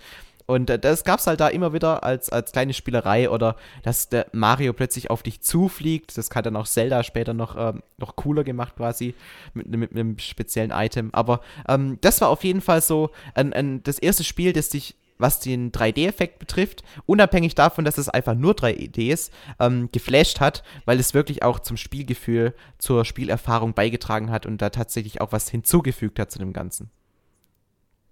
Und 0.47 0.71
äh, 0.71 0.79
das 0.79 1.05
gab 1.05 1.19
es 1.19 1.27
halt 1.27 1.41
da 1.41 1.49
immer 1.49 1.73
wieder 1.73 2.05
als, 2.05 2.31
als 2.31 2.53
kleine 2.53 2.73
Spielerei 2.73 3.29
oder 3.29 3.57
dass 3.83 4.09
der 4.09 4.27
Mario 4.33 4.73
plötzlich 4.73 5.11
auf 5.11 5.23
dich 5.23 5.41
zufliegt. 5.41 6.17
Das 6.17 6.31
hat 6.31 6.47
dann 6.47 6.57
auch 6.57 6.67
Zelda 6.67 7.03
später 7.03 7.35
noch, 7.35 7.57
ähm, 7.59 7.83
noch 7.99 8.17
cooler 8.17 8.45
gemacht 8.45 8.77
quasi 8.77 9.15
mit, 9.55 9.67
mit, 9.69 9.81
mit 9.81 9.93
einem 9.93 10.19
speziellen 10.19 10.71
Item. 10.71 11.11
Aber 11.13 11.41
ähm, 11.69 11.99
das 12.01 12.21
war 12.21 12.29
auf 12.29 12.45
jeden 12.45 12.61
Fall 12.61 12.81
so 12.81 13.11
ein, 13.35 13.53
ein, 13.53 13.83
das 13.83 13.99
erste 13.99 14.25
Spiel, 14.25 14.53
das 14.53 14.69
dich 14.69 14.95
was 15.19 15.41
den 15.41 15.73
3D-Effekt 15.73 16.39
betrifft, 16.39 16.83
unabhängig 17.07 17.55
davon, 17.55 17.85
dass 17.85 17.99
es 17.99 18.09
einfach 18.09 18.35
nur 18.35 18.55
3D 18.55 19.13
ist, 19.13 19.33
ähm, 19.59 19.89
geflasht 19.93 20.41
hat, 20.41 20.63
weil 20.85 21.01
es 21.01 21.15
wirklich 21.15 21.43
auch 21.43 21.61
zum 21.61 21.77
Spielgefühl, 21.77 22.55
zur 22.79 23.05
Spielerfahrung 23.05 23.75
beigetragen 23.75 24.31
hat 24.31 24.47
und 24.47 24.61
da 24.61 24.71
tatsächlich 24.71 25.21
auch 25.21 25.33
was 25.33 25.49
hinzugefügt 25.49 26.19
hat 26.19 26.31
zu 26.31 26.39
dem 26.39 26.53
Ganzen. 26.53 26.91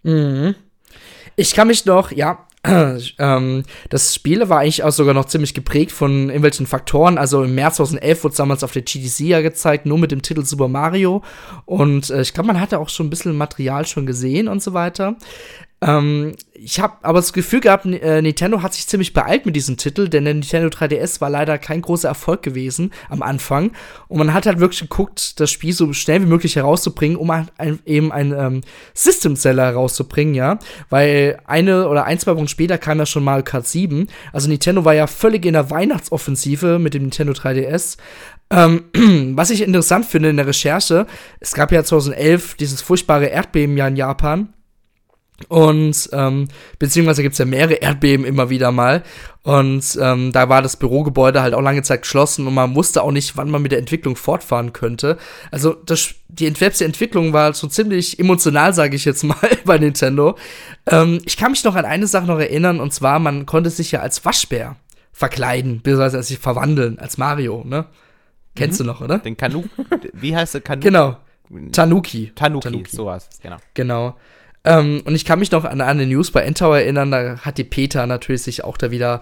Mhm. 0.02 0.54
Ich 1.36 1.54
kann 1.54 1.68
mich 1.68 1.84
noch, 1.86 2.12
ja, 2.12 2.46
ähm, 3.18 3.62
das 3.90 4.14
Spiel 4.14 4.48
war 4.48 4.60
eigentlich 4.60 4.84
auch 4.84 4.90
sogar 4.90 5.12
noch 5.12 5.26
ziemlich 5.26 5.52
geprägt 5.52 5.92
von 5.92 6.28
irgendwelchen 6.28 6.66
Faktoren. 6.66 7.18
Also 7.18 7.44
im 7.44 7.54
März 7.54 7.76
2011 7.76 8.24
wurde 8.24 8.32
es 8.32 8.36
damals 8.36 8.64
auf 8.64 8.72
der 8.72 8.82
GDC 8.82 9.20
ja 9.20 9.42
gezeigt, 9.42 9.84
nur 9.84 9.98
mit 9.98 10.12
dem 10.12 10.22
Titel 10.22 10.44
Super 10.44 10.68
Mario. 10.68 11.22
Und 11.66 12.08
äh, 12.08 12.22
ich 12.22 12.32
glaube, 12.32 12.46
man 12.46 12.60
hatte 12.60 12.78
auch 12.78 12.88
schon 12.88 13.06
ein 13.06 13.10
bisschen 13.10 13.36
Material 13.36 13.86
schon 13.86 14.06
gesehen 14.06 14.48
und 14.48 14.62
so 14.62 14.72
weiter. 14.72 15.16
Ähm, 15.84 16.32
ich 16.54 16.80
habe 16.80 16.94
aber 17.02 17.18
das 17.18 17.34
Gefühl 17.34 17.60
gehabt, 17.60 17.84
äh, 17.84 18.22
Nintendo 18.22 18.62
hat 18.62 18.72
sich 18.72 18.86
ziemlich 18.86 19.12
beeilt 19.12 19.44
mit 19.44 19.54
diesem 19.54 19.76
Titel, 19.76 20.08
denn 20.08 20.24
der 20.24 20.32
Nintendo 20.32 20.68
3DS 20.68 21.20
war 21.20 21.28
leider 21.28 21.58
kein 21.58 21.82
großer 21.82 22.08
Erfolg 22.08 22.42
gewesen 22.42 22.90
am 23.10 23.22
Anfang. 23.22 23.72
Und 24.08 24.18
man 24.18 24.32
hat 24.32 24.46
halt 24.46 24.60
wirklich 24.60 24.80
geguckt, 24.80 25.38
das 25.40 25.50
Spiel 25.50 25.74
so 25.74 25.92
schnell 25.92 26.22
wie 26.22 26.26
möglich 26.26 26.56
herauszubringen, 26.56 27.18
um 27.18 27.30
ein, 27.30 27.48
ein, 27.58 27.80
eben 27.84 28.12
einen 28.12 28.32
ähm, 28.32 28.60
System-Seller 28.94 29.64
herauszubringen, 29.64 30.34
ja. 30.34 30.58
Weil 30.88 31.38
eine 31.44 31.88
oder 31.88 32.04
ein, 32.04 32.18
zwei 32.18 32.34
Wochen 32.36 32.48
später 32.48 32.78
kam 32.78 32.98
ja 32.98 33.04
schon 33.04 33.24
Mario 33.24 33.44
Kart 33.44 33.66
7. 33.66 34.06
Also 34.32 34.48
Nintendo 34.48 34.86
war 34.86 34.94
ja 34.94 35.06
völlig 35.06 35.44
in 35.44 35.52
der 35.52 35.70
Weihnachtsoffensive 35.70 36.78
mit 36.78 36.94
dem 36.94 37.02
Nintendo 37.02 37.34
3DS. 37.34 37.98
Ähm, 38.48 38.84
was 39.36 39.50
ich 39.50 39.60
interessant 39.60 40.06
finde 40.06 40.30
in 40.30 40.36
der 40.38 40.46
Recherche, 40.46 41.06
es 41.40 41.52
gab 41.52 41.72
ja 41.72 41.84
2011 41.84 42.54
dieses 42.54 42.80
furchtbare 42.80 43.26
Erdbeben 43.26 43.76
ja 43.76 43.86
in 43.88 43.96
Japan. 43.96 44.54
Und 45.48 46.08
ähm, 46.12 46.48
beziehungsweise 46.78 47.22
gibt 47.22 47.32
es 47.32 47.38
ja 47.38 47.44
mehrere 47.44 47.74
Erdbeben 47.74 48.24
immer 48.24 48.50
wieder 48.50 48.70
mal. 48.70 49.02
Und 49.42 49.98
ähm, 50.00 50.32
da 50.32 50.48
war 50.48 50.62
das 50.62 50.76
Bürogebäude 50.76 51.42
halt 51.42 51.54
auch 51.54 51.60
lange 51.60 51.82
Zeit 51.82 52.02
geschlossen 52.02 52.46
und 52.46 52.54
man 52.54 52.74
wusste 52.74 53.02
auch 53.02 53.10
nicht, 53.10 53.36
wann 53.36 53.50
man 53.50 53.60
mit 53.60 53.72
der 53.72 53.80
Entwicklung 53.80 54.16
fortfahren 54.16 54.72
könnte. 54.72 55.18
Also 55.50 55.74
das, 55.74 56.14
die 56.28 56.48
selbst 56.50 56.80
Entwicklung 56.80 57.32
war 57.32 57.52
so 57.52 57.66
ziemlich 57.66 58.18
emotional, 58.18 58.72
sage 58.72 58.94
ich 58.96 59.04
jetzt 59.04 59.24
mal, 59.24 59.36
bei 59.64 59.76
Nintendo. 59.76 60.36
Ähm, 60.86 61.20
ich 61.26 61.36
kann 61.36 61.50
mich 61.50 61.64
noch 61.64 61.74
an 61.74 61.84
eine 61.84 62.06
Sache 62.06 62.26
noch 62.26 62.38
erinnern, 62.38 62.80
und 62.80 62.94
zwar, 62.94 63.18
man 63.18 63.44
konnte 63.44 63.70
sich 63.70 63.90
ja 63.92 64.00
als 64.00 64.24
Waschbär 64.24 64.76
verkleiden, 65.12 65.82
beziehungsweise 65.82 66.22
sich 66.22 66.38
verwandeln, 66.38 66.98
als 66.98 67.18
Mario, 67.18 67.64
ne? 67.64 67.86
Kennst 68.54 68.80
mhm. 68.80 68.84
du 68.84 68.92
noch, 68.92 69.00
oder? 69.00 69.18
Den 69.18 69.36
Kanu, 69.36 69.64
wie 70.12 70.34
heißt 70.34 70.54
der 70.54 70.60
Kanu? 70.60 70.80
Genau. 70.80 71.16
Tanuki. 71.72 72.32
Tanuki, 72.34 72.68
Tanuki. 72.68 72.96
sowas, 72.96 73.28
genau. 73.42 73.56
Genau. 73.74 74.16
Ähm, 74.66 75.02
und 75.04 75.14
ich 75.14 75.26
kann 75.26 75.38
mich 75.38 75.50
noch 75.50 75.64
an 75.64 75.82
eine 75.82 76.06
News 76.06 76.30
bei 76.30 76.40
Endtower 76.40 76.78
erinnern, 76.78 77.10
da 77.10 77.38
hat 77.40 77.58
die 77.58 77.64
Peter 77.64 78.06
natürlich 78.06 78.42
sich 78.42 78.64
auch 78.64 78.78
da 78.78 78.90
wieder 78.90 79.20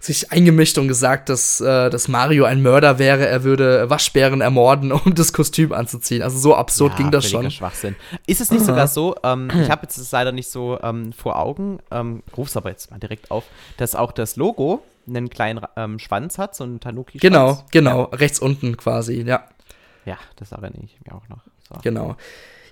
sich 0.00 0.32
eingemischt 0.32 0.78
und 0.78 0.88
gesagt, 0.88 1.28
dass, 1.28 1.60
äh, 1.60 1.90
dass 1.90 2.08
Mario 2.08 2.44
ein 2.44 2.62
Mörder 2.62 2.98
wäre, 2.98 3.26
er 3.26 3.44
würde 3.44 3.90
Waschbären 3.90 4.40
ermorden, 4.40 4.90
um 5.04 5.14
das 5.14 5.34
Kostüm 5.34 5.72
anzuziehen. 5.72 6.22
Also 6.22 6.38
so 6.38 6.54
absurd 6.54 6.92
ja, 6.92 6.96
ging 6.98 7.10
das 7.10 7.28
schon. 7.28 7.50
Schwachsinn. 7.50 7.96
Ist 8.26 8.40
es 8.40 8.50
nicht 8.50 8.62
Aha. 8.62 8.66
sogar 8.66 8.88
so, 8.88 9.14
ähm, 9.22 9.50
ich 9.62 9.70
habe 9.70 9.82
jetzt 9.82 9.98
das 9.98 10.10
leider 10.10 10.32
nicht 10.32 10.50
so 10.50 10.78
ähm, 10.82 11.12
vor 11.12 11.38
Augen, 11.38 11.80
ähm, 11.90 12.22
ruf's 12.36 12.56
aber 12.56 12.70
jetzt 12.70 12.90
mal 12.90 12.98
direkt 12.98 13.30
auf, 13.30 13.44
dass 13.76 13.94
auch 13.94 14.12
das 14.12 14.36
Logo 14.36 14.82
einen 15.06 15.28
kleinen 15.28 15.60
ähm, 15.76 15.98
Schwanz 15.98 16.38
hat, 16.38 16.54
so 16.54 16.64
einen 16.64 16.80
Tanuki-Schwanz. 16.80 17.20
Genau, 17.20 17.64
genau, 17.70 18.08
ja. 18.10 18.16
rechts 18.16 18.38
unten 18.38 18.76
quasi, 18.78 19.22
ja. 19.22 19.44
Ja, 20.06 20.16
das 20.36 20.52
erinnere 20.52 20.82
ich 20.82 20.96
mir 21.04 21.14
auch 21.14 21.28
noch. 21.28 21.42
So. 21.68 21.80
Genau. 21.82 22.16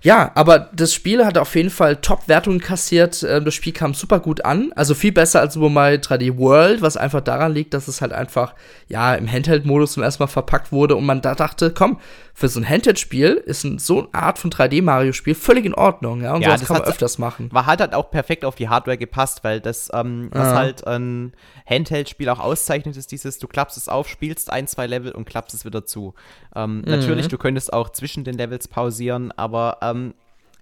Ja, 0.03 0.31
aber 0.35 0.71
das 0.75 0.95
Spiel 0.95 1.25
hat 1.25 1.39
auf 1.39 1.55
jeden 1.55 1.71
Fall 1.71 1.97
Top-Wertungen 1.97 2.61
kassiert. 2.61 3.25
Ähm, 3.29 3.45
das 3.45 3.55
Spiel 3.55 3.73
kam 3.73 3.95
super 3.95 4.21
gut 4.21 4.45
an. 4.45 4.73
Also 4.77 4.95
viel 4.95 5.13
besser 5.13 5.41
als 5.41 5.55
Super 5.55 5.71
Mario 5.71 5.99
3D 5.99 6.39
World, 6.39 6.83
was 6.83 6.97
einfach 6.97 7.21
daran 7.21 7.53
liegt, 7.55 7.75
dass 7.75 7.89
es 7.89 8.01
halt 8.01 8.13
einfach, 8.13 8.55
ja, 8.89 9.15
im 9.15 9.31
Handheld-Modus 9.31 9.93
zum 9.93 10.03
ersten 10.03 10.23
Mal 10.23 10.29
verpackt 10.29 10.73
wurde 10.73 10.97
und 10.97 11.07
man 11.07 11.23
da 11.23 11.35
dachte, 11.35 11.71
komm, 11.71 11.99
für 12.39 12.51
so 12.51 12.61
ein 12.61 12.69
Handheld-Spiel 12.69 13.43
ist 13.47 13.65
ein, 13.65 13.79
so 13.79 14.01
eine 14.01 14.13
Art 14.13 14.39
von 14.39 14.51
3D-Mario-Spiel 14.51 15.35
völlig 15.35 15.65
in 15.65 15.73
Ordnung, 15.73 16.21
ja. 16.21 16.35
Und 16.35 16.43
ja, 16.43 16.49
sowas 16.49 16.69
kann 16.69 16.77
man 16.77 16.87
öfters 16.87 17.17
machen. 17.17 17.51
War 17.51 17.65
halt, 17.65 17.81
halt 17.81 17.95
auch 17.95 18.11
perfekt 18.11 18.45
auf 18.45 18.57
die 18.57 18.69
Hardware 18.69 18.99
gepasst, 18.99 19.43
weil 19.43 19.59
das, 19.59 19.89
ähm, 19.95 20.29
was 20.33 20.49
ja. 20.49 20.55
halt 20.55 20.87
ein 20.87 21.33
Handheld-Spiel 21.67 22.29
auch 22.29 22.39
auszeichnet, 22.39 22.95
ist 22.99 23.11
dieses, 23.11 23.39
du 23.39 23.49
klappst 23.49 23.79
es 23.79 23.89
auf, 23.89 24.07
spielst 24.07 24.53
ein, 24.53 24.67
zwei 24.67 24.87
Level 24.87 25.13
und 25.13 25.25
klappst 25.25 25.55
es 25.55 25.65
wieder 25.65 25.87
zu. 25.87 26.13
Ähm, 26.55 26.81
mhm. 26.81 26.83
Natürlich, 26.85 27.29
du 27.29 27.39
könntest 27.39 27.73
auch 27.73 27.89
zwischen 27.89 28.23
den 28.23 28.37
Levels 28.37 28.69
pausieren, 28.69 29.33
aber 29.33 29.79
ähm, 29.81 30.13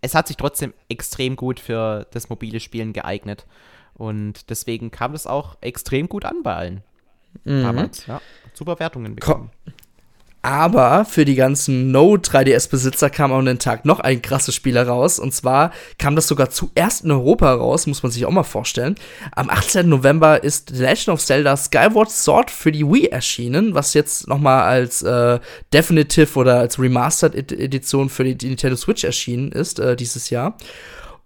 es 0.00 0.14
hat 0.14 0.28
sich 0.28 0.36
trotzdem 0.36 0.74
extrem 0.88 1.34
gut 1.34 1.58
für 1.58 2.06
das 2.12 2.28
mobile 2.28 2.60
Spielen 2.60 2.92
geeignet. 2.92 3.46
Und 3.94 4.48
deswegen 4.48 4.92
kam 4.92 5.10
das 5.10 5.26
auch 5.26 5.56
extrem 5.60 6.08
gut 6.08 6.24
an 6.24 6.44
bei 6.44 6.54
allen. 6.54 6.84
Mhm. 7.42 7.62
Damals, 7.64 8.06
ja. 8.06 8.20
Super 8.52 8.78
Wertungen 8.78 9.16
bekommen. 9.16 9.50
Ko 9.64 9.72
Aber 10.44 11.06
für 11.06 11.24
die 11.24 11.36
ganzen 11.36 11.90
No-3DS-Besitzer 11.90 13.08
kam 13.08 13.32
an 13.32 13.46
den 13.46 13.58
Tag 13.58 13.86
noch 13.86 13.98
ein 14.00 14.20
krasses 14.20 14.54
Spiel 14.54 14.74
heraus. 14.76 15.18
Und 15.18 15.32
zwar 15.32 15.72
kam 15.98 16.16
das 16.16 16.28
sogar 16.28 16.50
zuerst 16.50 17.02
in 17.02 17.10
Europa 17.10 17.50
raus, 17.54 17.86
muss 17.86 18.02
man 18.02 18.12
sich 18.12 18.26
auch 18.26 18.30
mal 18.30 18.42
vorstellen. 18.42 18.96
Am 19.32 19.48
18. 19.48 19.88
November 19.88 20.44
ist 20.44 20.68
The 20.68 20.82
Legend 20.82 21.08
of 21.08 21.24
Zelda 21.24 21.56
Skyward 21.56 22.10
Sword 22.10 22.50
für 22.50 22.72
die 22.72 22.84
Wii 22.84 23.06
erschienen, 23.06 23.74
was 23.74 23.94
jetzt 23.94 24.28
noch 24.28 24.36
mal 24.36 24.64
als 24.64 25.00
äh, 25.00 25.40
Definitive 25.72 26.38
oder 26.38 26.58
als 26.58 26.78
Remastered-Edition 26.78 28.10
für 28.10 28.24
die 28.24 28.46
Nintendo 28.46 28.76
Switch 28.76 29.02
erschienen 29.02 29.50
ist 29.50 29.78
äh, 29.78 29.96
dieses 29.96 30.28
Jahr. 30.28 30.58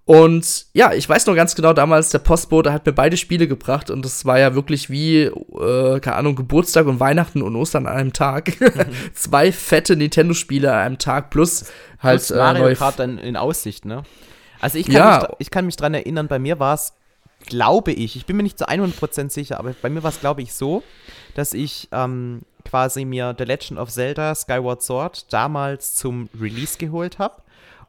Und 0.09 0.64
ja, 0.72 0.94
ich 0.94 1.06
weiß 1.06 1.26
noch 1.26 1.34
ganz 1.34 1.54
genau, 1.54 1.74
damals 1.74 2.09
der 2.09 2.20
Postbote 2.20 2.72
hat 2.72 2.86
mir 2.86 2.94
beide 2.94 3.18
Spiele 3.18 3.46
gebracht 3.46 3.90
und 3.90 4.02
das 4.06 4.24
war 4.24 4.38
ja 4.38 4.54
wirklich 4.54 4.88
wie, 4.88 5.24
äh, 5.24 6.00
keine 6.00 6.16
Ahnung, 6.16 6.34
Geburtstag 6.34 6.86
und 6.86 6.98
Weihnachten 6.98 7.42
und 7.42 7.54
Ostern 7.54 7.86
an 7.86 7.94
einem 7.94 8.12
Tag. 8.14 8.59
Mhm. 8.59 8.86
Zwei 9.12 9.52
fette 9.52 9.96
Nintendo-Spiele 9.96 10.72
an 10.72 10.78
einem 10.78 10.98
Tag 10.98 11.28
plus 11.28 11.66
halt 12.02 12.20
plus 12.20 12.30
Mario 12.30 12.68
äh, 12.68 12.74
Kart 12.74 12.98
dann 12.98 13.18
in 13.18 13.36
Aussicht, 13.36 13.84
ne? 13.84 14.02
Also 14.61 14.78
ich 14.78 14.86
kann, 14.86 14.94
ja. 14.94 15.18
mich, 15.18 15.28
ich 15.40 15.50
kann 15.50 15.66
mich 15.66 15.76
dran 15.76 15.92
erinnern, 15.92 16.26
bei 16.26 16.38
mir 16.38 16.59
war 16.59 16.72
es, 16.72 16.94
glaube 17.44 17.92
ich, 17.92 18.16
ich 18.16 18.24
bin 18.24 18.38
mir 18.38 18.44
nicht 18.44 18.59
zu 18.59 18.66
100% 18.66 19.28
sicher, 19.30 19.59
aber 19.59 19.74
bei 19.82 19.90
mir 19.90 20.02
war 20.02 20.11
es, 20.11 20.20
glaube 20.20 20.40
ich, 20.40 20.54
so, 20.54 20.82
dass 21.34 21.52
ich 21.52 21.86
ähm, 21.92 22.40
quasi 22.64 23.04
mir 23.04 23.34
The 23.36 23.44
Legend 23.44 23.78
of 23.78 23.90
Zelda 23.90 24.34
Skyward 24.34 24.82
Sword 24.82 25.30
damals 25.30 25.96
zum 25.96 26.30
Release 26.40 26.78
geholt 26.78 27.18
habe 27.18 27.42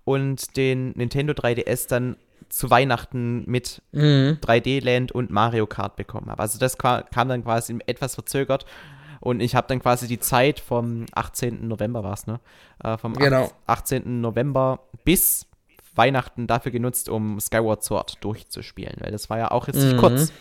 und 0.09 0.57
den 0.57 0.89
Nintendo 0.93 1.33
3DS 1.33 1.87
dann 1.87 2.15
zu 2.49 2.71
Weihnachten 2.71 3.43
mit 3.45 3.83
mhm. 3.91 4.39
3D 4.41 4.83
Land 4.83 5.11
und 5.11 5.29
Mario 5.29 5.67
Kart 5.67 5.97
bekommen 5.97 6.31
habe. 6.31 6.41
Also 6.41 6.57
das 6.57 6.79
kam 6.79 7.05
dann 7.11 7.43
quasi 7.43 7.77
etwas 7.85 8.15
verzögert 8.15 8.65
und 9.19 9.39
ich 9.39 9.53
habe 9.53 9.67
dann 9.67 9.79
quasi 9.79 10.07
die 10.07 10.19
Zeit 10.19 10.59
vom 10.59 11.05
18. 11.13 11.67
November 11.67 12.03
war 12.03 12.13
es, 12.13 12.25
ne? 12.25 12.39
Äh, 12.83 12.97
vom 12.97 13.13
genau. 13.13 13.51
18. 13.67 14.19
November 14.19 14.79
bis 15.05 15.45
Weihnachten 15.93 16.47
dafür 16.47 16.71
genutzt, 16.71 17.07
um 17.07 17.39
Skyward 17.39 17.83
Sword 17.83 18.17
durchzuspielen, 18.21 18.95
weil 19.01 19.11
das 19.11 19.29
war 19.29 19.37
ja 19.37 19.51
auch 19.51 19.67
jetzt 19.67 19.77
nicht 19.77 19.95
mhm. 19.95 19.99
kurz. 19.99 20.33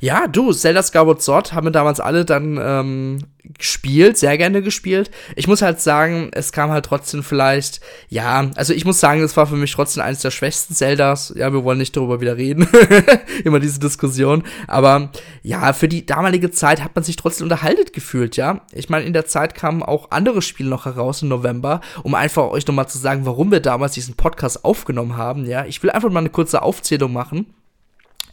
Ja, 0.00 0.26
du, 0.26 0.52
Zelda 0.52 0.82
Skyward 0.82 1.22
Sword 1.22 1.52
haben 1.52 1.66
wir 1.66 1.70
damals 1.70 2.00
alle 2.00 2.24
dann 2.24 2.58
ähm, 2.60 3.18
gespielt, 3.58 4.16
sehr 4.16 4.36
gerne 4.38 4.62
gespielt. 4.62 5.10
Ich 5.36 5.48
muss 5.48 5.62
halt 5.62 5.80
sagen, 5.80 6.30
es 6.32 6.52
kam 6.52 6.70
halt 6.70 6.86
trotzdem 6.86 7.22
vielleicht, 7.22 7.80
ja, 8.08 8.50
also 8.56 8.72
ich 8.72 8.84
muss 8.84 9.00
sagen, 9.00 9.22
es 9.22 9.36
war 9.36 9.46
für 9.46 9.56
mich 9.56 9.72
trotzdem 9.72 10.02
eines 10.02 10.20
der 10.20 10.30
schwächsten 10.30 10.74
Zeldas. 10.74 11.32
Ja, 11.36 11.52
wir 11.52 11.64
wollen 11.64 11.78
nicht 11.78 11.96
darüber 11.96 12.20
wieder 12.20 12.36
reden. 12.36 12.66
Immer 13.44 13.60
diese 13.60 13.78
Diskussion. 13.78 14.44
Aber 14.66 15.10
ja, 15.42 15.72
für 15.72 15.88
die 15.88 16.06
damalige 16.06 16.50
Zeit 16.50 16.82
hat 16.82 16.94
man 16.94 17.04
sich 17.04 17.16
trotzdem 17.16 17.44
unterhalten 17.44 17.76
gefühlt, 17.92 18.36
ja. 18.36 18.62
Ich 18.72 18.88
meine, 18.88 19.04
in 19.04 19.12
der 19.12 19.26
Zeit 19.26 19.54
kamen 19.54 19.82
auch 19.82 20.10
andere 20.10 20.40
Spiele 20.40 20.70
noch 20.70 20.86
heraus 20.86 21.22
im 21.22 21.28
November, 21.28 21.80
um 22.02 22.14
einfach 22.14 22.50
euch 22.50 22.66
nochmal 22.66 22.88
zu 22.88 22.98
sagen, 22.98 23.26
warum 23.26 23.50
wir 23.50 23.60
damals 23.60 23.92
diesen 23.92 24.14
Podcast 24.14 24.64
aufgenommen 24.64 25.16
haben, 25.16 25.46
ja. 25.46 25.66
Ich 25.66 25.82
will 25.82 25.90
einfach 25.90 26.10
mal 26.10 26.20
eine 26.20 26.30
kurze 26.30 26.62
Aufzählung 26.62 27.12
machen. 27.12 27.46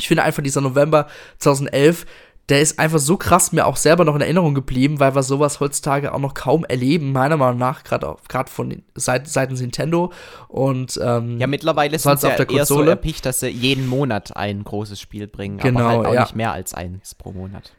Ich 0.04 0.10
finde 0.10 0.24
einfach 0.24 0.43
dieser 0.43 0.60
November 0.60 1.08
2011, 1.39 2.06
der 2.49 2.60
ist 2.60 2.78
einfach 2.78 2.99
so 2.99 3.16
krass 3.16 3.54
mir 3.54 3.66
auch 3.66 3.78
selber 3.78 4.04
noch 4.04 4.16
in 4.16 4.22
Erinnerung 4.22 4.54
geblieben, 4.54 4.99
weil 4.99 5.16
wir 5.16 5.24
sowas 5.24 5.62
heutzutage 5.62 6.14
auch 6.14 6.20
noch 6.20 6.34
kaum 6.34 6.66
erleben, 6.66 7.14
meiner 7.14 7.38
Meinung 7.38 7.58
nach, 7.58 7.86
gerade 7.86 8.18
von 8.49 8.84
seit, 8.95 9.30
seitens 9.30 9.62
Nintendo. 9.62 10.12
Und 10.49 10.99
ähm, 11.01 11.39
ja, 11.39 11.47
mittlerweile 11.47 11.95
ist 11.95 12.06
es 12.06 12.22
ja 12.22 12.32
eher 12.32 12.45
Konsole. 12.45 12.84
so 12.84 12.89
erpicht, 12.89 13.26
dass 13.26 13.39
sie 13.39 13.47
jeden 13.47 13.88
Monat 13.88 14.36
ein 14.36 14.66
großes 14.66 14.99
Spiel 14.99 15.28
bringen, 15.28 15.58
genau, 15.58 15.80
aber 15.80 15.89
halt 15.89 16.08
auch 16.08 16.14
ja. 16.16 16.22
nicht 16.24 16.36
mehr 16.36 16.51
als 16.51 16.74
eins 16.74 17.16
pro 17.16 17.32
Monat. 17.32 17.72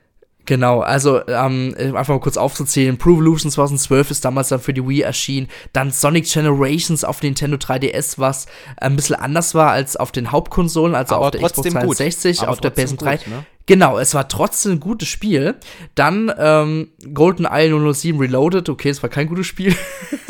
Genau, 0.47 0.81
also 0.81 1.27
ähm, 1.27 1.75
einfach 1.79 2.15
mal 2.15 2.21
kurz 2.21 2.37
aufzuzählen. 2.37 2.99
Pro 2.99 3.13
Evolution 3.13 3.51
2012 3.51 4.11
ist 4.11 4.25
damals 4.25 4.49
dann 4.49 4.61
für 4.61 4.75
die 4.75 4.87
Wii 4.87 5.01
erschienen. 5.01 5.49
Dann 5.73 5.91
Sonic 5.91 6.31
Generations 6.31 7.03
auf 7.05 7.23
Nintendo 7.23 7.57
3DS, 7.57 8.19
was 8.19 8.47
ein 8.77 8.95
bisschen 8.97 9.17
anders 9.17 9.55
war 9.55 9.71
als 9.71 9.97
auf 9.97 10.13
den 10.13 10.33
Hauptkonsolen, 10.33 10.95
also 10.95 11.15
aber 11.15 11.27
auf 11.27 11.31
der 11.31 11.43
Xbox 11.43 11.71
360, 11.71 12.43
auf 12.43 12.61
der 12.61 12.75
PS3. 12.75 12.97
Gut, 12.97 13.27
ne? 13.29 13.47
Genau, 13.67 13.99
es 13.99 14.13
war 14.13 14.29
trotzdem 14.29 14.73
ein 14.73 14.81
gutes 14.81 15.09
Spiel. 15.09 15.55
Dann 15.95 16.31
ähm, 16.39 16.89
Golden 17.15 17.47
Isle 17.51 17.95
007 17.95 18.21
Reloaded, 18.21 18.69
okay, 18.69 18.91
es 18.91 19.03
war 19.03 19.09
kein 19.09 19.27
gutes 19.27 19.47
Spiel. 19.47 19.75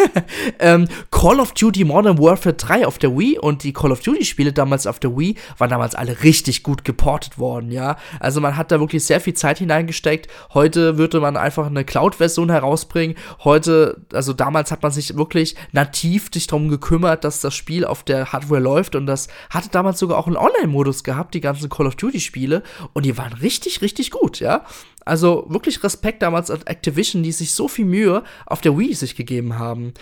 ähm, 0.60 0.86
Call 1.10 1.40
of 1.40 1.52
Duty 1.52 1.84
Modern 1.84 2.18
Warfare 2.18 2.54
3 2.54 2.86
auf 2.86 2.98
der 2.98 3.16
Wii 3.16 3.38
und 3.40 3.64
die 3.64 3.72
Call 3.72 3.90
of 3.90 4.00
Duty 4.00 4.24
Spiele 4.24 4.52
damals 4.52 4.86
auf 4.86 5.00
der 5.00 5.16
Wii 5.16 5.34
waren 5.58 5.70
damals 5.70 5.96
alle 5.96 6.22
richtig 6.22 6.62
gut 6.62 6.84
geportet 6.84 7.38
worden, 7.38 7.72
ja. 7.72 7.96
Also 8.20 8.40
man 8.40 8.56
hat 8.56 8.70
da 8.70 8.78
wirklich 8.78 9.04
sehr 9.04 9.20
viel 9.20 9.34
Zeit 9.34 9.58
hineingesteckt. 9.58 10.28
Heute 10.52 10.96
würde 10.96 11.18
man 11.18 11.36
einfach 11.36 11.66
eine 11.66 11.84
Cloud-Version 11.84 12.50
herausbringen. 12.50 13.16
Heute, 13.42 14.00
also 14.12 14.32
damals 14.32 14.70
hat 14.70 14.82
man 14.82 14.92
sich 14.92 15.16
wirklich 15.16 15.56
nativ 15.72 16.30
sich 16.32 16.46
darum 16.46 16.68
gekümmert, 16.68 17.24
dass 17.24 17.40
das 17.40 17.54
Spiel 17.54 17.84
auf 17.84 18.04
der 18.04 18.32
Hardware 18.32 18.60
läuft 18.60 18.94
und 18.94 19.06
das 19.06 19.26
hatte 19.50 19.70
damals 19.70 19.98
sogar 19.98 20.18
auch 20.18 20.28
einen 20.28 20.36
Online-Modus 20.36 21.02
gehabt, 21.02 21.34
die 21.34 21.40
ganzen 21.40 21.68
Call 21.68 21.86
of 21.86 21.96
Duty 21.96 22.20
Spiele 22.20 22.62
und 22.92 23.04
die 23.04 23.16
waren 23.18 23.23
waren 23.24 23.38
richtig, 23.40 23.80
richtig 23.82 24.10
gut, 24.10 24.40
ja. 24.40 24.64
Also 25.06 25.44
wirklich 25.48 25.82
Respekt 25.84 26.22
damals 26.22 26.50
an 26.50 26.62
Activision, 26.64 27.22
die 27.22 27.32
sich 27.32 27.52
so 27.52 27.68
viel 27.68 27.84
Mühe 27.84 28.22
auf 28.46 28.60
der 28.60 28.78
Wii 28.78 28.94
sich 28.94 29.16
gegeben 29.16 29.58
haben. 29.58 29.92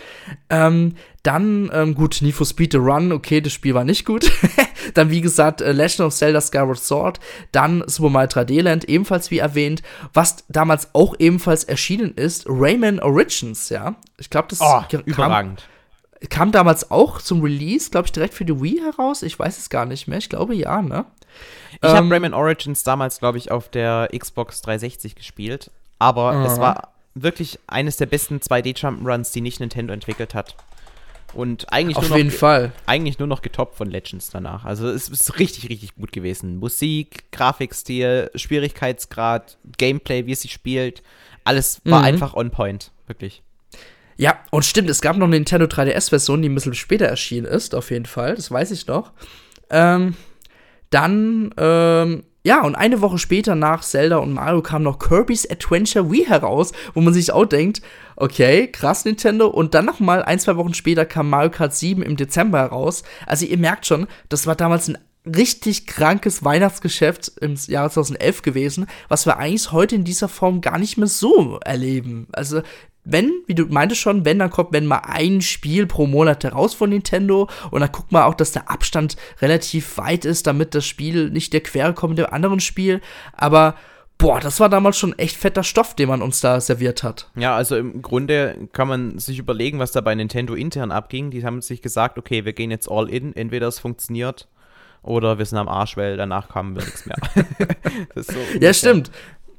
Ähm, 0.49 0.95
dann, 1.25 1.71
ähm, 1.73 1.95
gut, 1.95 2.21
Need 2.21 2.35
for 2.35 2.47
Speed 2.47 2.73
The 2.73 2.79
Run, 2.79 3.11
okay, 3.11 3.41
das 3.41 3.53
Spiel 3.53 3.75
war 3.75 3.85
nicht 3.85 4.05
gut. 4.05 4.31
dann, 4.95 5.11
wie 5.11 5.21
gesagt, 5.21 5.61
äh, 5.61 5.73
Legend 5.73 6.01
of 6.01 6.15
Zelda 6.15 6.41
Skyward 6.41 6.79
Sword. 6.79 7.21
Dann 7.51 7.83
Super 7.87 8.11
Mario 8.11 8.29
3D 8.29 8.63
Land, 8.63 8.89
ebenfalls 8.89 9.31
wie 9.31 9.39
erwähnt. 9.39 9.83
Was 10.13 10.45
damals 10.49 10.89
auch 10.93 11.15
ebenfalls 11.19 11.65
erschienen 11.65 12.15
ist, 12.15 12.45
Rayman 12.49 13.01
Origins, 13.01 13.71
ja. 13.71 13.97
Ich 14.19 14.31
glaube, 14.31 14.49
das 14.51 14.61
oh, 14.61 14.83
kam, 14.89 15.03
überragend. 15.05 15.69
Kam 16.31 16.53
damals 16.53 16.93
auch 16.93 17.21
zum 17.21 17.43
Release, 17.43 17.91
glaube 17.91 18.07
ich, 18.07 18.13
direkt 18.13 18.35
für 18.35 18.45
die 18.45 18.61
Wii 18.61 18.81
heraus. 18.81 19.23
Ich 19.23 19.37
weiß 19.37 19.59
es 19.59 19.69
gar 19.69 19.87
nicht 19.87 20.07
mehr. 20.07 20.19
Ich 20.19 20.29
glaube 20.29 20.55
ja, 20.55 20.81
ne? 20.81 21.07
Ich 21.75 21.89
ähm, 21.89 21.97
habe 21.97 22.11
Rayman 22.11 22.35
Origins 22.35 22.83
damals, 22.83 23.19
glaube 23.19 23.39
ich, 23.39 23.51
auf 23.51 23.69
der 23.69 24.09
Xbox 24.17 24.63
360 24.63 25.15
gespielt. 25.15 25.71
Aber 25.99 26.43
uh. 26.43 26.47
es 26.47 26.59
war 26.59 26.93
wirklich 27.15 27.59
eines 27.67 27.97
der 27.97 28.07
besten 28.07 28.39
2D-Jump'n'Runs, 28.39 29.33
die 29.33 29.41
nicht 29.41 29.61
Nintendo 29.61 29.93
entwickelt 29.93 30.35
hat. 30.35 30.57
Und 31.35 31.73
eigentlich 31.73 31.97
Auf 31.97 32.09
nur 32.09 32.19
jeden 32.19 32.31
noch, 32.31 32.37
Fall. 32.37 32.73
Eigentlich 32.87 33.19
nur 33.19 33.29
noch 33.29 33.41
getoppt 33.43 33.77
von 33.77 33.91
Legends 33.91 34.31
danach. 34.31 34.65
Also 34.65 34.89
es 34.89 35.09
ist 35.09 35.39
richtig, 35.39 35.71
richtig 35.71 35.95
gut 35.95 36.13
gewesen. 36.13 36.59
Musik, 36.59 37.31
Grafikstil, 37.33 38.31
Schwierigkeitsgrad, 38.35 39.57
Gameplay, 39.79 40.27
wie 40.27 40.33
es 40.33 40.43
sich 40.43 40.53
spielt. 40.53 41.03
Alles 41.45 41.81
war 41.85 42.01
mhm. 42.01 42.07
einfach 42.07 42.35
on 42.35 42.51
point. 42.51 42.91
Wirklich. 43.07 43.43
Ja, 44.17 44.39
und 44.51 44.65
stimmt, 44.65 44.91
es 44.91 45.01
gab 45.01 45.17
noch 45.17 45.27
eine 45.27 45.37
Nintendo 45.37 45.67
3DS-Version, 45.67 46.43
die 46.43 46.49
ein 46.49 46.55
bisschen 46.55 46.75
später 46.75 47.07
erschienen 47.07 47.47
ist, 47.47 47.75
auf 47.75 47.91
jeden 47.91 48.07
Fall. 48.07 48.35
Das 48.35 48.51
weiß 48.51 48.71
ich 48.71 48.87
noch. 48.87 49.13
Ähm, 49.71 50.15
dann, 50.93 51.55
ähm, 51.57 52.25
ja, 52.45 52.63
und 52.63 52.75
eine 52.75 53.01
Woche 53.01 53.19
später 53.19 53.55
nach 53.55 53.83
Zelda 53.83 54.17
und 54.17 54.33
Mario 54.33 54.63
kam 54.63 54.83
noch 54.83 54.99
Kirby's 54.99 55.49
Adventure 55.49 56.11
Wii 56.11 56.25
heraus, 56.27 56.73
wo 56.95 57.01
man 57.01 57.15
sich 57.15 57.33
auch 57.33 57.45
denkt, 57.45 57.83
okay, 58.17 58.67
krass 58.69 59.05
Nintendo. 59.05 59.47
Und 59.47 59.75
dann 59.75 59.85
noch 59.85 60.01
mal 60.01 60.23
ein, 60.23 60.41
zwei 60.41 60.57
Wochen 60.57 60.75
später 60.75 61.05
kam 61.05 61.31
Mario 61.31 61.51
Kart 61.51 61.75
7 61.75 62.03
im 62.03 62.17
Dezember 62.17 62.59
heraus. 62.59 63.05
Also 63.27 63.47
ihr 63.47 63.59
merkt 63.59 63.87
schon, 63.87 64.07
das 64.29 64.47
war 64.47 64.57
damals 64.57 64.89
ein 64.89 64.99
richtig 65.25 65.87
krankes 65.87 66.45
Weihnachtsgeschäft 66.45 67.33
im 67.41 67.55
Jahr 67.69 67.91
2011 67.91 68.43
gewesen, 68.43 68.87
was 69.09 69.25
wir 69.27 69.37
eigentlich 69.39 69.71
heute 69.71 69.95
in 69.95 70.05
dieser 70.05 70.29
Form 70.29 70.61
gar 70.61 70.79
nicht 70.79 70.99
mehr 70.99 71.07
so 71.07 71.61
erleben. 71.65 72.27
Also 72.33 72.63
wenn, 73.05 73.33
wie 73.47 73.55
du 73.55 73.67
meintest 73.67 74.01
schon, 74.01 74.25
wenn, 74.25 74.39
dann 74.39 74.51
kommt 74.51 74.73
wenn 74.73 74.87
mal 74.87 75.03
ein 75.05 75.41
Spiel 75.41 75.87
pro 75.87 76.07
Monat 76.07 76.45
heraus 76.45 76.75
von 76.75 76.91
Nintendo 76.91 77.49
und 77.71 77.81
dann 77.81 77.91
guckt 77.91 78.13
man 78.13 78.23
auch, 78.23 78.35
dass 78.35 78.53
der 78.53 78.71
Abstand 78.71 79.17
relativ 79.41 79.99
weit 79.99 80.25
ist, 80.25 80.47
damit 80.47 80.75
das 80.75 80.87
Spiel 80.87 81.31
nicht 81.31 81.53
der 81.53 81.63
Quere 81.63 81.95
kommt 81.95 82.17
mit 82.17 82.19
dem 82.19 82.33
anderen 82.33 82.61
Spiel. 82.61 83.01
Aber 83.33 83.75
boah, 84.19 84.39
das 84.39 84.61
war 84.61 84.69
damals 84.69 84.99
schon 84.99 85.19
echt 85.19 85.37
fetter 85.37 85.65
Stoff, 85.65 85.97
den 85.97 86.09
man 86.09 86.23
uns 86.23 86.41
da 86.41 86.61
serviert 86.61 87.03
hat. 87.03 87.29
Ja, 87.35 87.57
also 87.57 87.77
im 87.77 88.03
Grunde 88.03 88.69
kann 88.73 88.87
man 88.87 89.19
sich 89.19 89.39
überlegen, 89.39 89.81
was 89.81 89.91
da 89.91 90.01
bei 90.01 90.15
Nintendo 90.15 90.55
intern 90.55 90.93
abging. 90.93 91.33
Die 91.33 91.45
haben 91.45 91.61
sich 91.61 91.83
gesagt, 91.83 92.19
okay, 92.19 92.45
wir 92.45 92.53
gehen 92.53 92.71
jetzt 92.71 92.89
all 92.89 93.11
in, 93.11 93.35
entweder 93.35 93.67
es 93.67 93.81
funktioniert 93.81 94.47
oder 95.03 95.39
wir 95.39 95.45
sind 95.45 95.59
am 95.59 95.69
Arsch, 95.69 95.97
weil 95.97 96.17
danach 96.17 96.49
kamen 96.49 96.77
wir 96.77 96.85
nichts 96.85 97.05
mehr. 97.07 97.17
so 98.15 98.39
ja, 98.61 98.73
stimmt 98.73 99.11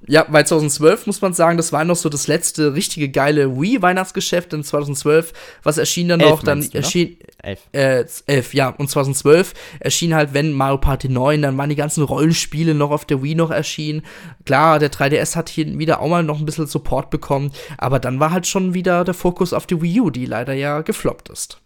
ja, 0.06 0.26
weil 0.28 0.46
2012 0.46 1.08
muss 1.08 1.22
man 1.22 1.34
sagen, 1.34 1.56
das 1.58 1.72
war 1.72 1.86
noch 1.86 1.96
so 1.96 2.10
das 2.10 2.28
letzte 2.28 2.74
richtige 2.74 3.10
geile 3.10 3.56
Wii-Weihnachtsgeschäft. 3.60 4.54
In 4.54 4.64
2012, 4.64 5.34
was 5.64 5.78
erschien 5.78 6.10
dann 6.10 6.20
noch? 6.20 6.44
Dann 6.44 6.62
du, 6.62 6.78
erschien. 6.78 7.18
Elf. 7.42 7.62
Äh, 7.72 8.06
elf, 8.26 8.54
ja. 8.54 8.70
Und 8.70 8.90
2012 8.90 9.54
erschien 9.80 10.14
halt, 10.14 10.34
wenn 10.34 10.52
Mario 10.52 10.78
Party 10.78 11.08
9, 11.10 11.42
dann 11.42 11.58
waren 11.58 11.70
die 11.70 11.76
ganzen 11.76 12.04
Rollenspiele 12.04 12.74
noch 12.74 12.92
auf 12.92 13.06
der 13.06 13.24
Wii 13.24 13.36
noch 13.36 13.52
erschienen. 13.52 14.04
Klar, 14.46 14.80
der 14.80 14.92
3DS 14.92 15.36
hat 15.36 15.50
hier 15.50 15.78
wieder 15.80 16.02
auch 16.02 16.10
mal 16.10 16.24
noch 16.24 16.40
ein 16.40 16.46
bisschen 16.46 16.68
Support 16.68 17.10
bekommen. 17.10 17.52
Aber 17.78 18.00
dann 18.00 18.20
war 18.20 18.32
halt 18.32 18.46
schon 18.46 18.74
wieder 18.74 19.06
der 19.06 19.14
Fokus 19.14 19.54
auf 19.54 19.68
die 19.68 19.82
Wii 19.82 20.02
U, 20.02 20.10
die 20.10 20.26
leider 20.26 20.54
ja 20.54 20.82
gefloppt 20.82 21.30
ist. 21.30 21.63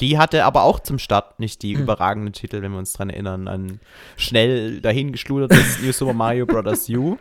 Die 0.00 0.18
hatte 0.18 0.44
aber 0.44 0.62
auch 0.62 0.80
zum 0.80 0.98
Start 0.98 1.38
nicht 1.40 1.62
die 1.62 1.76
mhm. 1.76 1.82
überragenden 1.82 2.32
Titel, 2.32 2.62
wenn 2.62 2.72
wir 2.72 2.78
uns 2.78 2.92
dran 2.92 3.10
erinnern, 3.10 3.48
an 3.48 3.80
schnell 4.16 4.80
dahingeschludertes 4.80 5.80
New 5.82 5.92
Super 5.92 6.14
Mario 6.14 6.46
Bros. 6.46 6.88
U. 6.88 7.16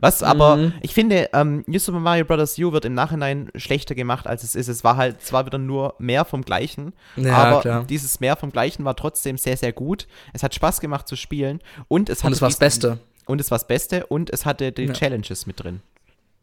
Was 0.00 0.22
aber, 0.22 0.56
mhm. 0.56 0.72
ich 0.82 0.94
finde, 0.94 1.30
ähm, 1.32 1.64
New 1.66 1.78
Super 1.78 2.00
Mario 2.00 2.24
Bros. 2.24 2.58
U 2.58 2.72
wird 2.72 2.84
im 2.84 2.94
Nachhinein 2.94 3.50
schlechter 3.54 3.94
gemacht, 3.94 4.26
als 4.26 4.42
es 4.42 4.54
ist. 4.54 4.68
Es 4.68 4.84
war 4.84 4.96
halt 4.96 5.22
zwar 5.22 5.46
wieder 5.46 5.58
nur 5.58 5.94
mehr 5.98 6.24
vom 6.24 6.42
Gleichen, 6.42 6.92
ja, 7.16 7.34
aber 7.34 7.60
klar. 7.60 7.84
dieses 7.84 8.20
mehr 8.20 8.36
vom 8.36 8.50
Gleichen 8.50 8.84
war 8.84 8.96
trotzdem 8.96 9.38
sehr, 9.38 9.56
sehr 9.56 9.72
gut. 9.72 10.06
Es 10.32 10.42
hat 10.42 10.54
Spaß 10.54 10.80
gemacht 10.80 11.08
zu 11.08 11.16
spielen 11.16 11.60
und 11.88 12.08
es, 12.08 12.22
und 12.22 12.32
es 12.32 12.42
war 12.42 12.48
das 12.48 12.58
Beste. 12.58 12.98
Und 13.24 13.40
es 13.40 13.50
war 13.50 13.58
das 13.58 13.66
Beste 13.68 14.06
und 14.06 14.30
es 14.30 14.44
hatte 14.44 14.72
die 14.72 14.86
ja. 14.86 14.92
Challenges 14.92 15.46
mit 15.46 15.62
drin. 15.62 15.80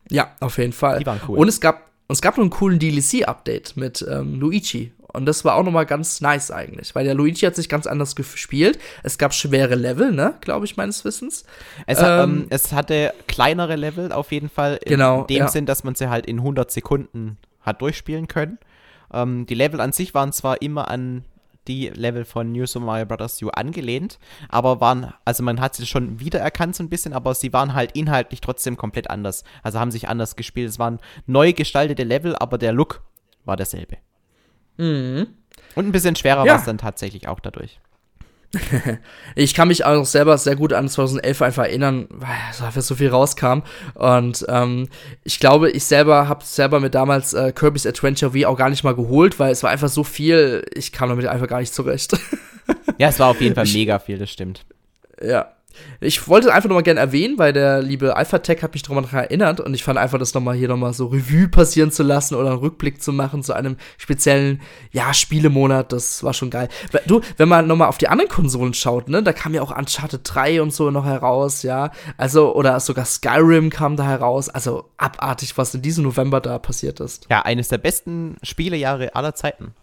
Ja, 0.10 0.36
auf 0.40 0.58
jeden 0.58 0.74
Fall. 0.74 1.00
Die 1.00 1.06
waren 1.06 1.20
cool. 1.28 1.38
Und 1.38 1.48
es 1.48 1.60
gab, 1.60 1.90
es 2.08 2.22
gab 2.22 2.38
noch 2.38 2.44
einen 2.44 2.50
coolen 2.50 2.80
DLC-Update 2.80 3.78
mit 3.78 4.06
ähm, 4.10 4.40
Luigi. 4.40 4.94
Und 5.12 5.26
das 5.26 5.44
war 5.44 5.56
auch 5.56 5.64
nochmal 5.64 5.86
ganz 5.86 6.22
nice 6.22 6.52
eigentlich, 6.52 6.94
weil 6.94 7.06
der 7.06 7.16
Luigi 7.16 7.46
hat 7.46 7.56
sich 7.56 7.68
ganz 7.68 7.88
anders 7.88 8.16
gespielt. 8.16 8.80
Es 9.04 9.18
gab 9.18 9.34
schwere 9.34 9.76
Level, 9.76 10.12
ne, 10.12 10.36
glaube 10.42 10.66
ich, 10.66 10.78
meines 10.78 11.04
Wissens. 11.04 11.46
Es, 11.88 12.00
ähm, 12.00 12.06
ähm, 12.08 12.48
es, 12.50 12.74
hatte 12.74 13.14
kleinere 13.28 13.76
Level 13.76 14.12
auf 14.12 14.32
jeden 14.32 14.50
Fall. 14.50 14.80
In 14.84 14.92
genau, 14.92 15.24
dem 15.24 15.38
ja. 15.38 15.48
Sinn, 15.48 15.66
dass 15.66 15.84
man 15.84 15.96
sie 15.96 16.10
halt 16.10 16.26
in 16.26 16.40
100 16.40 16.70
Sekunden 16.70 17.38
hat 17.62 17.82
durchspielen 17.82 18.28
können. 18.28 18.60
Ähm, 19.12 19.46
die 19.48 19.56
Level 19.56 19.82
an 19.82 19.92
sich 19.92 20.14
waren 20.14 20.32
zwar 20.32 20.62
immer 20.62 20.90
an 20.90 21.26
die 21.68 21.90
Level 21.90 22.26
von 22.26 22.52
New 22.52 22.66
Super 22.66 22.86
Mario 22.86 23.06
Bros. 23.06 23.42
U 23.42 23.50
angelehnt, 23.50 24.20
aber 24.50 24.82
waren, 24.82 25.14
also 25.26 25.44
man 25.44 25.62
hat 25.62 25.76
sie 25.76 25.86
schon 25.86 26.20
wiedererkannt 26.20 26.76
so 26.76 26.84
ein 26.84 26.90
bisschen, 26.90 27.14
aber 27.14 27.36
sie 27.36 27.54
waren 27.54 27.74
halt 27.74 27.92
inhaltlich 27.94 28.42
trotzdem 28.42 28.78
komplett 28.78 29.10
anders. 29.10 29.44
Also 29.64 29.80
haben 29.80 29.92
sich 29.92 30.10
anders 30.10 30.36
gespielt. 30.36 30.70
Es 30.70 30.80
waren 30.80 31.00
neu 31.28 31.54
gestaltete 31.54 32.04
Level, 32.04 32.36
aber 32.36 32.58
der 32.58 32.74
Look 32.74 33.02
war 33.46 33.56
derselbe. 33.56 33.98
Mhm. 34.80 35.28
Und 35.76 35.88
ein 35.88 35.92
bisschen 35.92 36.16
schwerer 36.16 36.46
ja. 36.46 36.54
war 36.54 36.60
es 36.60 36.66
dann 36.66 36.78
tatsächlich 36.78 37.28
auch 37.28 37.40
dadurch. 37.40 37.80
ich 39.36 39.54
kann 39.54 39.68
mich 39.68 39.86
auch 39.86 40.06
selber 40.06 40.36
sehr 40.40 40.56
gut 40.56 40.74
an 40.74 40.90
2011 40.90 41.42
einfach 41.42 41.64
erinnern, 41.66 42.08
weil 42.10 42.82
so 42.82 42.96
viel 42.96 43.10
rauskam. 43.10 43.62
Und 43.94 44.46
ähm, 44.50 44.90
ich 45.24 45.40
glaube, 45.40 45.70
ich 45.70 45.84
selber 45.86 46.28
habe 46.28 46.44
selber 46.44 46.80
mit 46.80 46.96
damals 46.96 47.34
äh, 47.34 47.52
Kirby's 47.52 47.86
Adventure 47.86 48.32
V 48.32 48.48
auch 48.48 48.58
gar 48.58 48.72
nicht 48.72 48.84
mal 48.84 48.96
geholt, 48.96 49.38
weil 49.40 49.52
es 49.52 49.62
war 49.62 49.70
einfach 49.70 49.90
so 49.90 50.04
viel, 50.04 50.66
ich 50.74 50.92
kam 50.92 51.10
damit 51.10 51.28
einfach 51.28 51.48
gar 51.48 51.60
nicht 51.60 51.74
zurecht. 51.74 52.18
ja, 52.98 53.10
es 53.10 53.20
war 53.20 53.28
auf 53.28 53.42
jeden 53.42 53.54
Fall 53.54 53.68
mega 53.68 54.00
viel, 54.00 54.18
das 54.18 54.32
stimmt. 54.32 54.66
Ja, 55.22 55.52
ich 56.02 56.28
wollte 56.28 56.54
einfach 56.54 56.70
nochmal 56.70 56.84
gerne 56.84 57.00
erwähnen, 57.00 57.38
weil 57.38 57.54
der 57.54 57.82
liebe 57.82 58.16
Alpha 58.16 58.40
Tech 58.40 58.64
hat 58.64 58.74
mich 58.74 58.84
daran 58.84 59.06
erinnert 59.12 59.60
und 59.60 59.74
ich 59.74 59.84
fand 59.84 59.98
einfach, 59.98 60.18
das 60.18 60.34
nochmal 60.34 60.56
hier 60.56 60.68
nochmal 60.68 60.94
so 60.94 61.08
Revue 61.08 61.48
passieren 61.48 61.92
zu 61.92 62.04
lassen 62.04 62.36
oder 62.36 62.52
einen 62.52 62.60
Rückblick 62.60 63.02
zu 63.02 63.12
machen 63.12 63.44
zu 63.44 63.54
einem 63.54 63.78
speziellen, 63.98 64.62
ja, 64.92 65.14
Spielemonat, 65.14 65.92
das 65.92 66.24
war 66.24 66.34
schon 66.34 66.50
geil. 66.50 66.70
Du, 67.06 67.22
wenn 67.38 67.50
man 67.50 67.68
nochmal 67.68 67.90
auf 67.90 67.98
die 67.98 68.08
anderen 68.08 68.30
Konsolen 68.30 68.74
schaut, 68.74 69.10
ne, 69.10 69.22
da 69.24 69.34
kam 69.34 69.54
ja 69.54 69.62
auch 69.62 69.76
Uncharted 69.76 70.22
3 70.24 70.62
und 70.62 70.74
so 70.74 70.92
noch 70.92 71.06
heraus, 71.06 71.64
ja, 71.64 71.92
also, 72.18 72.56
oder 72.56 72.80
sogar 72.80 73.06
Skyrim 73.06 73.70
kam 73.70 73.96
da 73.96 74.04
heraus, 74.04 74.50
also 74.50 74.86
abartig, 74.98 75.58
was 75.58 75.74
in 75.76 75.82
diesem 75.82 76.04
November 76.04 76.40
da 76.42 76.60
passiert 76.60 77.00
ist. 77.00 77.28
Ja, 77.30 77.42
eines 77.42 77.68
der 77.68 77.78
besten 77.78 78.38
Spielejahre 78.44 79.16
aller 79.16 79.36
Zeiten. 79.36 79.74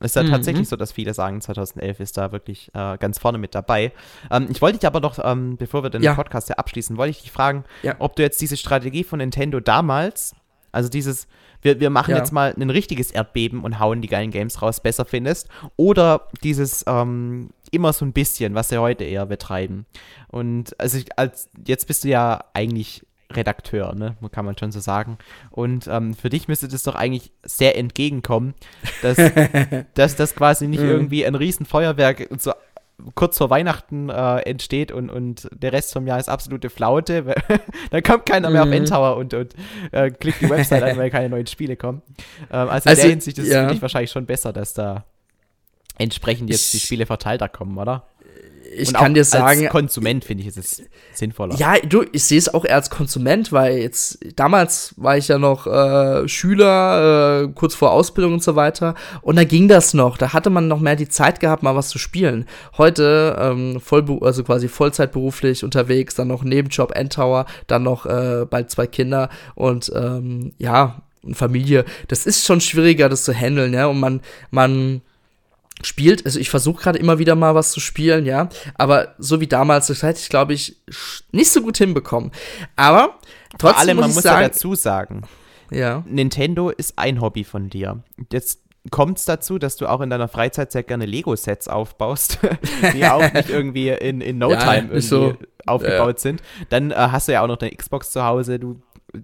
Es 0.00 0.10
ist 0.10 0.16
ja 0.16 0.22
mhm. 0.24 0.30
tatsächlich 0.30 0.68
so, 0.68 0.76
dass 0.76 0.92
viele 0.92 1.14
sagen, 1.14 1.40
2011 1.40 2.00
ist 2.00 2.16
da 2.18 2.32
wirklich 2.32 2.70
äh, 2.74 2.98
ganz 2.98 3.18
vorne 3.18 3.38
mit 3.38 3.54
dabei. 3.54 3.92
Ähm, 4.30 4.48
ich 4.50 4.60
wollte 4.60 4.78
dich 4.78 4.86
aber 4.86 5.00
noch, 5.00 5.18
ähm, 5.22 5.56
bevor 5.56 5.82
wir 5.82 5.90
den 5.90 6.02
ja. 6.02 6.14
Podcast 6.14 6.48
ja 6.48 6.56
abschließen, 6.56 6.96
wollte 6.96 7.10
ich 7.12 7.22
dich 7.22 7.32
fragen, 7.32 7.64
ja. 7.82 7.96
ob 7.98 8.16
du 8.16 8.22
jetzt 8.22 8.40
diese 8.40 8.56
Strategie 8.56 9.04
von 9.04 9.18
Nintendo 9.18 9.60
damals, 9.60 10.34
also 10.70 10.90
dieses, 10.90 11.26
wir, 11.62 11.80
wir 11.80 11.88
machen 11.88 12.10
ja. 12.10 12.18
jetzt 12.18 12.32
mal 12.32 12.54
ein 12.54 12.68
richtiges 12.68 13.10
Erdbeben 13.10 13.64
und 13.64 13.80
hauen 13.80 14.02
die 14.02 14.08
geilen 14.08 14.30
Games 14.30 14.60
raus, 14.60 14.80
besser 14.80 15.06
findest, 15.06 15.48
oder 15.76 16.28
dieses 16.42 16.84
ähm, 16.86 17.48
immer 17.70 17.94
so 17.94 18.04
ein 18.04 18.12
bisschen, 18.12 18.54
was 18.54 18.68
sie 18.68 18.78
heute 18.78 19.04
eher 19.04 19.24
betreiben. 19.24 19.86
Und 20.28 20.78
also 20.78 20.98
ich, 20.98 21.18
als, 21.18 21.48
jetzt 21.66 21.86
bist 21.86 22.04
du 22.04 22.08
ja 22.08 22.44
eigentlich 22.52 23.05
Redakteur, 23.32 23.94
ne? 23.94 24.16
kann 24.30 24.44
man 24.44 24.56
schon 24.56 24.72
so 24.72 24.80
sagen. 24.80 25.18
Und 25.50 25.88
ähm, 25.88 26.14
für 26.14 26.28
dich 26.28 26.48
müsste 26.48 26.68
das 26.68 26.82
doch 26.82 26.94
eigentlich 26.94 27.32
sehr 27.42 27.76
entgegenkommen, 27.76 28.54
dass, 29.02 29.16
dass 29.94 30.16
das 30.16 30.34
quasi 30.34 30.68
nicht 30.68 30.82
mhm. 30.82 30.90
irgendwie 30.90 31.26
ein 31.26 31.34
Riesenfeuerwerk 31.34 32.28
so 32.38 32.52
kurz 33.14 33.36
vor 33.38 33.50
Weihnachten 33.50 34.08
äh, 34.08 34.38
entsteht 34.40 34.90
und, 34.90 35.10
und 35.10 35.48
der 35.52 35.72
Rest 35.72 35.92
vom 35.92 36.06
Jahr 36.06 36.18
ist 36.18 36.28
absolute 36.28 36.70
Flaute. 36.70 37.34
Dann 37.90 38.02
kommt 38.02 38.26
keiner 38.26 38.50
mehr 38.50 38.64
mhm. 38.64 38.72
auf 38.72 38.76
Endtower 38.76 39.16
und, 39.16 39.34
und 39.34 39.54
äh, 39.92 40.10
klickt 40.10 40.40
die 40.40 40.48
Website 40.48 40.82
an, 40.82 40.96
weil 40.96 41.10
keine 41.10 41.28
neuen 41.28 41.46
Spiele 41.46 41.76
kommen. 41.76 42.02
Ähm, 42.50 42.68
also, 42.68 42.88
also 42.88 42.90
in 42.90 42.96
der 42.96 43.10
Hinsicht 43.10 43.38
ist 43.38 43.48
ja. 43.48 43.70
es 43.70 43.82
wahrscheinlich 43.82 44.10
schon 44.10 44.26
besser, 44.26 44.52
dass 44.52 44.72
da 44.72 45.04
entsprechend 45.98 46.50
jetzt 46.50 46.72
die 46.72 46.80
Spiele 46.80 47.06
verteilter 47.06 47.48
kommen, 47.48 47.76
oder? 47.76 48.06
Ich 48.74 48.92
kann 48.92 49.14
dir 49.14 49.24
sagen. 49.24 49.62
Als 49.62 49.70
Konsument 49.70 50.24
finde 50.24 50.42
ich, 50.42 50.48
ist 50.48 50.58
es 50.58 50.82
sinnvoller. 51.14 51.54
Ja, 51.56 51.74
du, 51.78 52.04
ich 52.12 52.24
sehe 52.24 52.38
es 52.38 52.52
auch 52.52 52.64
eher 52.64 52.74
als 52.74 52.90
Konsument, 52.90 53.52
weil 53.52 53.78
jetzt, 53.78 54.18
damals 54.36 54.94
war 54.96 55.16
ich 55.16 55.28
ja 55.28 55.38
noch 55.38 55.66
äh, 55.66 56.28
Schüler, 56.28 57.44
äh, 57.44 57.48
kurz 57.54 57.74
vor 57.74 57.92
Ausbildung 57.92 58.34
und 58.34 58.42
so 58.42 58.56
weiter. 58.56 58.94
Und 59.22 59.36
da 59.36 59.44
ging 59.44 59.68
das 59.68 59.94
noch. 59.94 60.18
Da 60.18 60.32
hatte 60.32 60.50
man 60.50 60.68
noch 60.68 60.80
mehr 60.80 60.96
die 60.96 61.08
Zeit 61.08 61.40
gehabt, 61.40 61.62
mal 61.62 61.76
was 61.76 61.88
zu 61.88 61.98
spielen. 61.98 62.46
Heute, 62.76 63.36
ähm, 63.38 63.80
voll, 63.80 64.04
also 64.22 64.42
quasi 64.44 64.68
Vollzeitberuflich 64.68 65.64
unterwegs, 65.64 66.14
dann 66.14 66.28
noch 66.28 66.44
Nebenjob, 66.44 66.92
Endtower, 66.94 67.46
dann 67.66 67.82
noch 67.82 68.06
äh, 68.06 68.46
bald 68.48 68.70
zwei 68.70 68.86
Kinder 68.86 69.28
und 69.54 69.90
ähm, 69.94 70.52
ja, 70.58 71.02
Familie. 71.32 71.84
Das 72.08 72.26
ist 72.26 72.44
schon 72.44 72.60
schwieriger, 72.60 73.08
das 73.08 73.24
zu 73.24 73.32
handeln, 73.32 73.72
ja. 73.72 73.86
Und 73.86 74.00
man, 74.00 74.20
man 74.50 75.02
spielt, 75.82 76.24
also 76.24 76.38
ich 76.38 76.50
versuche 76.50 76.82
gerade 76.82 76.98
immer 76.98 77.18
wieder 77.18 77.34
mal 77.34 77.54
was 77.54 77.72
zu 77.72 77.80
spielen, 77.80 78.26
ja, 78.26 78.48
aber 78.74 79.14
so 79.18 79.40
wie 79.40 79.46
damals, 79.46 79.88
das 79.88 80.02
hätte 80.02 80.20
ich, 80.20 80.28
glaube 80.28 80.54
ich, 80.54 80.76
nicht 81.32 81.50
so 81.50 81.60
gut 81.60 81.78
hinbekommen. 81.78 82.32
Aber 82.76 83.18
trotzdem 83.58 83.60
Vor 83.60 83.76
allem, 83.76 83.96
muss 83.96 84.06
man 84.06 84.14
muss 84.14 84.22
sagen, 84.22 84.42
ja 84.42 84.48
dazu 84.48 84.74
sagen, 84.74 85.22
ja. 85.70 86.04
Nintendo 86.06 86.70
ist 86.70 86.98
ein 86.98 87.20
Hobby 87.20 87.44
von 87.44 87.68
dir. 87.68 88.02
Jetzt 88.32 88.60
kommt 88.90 89.18
es 89.18 89.24
dazu, 89.24 89.58
dass 89.58 89.76
du 89.76 89.86
auch 89.86 90.00
in 90.00 90.10
deiner 90.10 90.28
Freizeit 90.28 90.72
sehr 90.72 90.82
gerne 90.82 91.06
Lego-Sets 91.06 91.68
aufbaust, 91.68 92.38
die 92.94 93.04
auch 93.04 93.32
nicht 93.32 93.48
irgendwie 93.50 93.88
in, 93.88 94.20
in 94.20 94.38
No 94.38 94.52
ja, 94.52 94.58
Time 94.58 94.88
irgendwie 94.88 95.00
so, 95.00 95.36
aufgebaut 95.66 96.16
ja. 96.16 96.20
sind. 96.20 96.42
Dann 96.70 96.90
äh, 96.90 96.94
hast 96.94 97.28
du 97.28 97.32
ja 97.32 97.42
auch 97.42 97.48
noch 97.48 97.56
deine 97.56 97.74
Xbox 97.74 98.10
zu 98.10 98.24
Hause, 98.24 98.58
du 98.58 98.80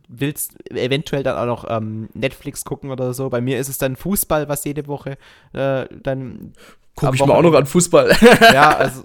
willst 0.08 0.54
eventuell 0.70 1.22
dann 1.22 1.36
auch 1.36 1.46
noch 1.46 1.70
ähm, 1.70 2.08
Netflix 2.14 2.64
gucken 2.64 2.90
oder 2.90 3.14
so. 3.14 3.28
Bei 3.30 3.40
mir 3.40 3.58
ist 3.58 3.68
es 3.68 3.78
dann 3.78 3.96
Fußball, 3.96 4.48
was 4.48 4.64
jede 4.64 4.86
Woche 4.86 5.18
äh, 5.52 5.86
dann. 6.02 6.52
Guck 6.94 7.14
ich 7.14 7.24
mir 7.24 7.34
auch 7.34 7.42
noch 7.42 7.54
an 7.54 7.66
Fußball. 7.66 8.14
ja, 8.52 8.76
also 8.76 9.04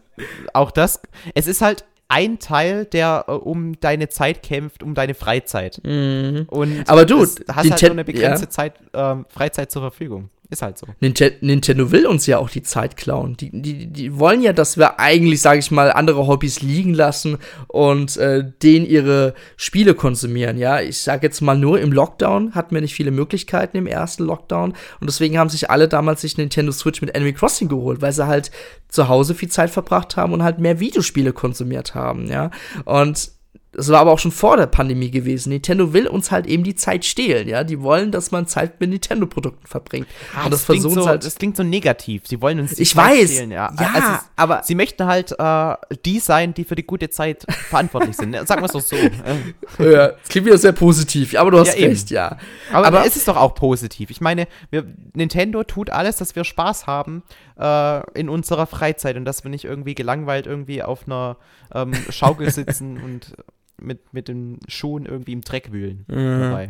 auch 0.53 0.71
das. 0.71 1.01
Es 1.33 1.47
ist 1.47 1.61
halt 1.61 1.85
ein 2.09 2.39
Teil, 2.39 2.85
der 2.85 3.25
äh, 3.27 3.31
um 3.31 3.79
deine 3.79 4.09
Zeit 4.09 4.43
kämpft, 4.43 4.83
um 4.83 4.93
deine 4.93 5.13
Freizeit. 5.13 5.81
Mhm. 5.83 6.47
Und 6.49 6.89
Aber 6.89 7.05
du, 7.05 7.21
hast 7.21 7.47
halt 7.49 7.81
nur 7.81 7.91
eine 7.91 8.05
begrenzte 8.05 8.45
ja. 8.45 8.49
Zeit, 8.49 8.73
äh, 8.93 9.15
Freizeit 9.29 9.71
zur 9.71 9.81
Verfügung. 9.81 10.29
Ist 10.49 10.61
halt 10.61 10.77
so. 10.77 10.87
Nintendo 11.01 11.91
will 11.91 12.05
uns 12.05 12.25
ja 12.25 12.37
auch 12.37 12.49
die 12.49 12.63
Zeit 12.63 12.95
klauen. 12.95 13.35
Die, 13.35 13.49
die, 13.51 13.87
die 13.87 14.17
wollen 14.17 14.41
ja, 14.41 14.53
dass 14.53 14.77
wir 14.77 14.97
eigentlich, 14.97 15.41
sage 15.41 15.59
ich 15.59 15.71
mal, 15.71 15.91
andere 15.91 16.25
Hobbys 16.25 16.61
liegen 16.61 16.93
lassen 16.93 17.37
und 17.67 18.15
äh, 18.15 18.45
denen 18.63 18.85
ihre 18.85 19.33
Spiele 19.57 19.93
konsumieren. 19.93 20.57
Ja, 20.57 20.79
ich 20.79 21.01
sage 21.01 21.27
jetzt 21.27 21.41
mal 21.41 21.57
nur, 21.57 21.81
im 21.81 21.91
Lockdown 21.91 22.55
hatten 22.55 22.73
wir 22.73 22.81
nicht 22.81 22.93
viele 22.93 23.11
Möglichkeiten 23.11 23.75
im 23.75 23.87
ersten 23.87 24.23
Lockdown 24.23 24.73
und 25.01 25.09
deswegen 25.09 25.37
haben 25.37 25.49
sich 25.49 25.69
alle 25.69 25.89
damals 25.89 26.21
sich 26.21 26.37
Nintendo 26.37 26.71
Switch 26.71 27.01
mit 27.01 27.13
Animal 27.13 27.33
Crossing 27.33 27.67
geholt, 27.67 28.01
weil 28.01 28.13
sie 28.13 28.25
halt 28.25 28.49
zu 28.87 29.09
Hause 29.09 29.35
viel 29.35 29.49
Zeit 29.49 29.69
verbracht 29.69 30.15
haben 30.15 30.31
und 30.31 30.43
halt 30.43 30.59
mehr 30.59 30.79
Videospiele 30.79 31.33
konsumiert 31.33 31.93
haben. 31.93 32.27
Ja, 32.31 32.51
und 32.85 33.31
das 33.77 33.89
war 33.89 33.99
aber 33.99 34.11
auch 34.11 34.17
schon 34.17 34.31
vor 34.31 34.57
der 34.57 34.65
Pandemie 34.65 35.11
gewesen. 35.11 35.49
Nintendo 35.49 35.93
will 35.93 36.07
uns 36.07 36.31
halt 36.31 36.47
eben 36.47 36.63
die 36.63 36.73
Zeit 36.73 37.05
stehlen, 37.05 37.47
ja. 37.47 37.63
Die 37.63 37.79
wollen, 37.79 38.11
dass 38.11 38.31
man 38.31 38.47
Zeit 38.47 38.79
mit 38.79 38.89
Nintendo-Produkten 38.89 39.67
verbringt. 39.67 40.07
Ah, 40.35 40.45
und 40.45 40.51
das, 40.51 40.61
das 40.61 40.65
versuchen 40.65 40.95
so, 40.95 41.07
halt. 41.07 41.23
Das 41.23 41.35
klingt 41.35 41.55
so 41.55 41.61
negativ. 41.61 42.23
Sie 42.25 42.41
wollen 42.41 42.59
uns 42.59 42.73
die 42.73 42.81
ich 42.81 42.95
Zeit 42.95 43.11
weiß, 43.11 43.29
stehlen, 43.29 43.51
ja. 43.51 43.71
ja 43.79 43.91
also, 43.93 44.25
aber 44.35 44.63
sie 44.63 44.73
möchten 44.73 45.05
halt 45.05 45.35
äh, 45.37 45.75
die 46.05 46.19
sein, 46.19 46.55
die 46.55 46.63
für 46.63 46.73
die 46.73 46.87
gute 46.87 47.11
Zeit 47.11 47.45
verantwortlich 47.69 48.17
sind. 48.17 48.33
Sagen 48.47 48.63
wir 48.63 48.65
es 48.65 48.71
doch 48.71 48.81
so. 48.81 48.95
ja, 49.83 50.07
das 50.07 50.27
klingt 50.27 50.47
wieder 50.47 50.57
sehr 50.57 50.71
positiv, 50.71 51.35
aber 51.35 51.51
du 51.51 51.59
hast 51.59 51.77
ja, 51.77 51.87
recht, 51.87 52.09
ja. 52.09 52.37
Aber, 52.73 52.87
aber 52.87 53.05
es 53.05 53.15
ist 53.15 53.27
doch 53.27 53.37
auch 53.37 53.53
positiv. 53.53 54.09
Ich 54.09 54.21
meine, 54.21 54.47
wir, 54.71 54.85
Nintendo 55.13 55.63
tut 55.63 55.91
alles, 55.91 56.17
dass 56.17 56.35
wir 56.35 56.45
Spaß 56.45 56.87
haben 56.87 57.21
äh, 57.59 58.19
in 58.19 58.27
unserer 58.27 58.65
Freizeit 58.65 59.17
und 59.17 59.25
dass 59.25 59.43
wir 59.43 59.51
nicht 59.51 59.65
irgendwie 59.65 59.93
gelangweilt 59.93 60.47
irgendwie 60.47 60.81
auf 60.81 61.05
einer 61.05 61.37
ähm, 61.75 61.93
Schaukel 62.09 62.49
sitzen 62.49 62.97
und 63.03 63.35
mit, 63.79 64.13
mit 64.13 64.27
den 64.27 64.59
Schuhen 64.67 65.05
irgendwie 65.05 65.33
im 65.33 65.41
Dreck 65.41 65.71
wühlen 65.71 66.05
mhm. 66.07 66.41
dabei. 66.41 66.69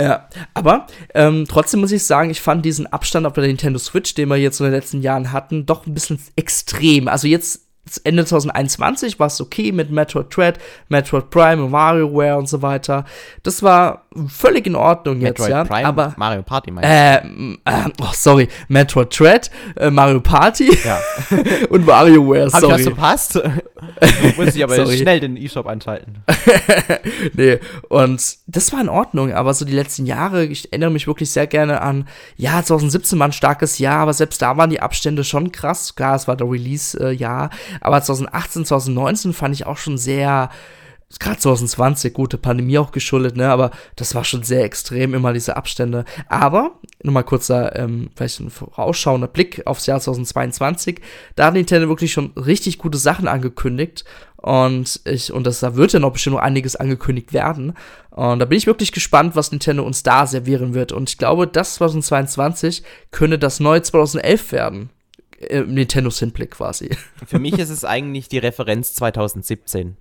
Ja, 0.00 0.28
aber 0.54 0.86
ähm, 1.14 1.44
trotzdem 1.48 1.80
muss 1.80 1.92
ich 1.92 2.04
sagen, 2.04 2.30
ich 2.30 2.40
fand 2.40 2.64
diesen 2.64 2.86
Abstand 2.86 3.26
auf 3.26 3.34
der 3.34 3.46
Nintendo 3.46 3.78
Switch, 3.78 4.14
den 4.14 4.28
wir 4.28 4.36
jetzt 4.36 4.58
in 4.58 4.64
den 4.64 4.72
letzten 4.72 5.00
Jahren 5.00 5.32
hatten, 5.32 5.66
doch 5.66 5.86
ein 5.86 5.94
bisschen 5.94 6.18
extrem. 6.34 7.08
Also 7.08 7.28
jetzt 7.28 7.68
Ende 8.04 8.24
2021 8.24 9.18
war 9.18 9.26
es 9.26 9.40
okay 9.40 9.72
mit 9.72 9.90
Metroid 9.90 10.34
Dread, 10.34 10.58
Metroid 10.88 11.30
Prime 11.30 11.64
und 11.64 11.72
WarioWare 11.72 12.36
und 12.36 12.48
so 12.48 12.62
weiter. 12.62 13.04
Das 13.42 13.62
war 13.62 14.06
völlig 14.28 14.66
in 14.66 14.76
Ordnung 14.76 15.20
jetzt, 15.20 15.38
Metroid 15.38 15.50
ja. 15.50 15.64
Prime, 15.64 15.86
aber 15.86 16.14
Mario 16.16 16.42
Party 16.42 16.70
meinst 16.70 16.88
äh, 16.88 17.16
äh, 17.16 17.90
oh, 18.00 18.10
sorry, 18.12 18.48
Metroid 18.68 19.18
Dread, 19.18 19.50
äh, 19.76 19.90
Mario 19.90 20.20
Party 20.20 20.62
du? 20.66 20.88
Ja. 20.88 21.00
und 21.70 21.86
WarioWare, 21.86 22.46
Hab 22.46 22.54
ich 22.54 22.60
sorry. 22.60 22.72
was 22.72 22.82
verpasst? 22.82 23.40
Muss 24.36 24.54
ich 24.54 24.62
aber 24.62 24.76
Sorry. 24.76 24.98
schnell 24.98 25.20
den 25.20 25.36
E-Shop 25.36 25.66
anschalten. 25.66 26.22
nee, 27.34 27.58
und 27.88 28.36
das 28.46 28.72
war 28.72 28.80
in 28.80 28.88
Ordnung, 28.88 29.32
aber 29.32 29.54
so 29.54 29.64
die 29.64 29.72
letzten 29.72 30.06
Jahre, 30.06 30.44
ich 30.44 30.72
erinnere 30.72 30.90
mich 30.90 31.06
wirklich 31.06 31.30
sehr 31.30 31.46
gerne 31.46 31.80
an, 31.80 32.08
ja, 32.36 32.62
2017 32.62 33.18
war 33.18 33.28
ein 33.28 33.32
starkes 33.32 33.78
Jahr, 33.78 33.98
aber 33.98 34.12
selbst 34.12 34.40
da 34.42 34.56
waren 34.56 34.70
die 34.70 34.80
Abstände 34.80 35.24
schon 35.24 35.52
krass. 35.52 35.94
Klar, 35.94 36.14
es 36.16 36.28
war 36.28 36.36
der 36.36 36.50
Release-Jahr, 36.50 37.50
aber 37.80 38.02
2018, 38.02 38.64
2019 38.66 39.32
fand 39.32 39.54
ich 39.54 39.66
auch 39.66 39.76
schon 39.76 39.98
sehr, 39.98 40.50
gerade 41.18 41.38
2020, 41.38 42.12
gute 42.12 42.38
Pandemie 42.38 42.78
auch 42.78 42.92
geschuldet, 42.92 43.36
ne, 43.36 43.50
aber 43.50 43.70
das 43.96 44.14
war 44.14 44.24
schon 44.24 44.42
sehr 44.42 44.64
extrem, 44.64 45.14
immer 45.14 45.32
diese 45.32 45.56
Abstände. 45.56 46.04
Aber, 46.28 46.72
nur 47.02 47.12
mal 47.12 47.22
kurzer, 47.22 47.76
ähm, 47.76 48.10
vielleicht 48.14 48.40
ein 48.40 48.50
vorausschauender 48.50 49.28
Blick 49.28 49.66
aufs 49.66 49.86
Jahr 49.86 50.00
2022, 50.00 51.00
da 51.36 51.46
hat 51.46 51.54
Nintendo 51.54 51.88
wirklich 51.88 52.12
schon 52.12 52.32
richtig 52.32 52.78
gute 52.78 52.98
Sachen 52.98 53.28
angekündigt. 53.28 54.04
Und 54.36 55.00
ich, 55.04 55.32
und 55.32 55.46
das, 55.46 55.60
da 55.60 55.76
wird 55.76 55.92
ja 55.92 56.00
noch 56.00 56.12
bestimmt 56.12 56.34
noch 56.34 56.42
einiges 56.42 56.74
angekündigt 56.74 57.32
werden. 57.32 57.74
Und 58.10 58.40
da 58.40 58.44
bin 58.44 58.58
ich 58.58 58.66
wirklich 58.66 58.90
gespannt, 58.90 59.36
was 59.36 59.52
Nintendo 59.52 59.84
uns 59.84 60.02
da 60.02 60.26
servieren 60.26 60.74
wird. 60.74 60.90
Und 60.90 61.08
ich 61.08 61.16
glaube, 61.16 61.46
das 61.46 61.74
2022 61.74 62.82
könnte 63.12 63.38
das 63.38 63.60
neue 63.60 63.82
2011 63.82 64.50
werden. 64.50 64.90
Äh, 65.48 65.62
Nintendos 65.62 66.18
Hinblick 66.18 66.52
quasi. 66.52 66.90
Für 67.26 67.38
mich 67.38 67.58
ist 67.58 67.70
es 67.70 67.84
eigentlich 67.84 68.28
die 68.28 68.38
Referenz 68.38 68.94
2017. 68.94 69.96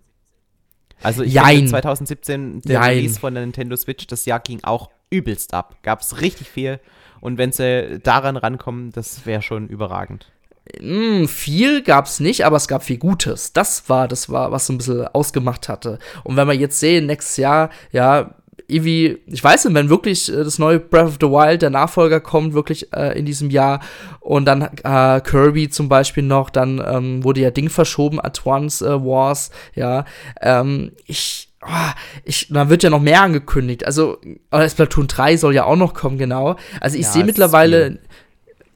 Also 1.03 1.23
ich 1.23 1.33
Jein. 1.33 1.57
finde 1.57 1.71
2017, 1.71 2.61
der 2.61 2.73
Jein. 2.73 2.97
Release 2.97 3.19
von 3.19 3.33
der 3.33 3.43
Nintendo 3.43 3.75
Switch, 3.75 4.07
das 4.07 4.25
Jahr 4.25 4.39
ging 4.39 4.59
auch 4.63 4.89
übelst 5.09 5.53
ab. 5.53 5.77
Gab 5.83 6.01
es 6.01 6.21
richtig 6.21 6.47
viel. 6.47 6.79
Und 7.19 7.37
wenn 7.37 7.51
sie 7.51 7.99
daran 8.03 8.37
rankommen, 8.37 8.91
das 8.91 9.25
wäre 9.25 9.41
schon 9.41 9.67
überragend. 9.67 10.31
Mm, 10.79 11.25
viel 11.25 11.81
gab's 11.81 12.19
nicht, 12.19 12.45
aber 12.45 12.57
es 12.57 12.67
gab 12.67 12.83
viel 12.83 12.97
Gutes. 12.97 13.53
Das 13.53 13.89
war, 13.89 14.07
das 14.07 14.29
war, 14.29 14.51
was 14.51 14.67
so 14.67 14.73
ein 14.73 14.77
bisschen 14.77 15.07
ausgemacht 15.07 15.69
hatte. 15.69 15.99
Und 16.23 16.35
wenn 16.35 16.47
wir 16.47 16.55
jetzt 16.55 16.79
sehen, 16.79 17.07
nächstes 17.07 17.37
Jahr, 17.37 17.69
ja, 17.91 18.35
irgendwie, 18.67 19.19
ich 19.27 19.43
weiß 19.43 19.65
nicht, 19.65 19.73
wenn 19.75 19.89
wirklich 19.89 20.31
äh, 20.31 20.43
das 20.43 20.59
neue 20.59 20.79
Breath 20.79 21.07
of 21.07 21.17
the 21.21 21.27
Wild, 21.27 21.61
der 21.61 21.69
Nachfolger 21.69 22.19
kommt, 22.19 22.53
wirklich 22.53 22.91
äh, 22.93 23.17
in 23.17 23.25
diesem 23.25 23.49
Jahr 23.49 23.81
und 24.19 24.45
dann 24.45 24.61
äh, 24.61 25.21
Kirby 25.21 25.69
zum 25.69 25.89
Beispiel 25.89 26.23
noch, 26.23 26.49
dann 26.49 26.83
ähm, 26.85 27.23
wurde 27.23 27.41
ja 27.41 27.51
Ding 27.51 27.69
verschoben, 27.69 28.19
Advance 28.19 28.85
äh, 28.85 29.03
Wars, 29.03 29.51
ja, 29.75 30.05
ähm, 30.41 30.91
ich, 31.05 31.49
oh, 31.63 31.91
ich, 32.23 32.47
da 32.49 32.69
wird 32.69 32.83
ja 32.83 32.89
noch 32.89 33.01
mehr 33.01 33.21
angekündigt, 33.21 33.85
also 33.85 34.17
äh, 34.51 34.69
Splatoon 34.69 35.07
3 35.07 35.37
soll 35.37 35.55
ja 35.55 35.65
auch 35.65 35.75
noch 35.75 35.93
kommen, 35.93 36.17
genau, 36.17 36.55
also 36.79 36.97
ich 36.97 37.05
Ja, 37.05 37.11
sehe 37.11 37.23
mittlerweile, 37.23 37.85
viel. 37.85 37.99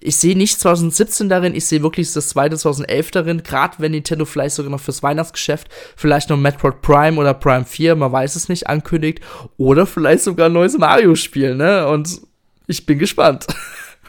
Ich 0.05 0.17
sehe 0.17 0.37
nicht 0.37 0.59
2017 0.59 1.29
darin, 1.29 1.55
ich 1.55 1.65
sehe 1.65 1.81
wirklich 1.81 2.11
das 2.13 2.29
zweite 2.29 2.57
2011 2.57 3.11
darin, 3.11 3.43
gerade 3.43 3.75
wenn 3.79 3.91
Nintendo 3.91 4.25
vielleicht 4.25 4.55
sogar 4.55 4.71
noch 4.71 4.79
fürs 4.79 5.03
Weihnachtsgeschäft 5.03 5.67
vielleicht 5.95 6.29
noch 6.29 6.37
Metroid 6.37 6.81
Prime 6.81 7.19
oder 7.19 7.33
Prime 7.33 7.65
4, 7.65 7.95
man 7.95 8.11
weiß 8.11 8.35
es 8.35 8.49
nicht, 8.49 8.67
ankündigt 8.67 9.21
oder 9.57 9.85
vielleicht 9.85 10.23
sogar 10.23 10.47
ein 10.47 10.53
neues 10.53 10.77
Mario-Spiel, 10.77 11.55
ne? 11.55 11.87
Und 11.87 12.21
ich 12.67 12.85
bin 12.85 12.99
gespannt. 12.99 13.47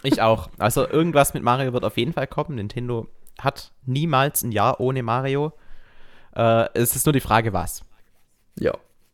Ich 0.03 0.23
auch. 0.23 0.51
Also 0.59 0.89
irgendwas 0.89 1.35
mit 1.35 1.43
Mario 1.43 1.73
wird 1.73 1.85
auf 1.85 1.97
jeden 1.97 2.13
Fall 2.13 2.29
kommen. 2.29 2.57
Nintendo 2.57 3.09
hat 3.41 3.73
niemals 3.87 4.45
ein 4.45 4.53
Jahr 4.53 4.79
ohne 4.79 5.03
Mario. 5.03 5.53
Äh, 6.37 6.69
es 6.75 6.95
ist 6.95 7.07
nur 7.07 7.13
die 7.13 7.21
Frage, 7.21 7.53
was. 7.53 7.83
ja, 8.57 8.73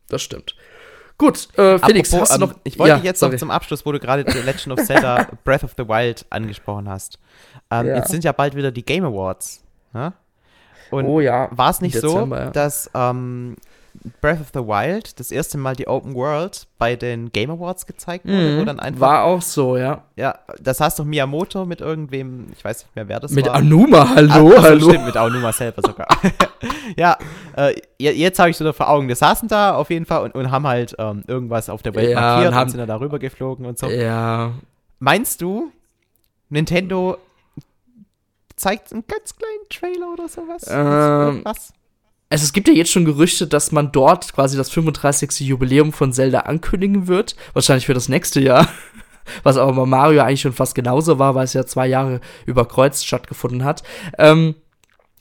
das 0.09 0.21
stimmt. 0.21 0.55
Gut, 1.23 1.49
äh, 1.57 1.79
Felix, 1.79 2.13
Apropos, 2.13 2.31
hast 2.31 2.41
du 2.41 2.45
ähm, 2.45 2.51
noch. 2.51 2.59
Ich 2.65 2.77
wollte 2.81 2.97
Ja, 2.97 3.01
jetzt 3.01 3.21
sorry. 3.21 3.35
noch 3.35 3.39
zum 3.39 3.51
Abschluss, 3.53 3.87
wo 3.87 3.93
du 3.93 4.01
gerade 4.01 4.25
The 4.29 4.39
Legend 4.41 4.77
of 4.81 4.85
Zelda 4.85 5.29
Breath 5.45 5.63
of 5.63 5.75
the 5.79 5.87
Wild 5.87 6.27
angesprochen 6.31 6.89
hast. 6.89 7.21
Ähm, 7.71 7.87
Ja. 7.87 7.97
Jetzt 7.97 8.11
sind 8.11 8.25
ja 8.25 8.33
bald 8.33 8.57
wieder 8.57 8.73
die 8.73 8.85
Game 8.85 9.05
Awards. 9.05 9.63
Ne? 9.93 10.13
Und 10.91 11.07
Oh 11.07 11.21
ja, 11.21 11.49
war 11.53 11.71
es 11.71 11.81
nicht 11.81 11.97
so, 11.97 12.09
Dezember, 12.09 12.41
ja. 12.41 12.51
dass 12.51 12.91
ähm, 12.95 13.55
Breath 14.21 14.41
of 14.41 14.49
the 14.55 14.61
Wild 14.61 15.19
das 15.21 15.31
erste 15.31 15.59
Mal 15.59 15.77
die 15.77 15.87
Open 15.87 16.15
World 16.15 16.67
bei 16.79 16.97
den 16.97 17.31
Game 17.33 17.51
Awards 17.51 17.87
gezeigt 17.87 18.25
wurde, 18.27 18.57
wo 18.57 18.61
Mhm, 18.63 18.67
dann 18.67 18.81
einfach 18.81 19.01
war 19.01 19.25
auch 19.25 19.43
so, 19.43 19.77
ja. 19.77 20.03
ja, 20.17 20.39
das 20.61 20.81
heißt 20.81 20.99
doch 20.99 21.05
Miyamoto 21.05 21.65
mit 21.67 21.81
irgendwem, 21.81 22.47
ich 22.57 22.65
weiß 22.65 22.85
nicht 22.85 22.97
mehr, 22.97 23.09
wer 23.09 23.21
das 23.21 23.33
Mit 23.33 23.47
war. 23.47 23.55
Anuma, 23.55 24.15
hallo, 24.15 24.31
Ach, 24.31 24.59
ach 24.59 24.63
so, 24.63 24.63
hallo. 24.63 24.89
Stimmt, 24.91 25.07
mit 25.07 25.17
Aonuma 25.17 25.53
selber 25.53 25.83
sogar. 25.87 26.09
ja, 26.97 27.17
äh, 27.57 27.75
je- 27.99 28.13
jetzt 28.13 28.39
habe 28.39 28.51
ich 28.51 28.57
so 28.57 28.73
vor 28.73 28.89
Augen. 28.89 29.09
Wir 29.09 29.17
saßen 29.17 29.49
da 29.49 29.75
auf 29.75 29.91
jeden 29.91 30.07
Fall 30.07 30.23
und, 30.25 30.35
und 30.35 30.51
haben 30.51 30.67
halt 30.67 30.95
ähm, 30.99 31.23
irgendwas 31.27 31.69
auf 31.69 31.83
der 31.83 31.95
Welt 31.95 32.11
Ja, 32.11 32.21
markiert 32.21 32.49
und 32.49 32.53
und, 32.55 32.59
haben- 32.61 32.71
sind 32.71 32.79
dann 32.79 32.89
darüber 32.89 33.19
geflogen 33.19 33.67
und 33.67 33.79
so. 33.79 33.89
Ja, 33.89 34.53
Meinst 34.99 35.41
du, 35.43 35.71
Nintendo 36.49 37.19
zeigt 38.57 38.93
einen 38.93 39.05
ganz 39.07 39.35
kleinen 39.37 39.69
Trailer 39.71 40.13
oder 40.13 40.29
sowas? 40.29 40.65
Ähm, 40.69 41.41
Was? 41.45 41.73
Also 42.33 42.45
es 42.45 42.55
gibt 42.55 42.67
ja 42.67 42.73
jetzt 42.73 42.91
schon 42.91 43.05
Gerüchte, 43.05 43.47
dass 43.47 43.73
man 43.73 43.93
dort 43.93 44.33
quasi 44.33 44.57
das 44.57 44.71
35. 44.71 45.41
Jubiläum 45.41 45.93
von 45.93 46.15
Zelda 46.15 46.41
ankündigen 46.41 47.07
wird. 47.07 47.37
Wahrscheinlich 47.53 47.85
für 47.85 47.93
das 47.93 48.09
nächste 48.09 48.41
Jahr. 48.41 48.69
Was 49.43 49.59
aber 49.59 49.75
bei 49.75 49.85
Mario 49.85 50.23
eigentlich 50.23 50.41
schon 50.41 50.55
fast 50.55 50.75
genauso 50.75 51.19
war, 51.19 51.35
weil 51.35 51.45
es 51.45 51.53
ja 51.53 51.67
zwei 51.67 51.87
Jahre 51.87 52.23
überkreuzt 52.47 53.07
stattgefunden 53.07 53.65
hat. 53.65 53.83
Ähm, 54.17 54.55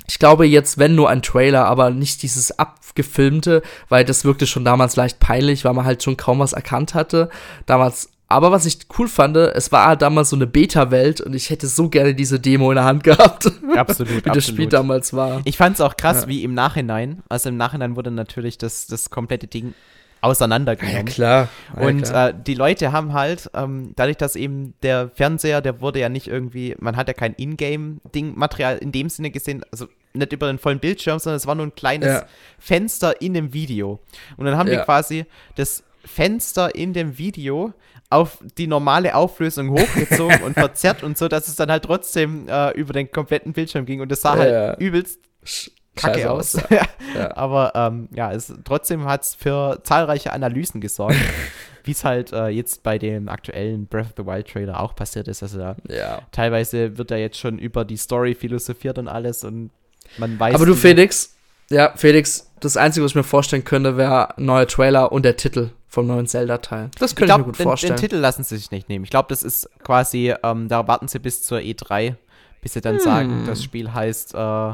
ich 0.07 0.20
glaube 0.20 0.45
jetzt, 0.45 0.78
wenn 0.78 0.95
nur 0.95 1.09
ein 1.09 1.22
Trailer, 1.22 1.66
aber 1.66 1.89
nicht 1.89 2.24
dieses 2.24 2.57
abgefilmte, 2.57 3.62
weil 3.89 4.05
das 4.05 4.24
wirkte 4.24 4.47
schon 4.47 4.64
damals 4.64 4.95
leicht 4.95 5.20
peinlich, 5.20 5.66
weil 5.66 5.74
man 5.74 5.84
halt 5.84 6.01
schon 6.01 6.16
kaum 6.16 6.39
was 6.39 6.53
erkannt 6.53 6.93
hatte. 6.93 7.30
Damals. 7.66 8.09
Aber 8.32 8.52
was 8.52 8.66
ich 8.66 8.80
cool 8.98 9.08
fand, 9.08 9.38
es 9.38 9.72
war 9.72 9.88
halt 9.88 10.02
damals 10.02 10.30
so 10.32 10.36
eine 10.36 10.48
Beta-Welt 10.48 11.22
und 11.22 11.34
ich 11.36 11.50
hätte 11.50 11.68
so 11.68 11.90
gerne 11.90 12.16
diese 12.16 12.40
Demo 12.40 12.72
in 12.72 12.76
der 12.76 12.86
Hand 12.86 13.04
gehabt. 13.04 13.52
Absolut, 13.76 14.10
Wie 14.26 14.30
das 14.30 14.44
Spiel 14.46 14.66
absolut. 14.66 14.74
damals 14.74 15.14
war. 15.14 15.42
Ich 15.46 15.58
fand 15.58 15.76
es 15.76 15.82
auch 15.82 15.96
krass, 15.98 16.24
Ja. 16.24 16.28
wie 16.28 16.44
im 16.44 16.54
Nachhinein, 16.54 17.22
also 17.30 17.50
im 17.50 17.58
Nachhinein 17.58 17.96
wurde 17.96 18.12
natürlich 18.12 18.58
das, 18.58 18.88
das 18.88 19.10
komplette 19.10 19.48
Ding 19.48 19.74
auseinandergenommen. 20.22 21.06
klar. 21.06 21.48
Und 21.76 22.10
äh, 22.12 22.32
die 22.46 22.54
Leute 22.54 22.92
haben 22.92 23.14
halt, 23.14 23.50
ähm, 23.56 23.94
dadurch, 23.96 24.18
dass 24.18 24.36
eben 24.36 24.76
der 24.84 25.10
Fernseher, 25.10 25.62
der 25.62 25.82
wurde 25.82 26.00
ja 26.00 26.10
nicht 26.10 26.28
irgendwie, 26.28 26.76
man 26.80 26.96
hat 26.96 27.08
ja 27.08 27.14
kein 27.16 27.34
Ingame-Ding-Material 27.34 28.78
in 28.78 28.92
dem 28.92 29.10
Sinne 29.10 29.32
gesehen, 29.32 29.64
also 29.72 29.88
nicht 30.14 30.32
über 30.34 30.48
den 30.48 30.60
vollen 30.60 30.80
Bildschirm, 30.80 31.20
sondern 31.20 31.38
es 31.38 31.48
war 31.48 31.56
nur 31.56 31.66
ein 31.66 31.76
kleines 31.76 32.08
Ja. 32.08 32.26
Fenster 32.60 33.20
in 33.22 33.34
dem 33.34 33.54
Video. 33.54 34.00
Und 34.38 34.46
dann 34.46 34.58
haben 34.58 34.70
Ja. 34.70 34.80
die 34.80 34.86
quasi 34.86 35.26
das 35.56 35.84
Fenster 36.06 36.76
in 36.76 36.94
dem 36.94 37.18
Video 37.18 37.74
auf 38.12 38.38
die 38.57 38.68
normale 38.68 39.16
Auflösung 39.16 39.70
hochgezogen 39.72 40.43
und 40.43 40.53
verzerrt 40.53 41.01
und 41.03 41.18
so, 41.18 41.28
dass 41.28 41.47
es 41.47 41.55
dann 41.55 41.72
halt 41.72 41.84
trotzdem 41.86 42.47
äh, 42.47 42.72
über 42.72 42.93
den 42.93 43.12
kompletten 43.12 43.53
Bildschirm 43.53 43.86
ging. 43.86 44.01
Und 44.01 44.12
das 44.12 44.22
sah 44.22 44.36
Ja. 44.36 44.41
halt 44.70 44.80
übelst 44.82 45.20
Sch- 45.45 45.72
kacke 45.95 46.20
scheiße 46.20 46.32
aus. 46.32 46.53
Ja. 46.70 46.84
Ja. 47.18 47.36
Aber 47.38 47.72
ähm, 47.76 48.09
ja, 48.14 48.32
es, 48.32 48.53
trotzdem 48.64 49.05
hat 49.05 49.24
es 49.24 49.36
für 49.36 49.80
zahlreiche 49.84 50.32
Analysen 50.34 50.82
gesorgt, 50.82 51.16
wie 51.84 51.91
es 51.91 52.03
halt 52.03 52.32
äh, 52.32 52.47
jetzt 52.49 52.84
bei 52.84 52.97
dem 52.97 53.28
aktuellen 53.30 53.88
Breath 53.88 54.05
of 54.07 54.14
the 54.18 54.26
Wild 54.26 54.47
Trailer 54.47 54.80
auch 54.80 54.95
passiert 54.95 55.28
ist. 55.28 55.41
Also 55.43 55.57
da 55.57 55.76
ja. 55.89 56.20
teilweise 56.32 56.97
wird 56.97 57.12
da 57.12 57.16
jetzt 57.18 57.38
schon 57.39 57.57
über 57.59 57.86
die 57.86 57.97
Story 57.97 58.36
philosophiert 58.36 58.97
und 58.99 59.07
alles 59.07 59.43
und 59.43 59.72
man 60.18 60.39
weiß. 60.39 60.53
Aber 60.55 60.66
du, 60.66 60.76
Felix, 60.76 61.36
ja, 61.70 61.93
Felix, 61.95 62.51
das 62.59 62.78
Einzige, 62.78 63.03
was 63.05 63.12
ich 63.12 63.16
mir 63.16 63.24
vorstellen 63.24 63.64
könnte, 63.64 63.95
wäre 63.97 64.38
ein 64.38 64.45
neuer 64.45 64.68
Trailer 64.68 65.12
und 65.12 65.24
der 65.24 65.38
Titel 65.38 65.70
vom 65.92 66.08
neuen 66.08 66.26
Zelda-Teil. 66.26 66.89
Das 66.98 67.12
Ich 67.12 67.16
könnte 67.18 67.34
ich, 67.34 67.38
mir 67.38 67.44
glaube, 67.44 67.44
gut 67.52 67.60
den, 67.60 67.64
vorstellen. 67.64 67.96
den 67.98 68.00
Titel 68.00 68.16
lassen 68.16 68.44
sie 68.46 68.56
sich 68.58 68.72
nicht 68.72 68.88
nehmen. 68.88 69.04
Ich 69.04 69.12
glaube, 69.12 69.28
das 69.30 69.44
ist 69.44 69.70
quasi, 69.84 70.34
ähm, 70.42 70.70
da 70.70 70.88
warten 70.88 71.10
sie 71.10 71.20
bis 71.20 71.44
zur 71.44 71.60
E3, 71.60 72.16
bis 72.62 72.74
sie 72.74 72.82
dann 72.82 72.96
Hm. 72.96 73.02
sagen, 73.02 73.44
das 73.46 73.62
Spiel 73.62 73.94
heißt 73.94 74.34
äh, 74.34 74.74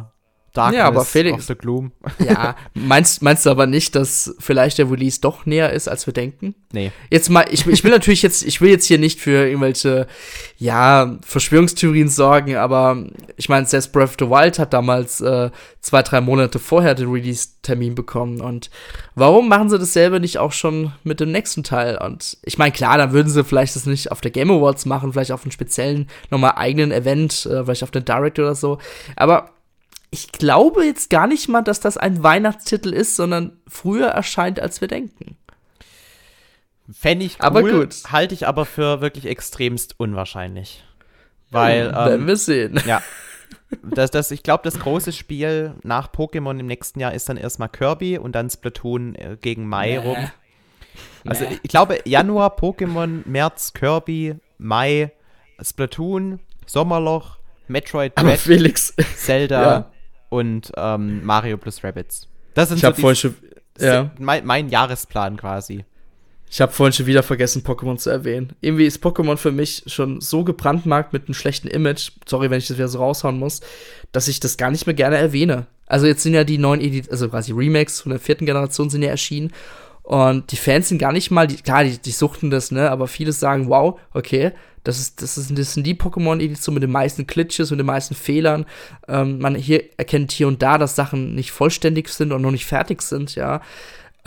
Darkness 0.57 0.79
Ja, 0.79 0.87
aber 0.87 1.05
Felix- 1.05 1.37
of 1.37 1.45
the 1.45 1.55
Gloom. 1.55 1.91
ja, 2.19 2.55
meinst, 2.73 3.21
meinst 3.21 3.45
du 3.45 3.49
aber 3.49 3.67
nicht, 3.67 3.95
dass 3.95 4.35
vielleicht 4.39 4.77
der 4.77 4.89
Release 4.89 5.21
doch 5.21 5.45
näher 5.45 5.71
ist, 5.71 5.87
als 5.87 6.05
wir 6.07 6.13
denken? 6.13 6.55
Nee. 6.73 6.91
Jetzt 7.09 7.29
mal, 7.29 7.45
ich, 7.51 7.65
ich 7.67 7.83
will 7.83 7.91
natürlich 7.91 8.21
jetzt, 8.21 8.43
ich 8.43 8.59
will 8.61 8.69
jetzt 8.69 8.85
hier 8.85 8.97
nicht 8.97 9.19
für 9.19 9.47
irgendwelche, 9.47 10.07
ja, 10.57 11.17
Verschwörungstheorien 11.21 12.09
sorgen, 12.09 12.55
aber 12.55 13.05
ich 13.35 13.49
meine, 13.49 13.65
selbst 13.65 13.91
Breath 13.93 14.09
of 14.09 14.15
the 14.19 14.29
Wild 14.29 14.59
hat 14.59 14.73
damals 14.73 15.21
äh, 15.21 15.49
zwei, 15.81 16.01
drei 16.03 16.21
Monate 16.21 16.59
vorher 16.59 16.95
den 16.95 17.09
Release-Termin 17.09 17.95
bekommen. 17.95 18.41
Und 18.41 18.69
warum 19.15 19.47
machen 19.47 19.69
sie 19.69 19.79
dasselbe 19.79 20.19
nicht 20.19 20.37
auch 20.37 20.51
schon 20.51 20.91
mit 21.03 21.19
dem 21.19 21.31
nächsten 21.31 21.63
Teil? 21.63 21.97
Und 21.97 22.37
ich 22.43 22.57
meine, 22.57 22.71
klar, 22.71 22.97
dann 22.97 23.13
würden 23.13 23.29
sie 23.29 23.43
vielleicht 23.43 23.75
das 23.75 23.85
nicht 23.85 24.11
auf 24.11 24.21
der 24.21 24.31
Game 24.31 24.51
Awards 24.51 24.85
machen, 24.85 25.13
vielleicht 25.13 25.31
auf 25.31 25.43
einem 25.43 25.51
speziellen, 25.51 26.07
nochmal 26.29 26.53
eigenen 26.55 26.91
Event, 26.91 27.45
äh, 27.45 27.63
vielleicht 27.63 27.83
auf 27.83 27.91
der 27.91 28.01
Direct 28.01 28.39
oder 28.39 28.55
so. 28.55 28.79
Aber 29.15 29.51
ich 30.09 30.31
glaube 30.31 30.85
jetzt 30.85 31.09
gar 31.09 31.27
nicht 31.27 31.47
mal, 31.49 31.61
dass 31.61 31.79
das 31.79 31.97
ein 31.97 32.23
Weihnachtstitel 32.23 32.93
ist, 32.93 33.15
sondern 33.15 33.59
früher 33.67 34.07
erscheint, 34.07 34.59
als 34.59 34.81
wir 34.81 34.87
denken. 34.87 35.37
Fände 36.91 37.25
ich 37.25 37.39
cool, 37.39 37.45
Aber 37.45 37.61
gut. 37.63 37.95
halte 38.09 38.33
ich 38.33 38.47
aber 38.47 38.65
für 38.65 39.01
wirklich 39.01 39.25
extremst 39.25 39.95
unwahrscheinlich. 39.99 40.83
Weil, 41.49 41.87
Hm, 41.87 41.95
werden 41.95 42.21
ähm, 42.21 42.27
wir 42.27 42.37
sehen. 42.37 42.81
ja, 42.85 43.01
das, 43.83 44.11
das, 44.11 44.31
ich 44.31 44.43
glaube, 44.43 44.63
das 44.63 44.79
große 44.79 45.11
Spiel 45.11 45.73
nach 45.83 46.11
Pokémon 46.11 46.57
im 46.59 46.65
nächsten 46.65 46.99
Jahr 46.99 47.13
ist 47.13 47.27
dann 47.27 47.37
erstmal 47.37 47.69
Kirby 47.69 48.17
und 48.17 48.33
dann 48.33 48.49
Splatoon 48.49 49.15
äh, 49.15 49.37
gegen 49.39 49.67
Mai 49.67 49.91
nee. 49.91 49.97
rum. 49.97 50.17
Also 51.25 51.45
nee. 51.45 51.59
ich 51.61 51.69
glaube, 51.69 51.99
Januar 52.05 52.57
Pokémon, 52.57 53.23
März 53.25 53.73
Kirby, 53.73 54.35
Mai 54.57 55.11
Splatoon, 55.61 56.39
Sommerloch, 56.65 57.37
Metroid 57.67 58.13
Dread, 58.15 58.39
Felix. 58.39 58.93
Zelda 59.17 59.61
ja. 59.61 59.91
Und 60.29 60.71
ähm, 60.75 61.25
Mario 61.25 61.57
plus 61.57 61.83
Rabbits. 61.83 62.27
Das 62.53 62.69
sind 62.69 62.77
ich 62.77 62.83
so 62.83 62.93
vorhin 62.93 63.15
schon, 63.15 63.35
ja. 63.79 64.11
mein, 64.19 64.45
mein 64.45 64.69
Jahresplan 64.69 65.37
quasi. 65.37 65.85
Ich 66.49 66.61
habe 66.61 66.71
vorhin 66.71 66.93
schon 66.93 67.07
wieder 67.07 67.23
vergessen, 67.23 67.63
Pokémon 67.63 67.97
zu 67.97 68.09
erwähnen. 68.09 68.53
Irgendwie 68.61 68.85
ist 68.85 69.03
Pokémon 69.03 69.35
für 69.35 69.51
mich 69.51 69.83
schon 69.87 70.21
so 70.21 70.45
gebrandmarkt 70.45 71.11
mit 71.11 71.27
einem 71.27 71.33
schlechten 71.33 71.67
Image, 71.67 72.11
sorry, 72.25 72.49
wenn 72.49 72.59
ich 72.59 72.67
das 72.67 72.77
wieder 72.77 72.87
so 72.87 72.99
raushauen 72.99 73.37
muss, 73.37 73.59
dass 74.13 74.29
ich 74.29 74.39
das 74.39 74.55
gar 74.55 74.71
nicht 74.71 74.87
mehr 74.87 74.93
gerne 74.93 75.17
erwähne. 75.17 75.67
Also 75.87 76.07
jetzt 76.07 76.23
sind 76.23 76.33
ja 76.33 76.45
die 76.45 76.57
neuen 76.57 76.81
Edit 76.81 77.11
also 77.11 77.27
quasi 77.29 77.51
Remakes 77.51 78.01
von 78.01 78.11
der 78.11 78.19
vierten 78.19 78.45
Generation 78.45 78.89
sind 78.89 79.03
ja 79.03 79.09
erschienen 79.09 79.51
und 80.07 80.53
die 80.53 80.57
Fans 80.57 80.87
sind 80.87 80.99
gar 80.99 81.11
nicht 81.11 81.31
mal, 81.31 81.47
die, 81.47 81.57
klar, 81.57 81.83
die, 81.83 81.97
die 81.97 82.11
suchten 82.11 82.49
das, 82.49 82.71
ne, 82.71 82.89
aber 82.89 83.09
viele 83.09 83.33
sagen, 83.33 83.67
wow, 83.67 83.99
okay, 84.13 84.53
das, 84.87 84.99
ist, 84.99 85.21
das, 85.21 85.37
ist, 85.37 85.57
das 85.57 85.73
sind 85.73 85.85
die 85.85 85.95
Pokémon-Editionen 85.95 86.75
mit 86.75 86.83
den 86.83 86.91
meisten 86.91 87.27
Glitches 87.27 87.71
und 87.71 87.77
den 87.77 87.87
meisten 87.87 88.15
Fehlern. 88.15 88.65
Ähm, 89.07 89.39
man 89.39 89.55
hier 89.55 89.83
erkennt 89.97 90.31
hier 90.31 90.47
und 90.47 90.61
da, 90.61 90.77
dass 90.77 90.95
Sachen 90.95 91.35
nicht 91.35 91.51
vollständig 91.51 92.09
sind 92.09 92.31
und 92.31 92.41
noch 92.41 92.51
nicht 92.51 92.65
fertig 92.65 93.01
sind, 93.01 93.35
ja. 93.35 93.61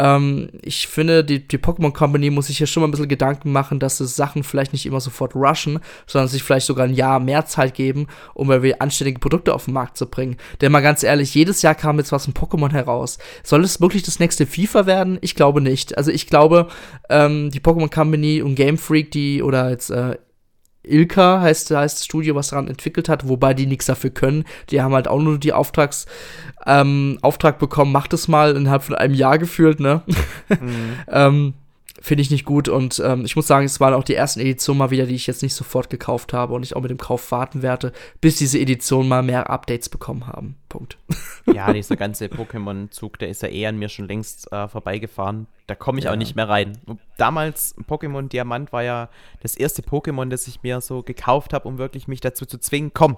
Ähm, 0.01 0.49
ich 0.63 0.87
finde, 0.89 1.25
die, 1.25 1.47
die 1.47 1.59
Pokémon 1.59 1.93
Company 1.93 2.31
muss 2.31 2.47
sich 2.47 2.59
hier 2.59 2.67
schon 2.67 2.83
mal 2.83 2.89
ein 2.89 2.91
bisschen 2.91 3.09
Gedanken 3.09 3.53
machen, 3.53 3.79
dass 3.79 3.99
sie 3.99 4.07
Sachen 4.07 4.45
vielleicht 4.45 4.73
nicht 4.73 4.87
immer 4.87 5.01
sofort 5.01 5.35
rushen, 5.35 5.81
sondern 6.07 6.29
sich 6.29 6.43
vielleicht 6.43 6.67
sogar 6.67 6.87
ein 6.87 6.95
Jahr 6.95 7.21
mehr 7.21 7.45
Zeit 7.45 7.75
geben, 7.75 8.07
um 8.35 8.51
anständige 8.51 9.19
Produkte 9.19 9.55
auf 9.55 9.67
den 9.67 9.75
Markt 9.75 9.97
zu 9.99 10.07
bringen. 10.07 10.37
Denn 10.61 10.73
mal 10.73 10.81
ganz 10.81 11.03
ehrlich, 11.03 11.35
jedes 11.35 11.61
Jahr 11.61 11.75
kam 11.75 11.99
jetzt 11.99 12.13
was 12.13 12.25
von 12.25 12.35
Pokémon 12.35 12.73
heraus. 12.73 13.19
Soll 13.43 13.63
es 13.63 13.81
wirklich 13.81 14.03
das 14.03 14.21
nächste 14.21 14.47
FIFA 14.47 14.87
werden? 14.87 15.19
Ich 15.21 15.35
glaube 15.35 15.61
nicht. 15.61 15.99
Also 15.99 16.11
ich 16.11 16.27
glaube, 16.27 16.69
ähm, 17.11 17.51
die 17.51 17.61
Pokémon 17.61 17.93
Company 17.93 18.41
und 18.41 18.55
Game 18.55 18.79
Freak, 18.79 19.11
die 19.11 19.43
oder 19.43 19.71
jetzt 19.71 19.91
äh, 19.91 20.17
Ilka 20.83 21.41
heißt, 21.41 21.71
heißt 21.71 21.99
das 21.99 22.05
Studio, 22.05 22.35
was 22.35 22.49
daran 22.49 22.69
entwickelt 22.69 23.09
hat, 23.09 23.29
wobei 23.29 23.55
die 23.55 23.67
nichts 23.67 23.87
dafür 23.87 24.11
können. 24.11 24.45
Die 24.71 24.81
haben 24.81 24.95
halt 24.95 25.09
auch 25.09 25.21
nur 25.21 25.39
die 25.39 25.53
Auftrags, 25.53 26.07
ähm, 26.67 27.19
Auftrag 27.23 27.59
bekommen, 27.59 27.93
macht 27.93 28.13
es 28.13 28.29
mal 28.29 28.57
innerhalb 28.57 28.83
von 28.83 28.95
einem 28.95 29.15
Jahr 29.15 29.39
gefühlt, 29.39 29.81
ne? 29.81 30.03
Mhm. 30.49 30.93
ähm, 31.09 31.55
Finde 32.03 32.23
ich 32.23 32.31
nicht 32.31 32.47
gut 32.47 32.69
und 32.69 33.01
ähm, 33.05 33.25
ich 33.27 33.37
muss 33.37 33.47
sagen, 33.47 33.67
es 33.67 33.79
waren 33.79 33.93
auch 33.93 34.05
die 34.05 34.15
ersten 34.15 34.41
Editionen 34.41 34.79
mal 34.79 34.91
wieder, 34.91 35.05
die 35.05 35.15
ich 35.15 35.27
jetzt 35.27 35.43
nicht 35.43 35.55
sofort 35.55 35.91
gekauft 35.91 36.33
habe 36.33 36.55
und 36.55 36.63
ich 36.63 36.75
auch 36.75 36.81
mit 36.81 36.91
dem 36.91 36.99
Kauf 36.99 37.31
warten 37.31 37.61
werde, 37.61 37.93
bis 38.23 38.37
diese 38.37 38.59
Editionen 38.59 39.09
mal 39.09 39.23
mehr 39.23 39.51
Updates 39.51 39.91
bekommen 39.91 40.27
haben. 40.27 40.57
Punkt. 40.69 40.97
Ja, 41.53 41.73
dieser 41.73 41.97
ganze 41.97 42.27
Pokémon-Zug, 42.27 43.19
der 43.19 43.29
ist 43.29 43.43
ja 43.43 43.49
eh 43.49 43.67
an 43.67 43.79
mir 43.79 43.89
schon 43.89 44.07
längst 44.07 44.53
äh, 44.53 44.69
vorbeigefahren. 44.69 45.47
Da 45.67 45.75
komme 45.75 45.99
ich 45.99 46.05
ja. 46.05 46.13
auch 46.13 46.17
nicht 46.17 46.37
mehr 46.37 46.49
rein. 46.49 46.79
Damals, 47.17 47.75
Pokémon 47.89 48.29
Diamant 48.29 48.73
war 48.73 48.83
ja 48.83 49.09
das 49.41 49.57
erste 49.57 49.83
Pokémon, 49.83 50.29
das 50.29 50.47
ich 50.47 50.63
mir 50.63 50.81
so 50.81 51.03
gekauft 51.03 51.53
habe, 51.53 51.67
um 51.67 51.79
wirklich 51.79 52.09
mich 52.09 52.21
dazu 52.21 52.47
zu 52.47 52.59
zwingen, 52.59 52.93
komm, 52.95 53.17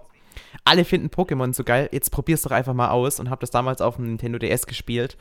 alle 0.65 0.85
finden 0.85 1.09
Pokémon 1.09 1.53
so 1.53 1.65
geil, 1.65 1.89
jetzt 1.93 2.11
probier's 2.11 2.43
doch 2.43 2.51
einfach 2.51 2.75
mal 2.75 2.91
aus 2.91 3.21
und 3.21 3.31
habe 3.31 3.41
das 3.41 3.51
damals 3.51 3.81
auf 3.81 3.97
dem 3.97 4.07
Nintendo 4.07 4.39
DS 4.39 4.67
gespielt. 4.67 5.17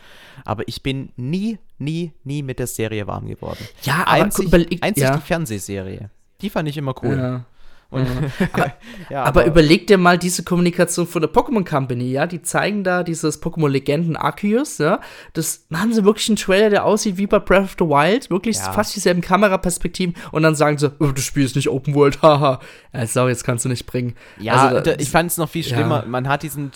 Aber 0.46 0.68
ich 0.68 0.84
bin 0.84 1.12
nie, 1.16 1.58
nie, 1.78 2.14
nie 2.24 2.44
mit 2.44 2.60
der 2.60 2.68
Serie 2.68 3.08
warm 3.08 3.28
geworden. 3.28 3.66
Ja, 3.84 4.02
aber 4.06 4.24
einzig, 4.24 4.54
einzig 4.82 5.04
ja. 5.04 5.16
die 5.16 5.22
Fernsehserie. 5.22 6.10
Die 6.42 6.50
fand 6.50 6.68
ich 6.70 6.78
immer 6.78 6.96
cool. 7.04 7.18
Ja. 7.18 7.46
Und, 7.92 8.08
aber, 8.54 8.74
ja, 9.10 9.24
aber, 9.24 9.42
aber, 9.42 9.46
überleg 9.46 9.86
dir 9.86 9.98
mal 9.98 10.18
diese 10.18 10.44
Kommunikation 10.44 11.06
von 11.06 11.22
der 11.22 11.32
Pokémon 11.32 11.68
Company, 11.68 12.12
ja, 12.12 12.26
die 12.26 12.42
zeigen 12.42 12.86
da 12.86 13.04
dieses 13.04 13.42
Pokémon 13.42 13.68
Legenden 13.68 14.16
Arceus, 14.16 14.78
ja, 14.78 15.02
das 15.34 15.66
haben 15.74 15.94
sie 15.94 16.06
wirklich 16.06 16.30
einen 16.30 16.38
Trailer, 16.38 16.70
der 16.70 16.86
aussieht 16.86 17.18
wie 17.18 17.28
bei 17.28 17.40
Breath 17.40 17.64
of 17.64 17.76
the 17.78 17.86
Wild, 17.86 18.30
wirklich 18.30 18.56
ja. 18.56 18.72
fast 18.72 18.96
dieselben 18.96 19.20
Kameraperspektiven 19.22 20.16
und 20.32 20.44
dann 20.44 20.56
sagen 20.56 20.78
sie, 20.78 20.92
oh, 21.00 21.08
das 21.08 21.26
Spiel 21.26 21.44
ist 21.44 21.58
nicht 21.58 21.70
Open 21.70 21.94
World, 21.94 22.22
haha, 22.22 22.62
ja, 22.94 23.06
sorry, 23.06 23.32
jetzt 23.32 23.44
kannst 23.44 23.66
du 23.66 23.70
nicht 23.70 23.86
bringen. 23.86 24.16
Ja, 24.40 24.54
also, 24.54 24.80
da, 24.80 24.94
ich 24.98 25.10
fand 25.10 25.30
es 25.30 25.38
noch 25.38 25.50
viel 25.50 25.64
schlimmer, 25.64 26.04
ja. 26.04 26.06
man 26.08 26.30
hat 26.30 26.44
diesen 26.44 26.72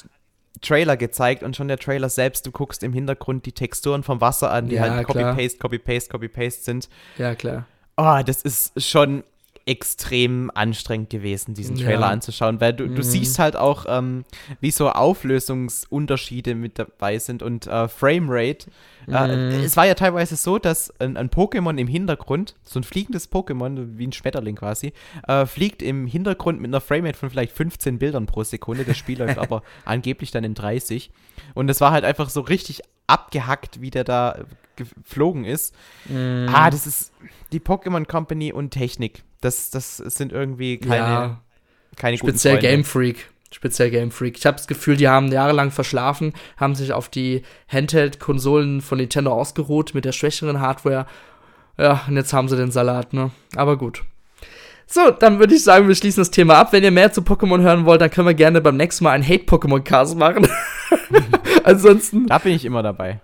Trailer 0.61 0.97
gezeigt 0.97 1.43
und 1.43 1.55
schon 1.55 1.69
der 1.69 1.77
Trailer 1.79 2.09
selbst, 2.09 2.45
du 2.45 2.51
guckst 2.51 2.83
im 2.83 2.91
Hintergrund 2.91 3.45
die 3.45 3.53
Texturen 3.53 4.03
vom 4.03 4.19
Wasser 4.19 4.51
an, 4.51 4.67
die 4.67 4.81
halt 4.81 5.05
Copy-Paste, 5.05 5.59
Copy-Paste, 5.59 6.09
Copy-Paste 6.09 6.63
sind. 6.63 6.89
Ja, 7.17 7.35
klar. 7.35 7.65
Oh, 7.97 8.19
das 8.25 8.41
ist 8.41 8.83
schon 8.83 9.23
extrem 9.67 10.51
anstrengend 10.53 11.09
gewesen, 11.09 11.55
diesen 11.55 11.75
Trailer 11.75 12.01
ja. 12.01 12.09
anzuschauen, 12.09 12.61
weil 12.61 12.73
du, 12.73 12.87
du 12.87 12.97
mhm. 12.97 13.01
siehst 13.01 13.39
halt 13.39 13.55
auch, 13.55 13.85
ähm, 13.89 14.23
wie 14.61 14.69
so 14.69 14.91
Auflösungsunterschiede 14.91 16.53
mit 16.53 16.77
dabei 16.77 17.17
sind 17.17 17.41
und 17.41 17.65
äh, 17.65 17.87
Framerate. 17.87 18.67
Äh, 19.07 19.35
mhm. 19.35 19.63
es 19.63 19.75
war 19.75 19.87
ja 19.87 19.95
teilweise 19.95 20.35
so, 20.35 20.59
dass 20.59 20.93
ein, 20.99 21.17
ein, 21.17 21.31
Pokémon 21.31 21.77
im 21.79 21.87
Hintergrund, 21.87 22.55
so 22.63 22.79
ein 22.79 22.83
fliegendes 22.83 23.31
Pokémon, 23.31 23.97
wie 23.97 24.05
ein 24.05 24.13
Schmetterling 24.13 24.55
quasi, 24.55 24.93
äh, 25.27 25.47
fliegt 25.47 25.81
im 25.81 26.05
Hintergrund 26.05 26.61
mit 26.61 26.69
einer 26.69 26.81
Framerate 26.81 27.17
von 27.17 27.31
vielleicht 27.31 27.51
15 27.53 27.97
Bildern 27.97 28.27
pro 28.27 28.43
Sekunde. 28.43 28.83
Das 28.85 28.97
Spiel 28.97 29.17
läuft 29.17 29.37
aber 29.39 29.63
angeblich 29.83 30.29
dann 30.29 30.43
in 30.43 30.53
30. 30.53 31.09
Und 31.55 31.69
es 31.69 31.81
war 31.81 31.91
halt 31.91 32.05
einfach 32.05 32.29
so 32.29 32.41
richtig 32.41 32.81
abgehackt, 33.07 33.81
wie 33.81 33.89
der 33.89 34.03
da 34.03 34.45
geflogen 34.75 35.45
ist. 35.45 35.75
Mm. 36.07 36.47
Ah, 36.49 36.69
das 36.69 36.85
ist 36.85 37.13
die 37.51 37.59
Pokémon 37.59 38.05
Company 38.05 38.51
und 38.51 38.71
Technik. 38.71 39.23
Das, 39.41 39.69
das 39.69 39.97
sind 39.97 40.31
irgendwie 40.31 40.77
keine, 40.77 40.95
ja, 40.97 41.41
keine 41.95 42.17
Speziell 42.17 42.59
Game 42.59 42.83
Freak. 42.83 43.29
Speziell 43.51 43.89
Game 43.89 44.11
Freak. 44.11 44.37
Ich 44.37 44.45
habe 44.45 44.57
das 44.57 44.67
Gefühl, 44.67 44.97
die 44.97 45.07
haben 45.07 45.31
jahrelang 45.31 45.71
verschlafen, 45.71 46.33
haben 46.57 46.75
sich 46.75 46.93
auf 46.93 47.09
die 47.09 47.43
Handheld-Konsolen 47.67 48.81
von 48.81 48.97
Nintendo 48.97 49.31
ausgeruht 49.31 49.93
mit 49.93 50.03
der 50.03 50.11
schwächeren 50.11 50.59
Hardware. 50.59 51.05
Ja, 51.77 52.01
und 52.07 52.15
jetzt 52.15 52.33
haben 52.33 52.49
sie 52.49 52.57
den 52.57 52.71
Salat, 52.71 53.13
ne? 53.13 53.31
Aber 53.55 53.77
gut. 53.77 54.03
So, 54.87 55.09
dann 55.11 55.39
würde 55.39 55.55
ich 55.55 55.63
sagen, 55.63 55.87
wir 55.87 55.95
schließen 55.95 56.21
das 56.21 56.31
Thema 56.31 56.55
ab. 56.55 56.71
Wenn 56.73 56.83
ihr 56.83 56.91
mehr 56.91 57.11
zu 57.11 57.21
Pokémon 57.21 57.61
hören 57.61 57.85
wollt, 57.85 58.01
dann 58.01 58.11
können 58.11 58.27
wir 58.27 58.33
gerne 58.33 58.61
beim 58.61 58.77
nächsten 58.77 59.03
Mal 59.03 59.11
einen 59.11 59.27
Hate-Pokémon-Cast 59.27 60.15
machen. 60.15 60.47
Ansonsten. 61.63 62.27
Da 62.27 62.37
bin 62.37 62.53
ich 62.53 62.65
immer 62.65 62.83
dabei. 62.83 63.19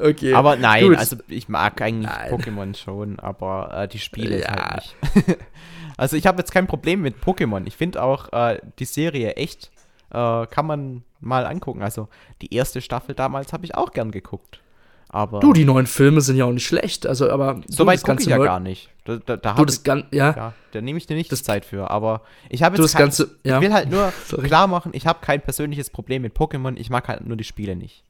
Okay. 0.00 0.34
Aber 0.34 0.56
nein, 0.56 0.88
gut. 0.88 0.98
also 0.98 1.16
ich 1.28 1.48
mag 1.48 1.80
eigentlich 1.80 2.10
nein. 2.10 2.32
Pokémon 2.32 2.76
schon, 2.76 3.18
aber 3.18 3.70
äh, 3.74 3.88
die 3.88 3.98
Spiele 3.98 4.40
ja. 4.40 4.48
halt 4.48 4.94
nicht. 5.14 5.38
also 5.96 6.16
ich 6.16 6.26
habe 6.26 6.38
jetzt 6.38 6.52
kein 6.52 6.66
Problem 6.66 7.02
mit 7.02 7.16
Pokémon. 7.22 7.66
Ich 7.66 7.76
finde 7.76 8.02
auch 8.02 8.32
äh, 8.32 8.60
die 8.78 8.84
Serie 8.84 9.34
echt, 9.34 9.70
äh, 10.10 10.46
kann 10.46 10.66
man 10.66 11.02
mal 11.20 11.46
angucken. 11.46 11.82
Also 11.82 12.08
die 12.42 12.54
erste 12.54 12.80
Staffel 12.80 13.14
damals 13.14 13.52
habe 13.52 13.64
ich 13.64 13.74
auch 13.74 13.92
gern 13.92 14.10
geguckt. 14.10 14.60
Aber 15.08 15.40
du, 15.40 15.52
die 15.52 15.64
neuen 15.64 15.86
Filme 15.86 16.20
sind 16.20 16.36
ja 16.36 16.44
auch 16.44 16.52
nicht 16.52 16.66
schlecht. 16.66 17.06
Also, 17.06 17.30
aber 17.30 17.60
so 17.68 17.86
weit 17.86 18.02
gucke 18.02 18.20
ich 18.20 18.26
ja 18.26 18.38
gar 18.38 18.60
nicht. 18.60 18.90
Da, 19.04 19.16
da, 19.16 19.36
da, 19.36 19.54
das 19.54 19.78
ich, 19.78 19.86
ja. 19.86 20.02
ja. 20.10 20.52
da 20.72 20.80
nehme 20.80 20.98
ich 20.98 21.06
dir 21.06 21.14
nicht 21.14 21.30
das 21.30 21.44
Zeit 21.44 21.64
für. 21.64 21.90
Aber 21.90 22.22
ich 22.50 22.62
habe 22.64 22.76
jetzt 22.76 22.92
kein, 22.92 23.02
Ganze, 23.02 23.36
ja. 23.44 23.56
ich 23.56 23.62
will 23.62 23.72
halt 23.72 23.88
nur 23.88 24.12
klar 24.42 24.66
machen, 24.66 24.90
ich 24.94 25.06
habe 25.06 25.20
kein 25.22 25.40
persönliches 25.40 25.90
Problem 25.90 26.22
mit 26.22 26.36
Pokémon. 26.36 26.76
Ich 26.76 26.90
mag 26.90 27.06
halt 27.06 27.24
nur 27.24 27.36
die 27.36 27.44
Spiele 27.44 27.76
nicht. 27.76 28.02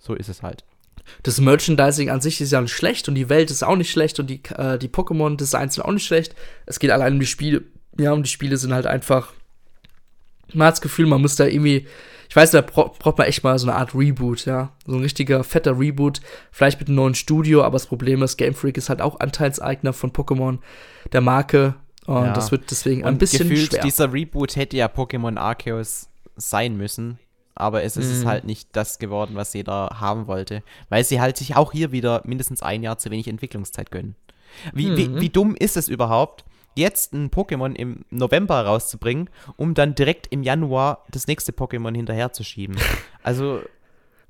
So 0.00 0.14
ist 0.14 0.28
es 0.28 0.42
halt 0.42 0.64
das 1.22 1.40
Merchandising 1.40 2.10
an 2.10 2.20
sich 2.20 2.40
ist 2.40 2.52
ja 2.52 2.60
nicht 2.60 2.72
schlecht 2.72 3.08
und 3.08 3.14
die 3.14 3.28
Welt 3.28 3.50
ist 3.50 3.62
auch 3.62 3.76
nicht 3.76 3.90
schlecht 3.90 4.18
und 4.20 4.28
die, 4.28 4.40
äh, 4.56 4.78
die 4.78 4.88
Pokémon-Designs 4.88 5.74
sind 5.74 5.84
auch 5.84 5.92
nicht 5.92 6.06
schlecht. 6.06 6.34
Es 6.66 6.78
geht 6.78 6.90
allein 6.90 7.14
um 7.14 7.20
die 7.20 7.26
Spiele. 7.26 7.62
Ja, 7.98 8.12
und 8.12 8.24
die 8.24 8.30
Spiele 8.30 8.56
sind 8.56 8.72
halt 8.72 8.86
einfach. 8.86 9.32
Man 10.52 10.66
hat 10.66 10.74
das 10.74 10.80
Gefühl, 10.80 11.06
man 11.06 11.20
muss 11.20 11.36
da 11.36 11.46
irgendwie. 11.46 11.86
Ich 12.28 12.36
weiß, 12.36 12.52
da 12.52 12.60
braucht 12.60 13.18
man 13.18 13.26
echt 13.26 13.42
mal 13.42 13.58
so 13.58 13.68
eine 13.68 13.76
Art 13.76 13.92
Reboot, 13.92 14.44
ja. 14.46 14.72
So 14.86 14.94
ein 14.94 15.02
richtiger 15.02 15.42
fetter 15.42 15.78
Reboot. 15.78 16.20
Vielleicht 16.52 16.78
mit 16.78 16.88
einem 16.88 16.96
neuen 16.96 17.14
Studio, 17.16 17.64
aber 17.64 17.72
das 17.72 17.86
Problem 17.86 18.22
ist, 18.22 18.36
Game 18.36 18.54
Freak 18.54 18.76
ist 18.76 18.88
halt 18.88 19.02
auch 19.02 19.18
Anteilseigner 19.18 19.92
von 19.92 20.12
Pokémon, 20.12 20.58
der 21.12 21.22
Marke. 21.22 21.74
Und 22.06 22.26
ja. 22.26 22.32
das 22.32 22.52
wird 22.52 22.70
deswegen 22.70 23.04
ein 23.04 23.14
und 23.14 23.18
bisschen 23.18 23.48
gefühlt, 23.48 23.72
schwer. 23.72 23.82
Dieser 23.82 24.12
Reboot 24.12 24.54
hätte 24.54 24.76
ja 24.76 24.86
Pokémon 24.86 25.38
Arceus 25.38 26.08
sein 26.36 26.76
müssen 26.76 27.18
aber 27.60 27.82
es 27.82 27.96
ist 27.96 28.24
mhm. 28.24 28.28
halt 28.28 28.44
nicht 28.44 28.68
das 28.72 28.98
geworden, 28.98 29.34
was 29.34 29.52
jeder 29.52 29.96
haben 30.00 30.26
wollte, 30.26 30.62
weil 30.88 31.04
sie 31.04 31.20
halt 31.20 31.36
sich 31.36 31.56
auch 31.56 31.72
hier 31.72 31.92
wieder 31.92 32.22
mindestens 32.24 32.62
ein 32.62 32.82
Jahr 32.82 32.98
zu 32.98 33.10
wenig 33.10 33.28
Entwicklungszeit 33.28 33.90
gönnen. 33.90 34.16
Wie, 34.72 34.86
mhm. 34.86 34.96
wie, 34.96 35.20
wie 35.20 35.28
dumm 35.28 35.54
ist 35.54 35.76
es 35.76 35.88
überhaupt, 35.88 36.44
jetzt 36.74 37.12
ein 37.12 37.30
Pokémon 37.30 37.74
im 37.74 38.04
November 38.10 38.64
rauszubringen, 38.64 39.28
um 39.56 39.74
dann 39.74 39.94
direkt 39.94 40.28
im 40.28 40.42
Januar 40.42 41.04
das 41.10 41.26
nächste 41.26 41.52
Pokémon 41.52 41.94
hinterherzuschieben? 41.94 42.76
Also, 43.22 43.60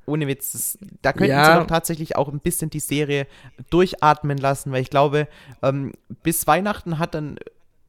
ohne 0.04 0.26
Witz, 0.26 0.50
das, 0.50 0.78
da 1.00 1.12
könnten 1.12 1.30
ja. 1.30 1.44
sie 1.44 1.60
doch 1.60 1.68
tatsächlich 1.68 2.16
auch 2.16 2.26
ein 2.26 2.40
bisschen 2.40 2.70
die 2.70 2.80
Serie 2.80 3.28
durchatmen 3.70 4.36
lassen, 4.36 4.72
weil 4.72 4.82
ich 4.82 4.90
glaube, 4.90 5.28
ähm, 5.62 5.92
bis 6.24 6.48
Weihnachten 6.48 6.98
hat 6.98 7.14
dann 7.14 7.38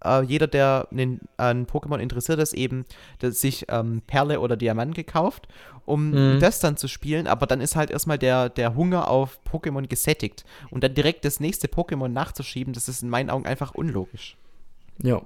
äh, 0.03 0.23
jeder, 0.23 0.47
der 0.47 0.87
einen, 0.91 1.21
an 1.37 1.65
Pokémon 1.65 1.99
interessiert 1.99 2.39
ist, 2.39 2.53
eben 2.53 2.85
sich 3.21 3.65
ähm, 3.69 4.01
Perle 4.07 4.39
oder 4.39 4.57
Diamant 4.57 4.95
gekauft, 4.95 5.47
um 5.85 6.11
mhm. 6.11 6.39
das 6.39 6.59
dann 6.59 6.77
zu 6.77 6.87
spielen. 6.87 7.27
Aber 7.27 7.45
dann 7.47 7.61
ist 7.61 7.75
halt 7.75 7.91
erstmal 7.91 8.17
der, 8.17 8.49
der 8.49 8.75
Hunger 8.75 9.09
auf 9.09 9.39
Pokémon 9.51 9.87
gesättigt. 9.87 10.45
Und 10.69 10.83
dann 10.83 10.93
direkt 10.93 11.25
das 11.25 11.39
nächste 11.39 11.67
Pokémon 11.67 12.09
nachzuschieben, 12.09 12.73
das 12.73 12.87
ist 12.87 13.03
in 13.03 13.09
meinen 13.09 13.29
Augen 13.29 13.45
einfach 13.45 13.73
unlogisch. 13.73 14.37
Ja. 15.01 15.21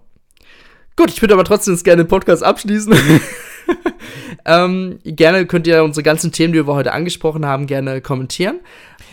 Gut, 0.95 1.09
ich 1.09 1.21
würde 1.21 1.33
aber 1.33 1.43
trotzdem 1.43 1.75
gerne 1.83 2.03
den 2.03 2.07
Podcast 2.07 2.41
abschließen. 2.41 2.93
ähm, 4.45 4.99
gerne 5.03 5.45
könnt 5.45 5.67
ihr 5.67 5.83
unsere 5.83 6.03
ganzen 6.03 6.31
Themen, 6.31 6.53
die 6.53 6.65
wir 6.65 6.73
heute 6.73 6.93
angesprochen 6.93 7.45
haben, 7.45 7.67
gerne 7.67 7.99
kommentieren. 7.99 8.61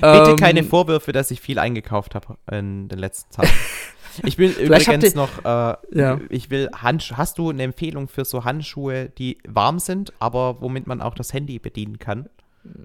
Bitte 0.01 0.31
ähm, 0.31 0.37
keine 0.37 0.63
Vorwürfe, 0.63 1.13
dass 1.13 1.31
ich 1.33 1.41
viel 1.41 1.59
eingekauft 1.59 2.15
habe 2.15 2.37
in 2.51 2.89
den 2.89 2.99
letzten 2.99 3.35
Tagen. 3.35 3.51
Ich 4.25 4.39
will 4.39 4.51
übrigens 4.51 5.15
noch, 5.15 5.45
äh, 5.45 5.77
ja. 5.93 6.21
ich 6.29 6.51
will 6.51 6.71
Handschuhe. 6.75 7.17
Hast 7.17 7.39
du 7.39 7.51
eine 7.51 7.63
Empfehlung 7.63 8.09
für 8.09 8.25
so 8.25 8.45
Handschuhe, 8.45 9.11
die 9.19 9.39
warm 9.47 9.79
sind, 9.79 10.13
aber 10.19 10.61
womit 10.61 10.87
man 10.87 11.01
auch 11.01 11.15
das 11.15 11.33
Handy 11.33 11.59
bedienen 11.59 11.99
kann? 11.99 12.29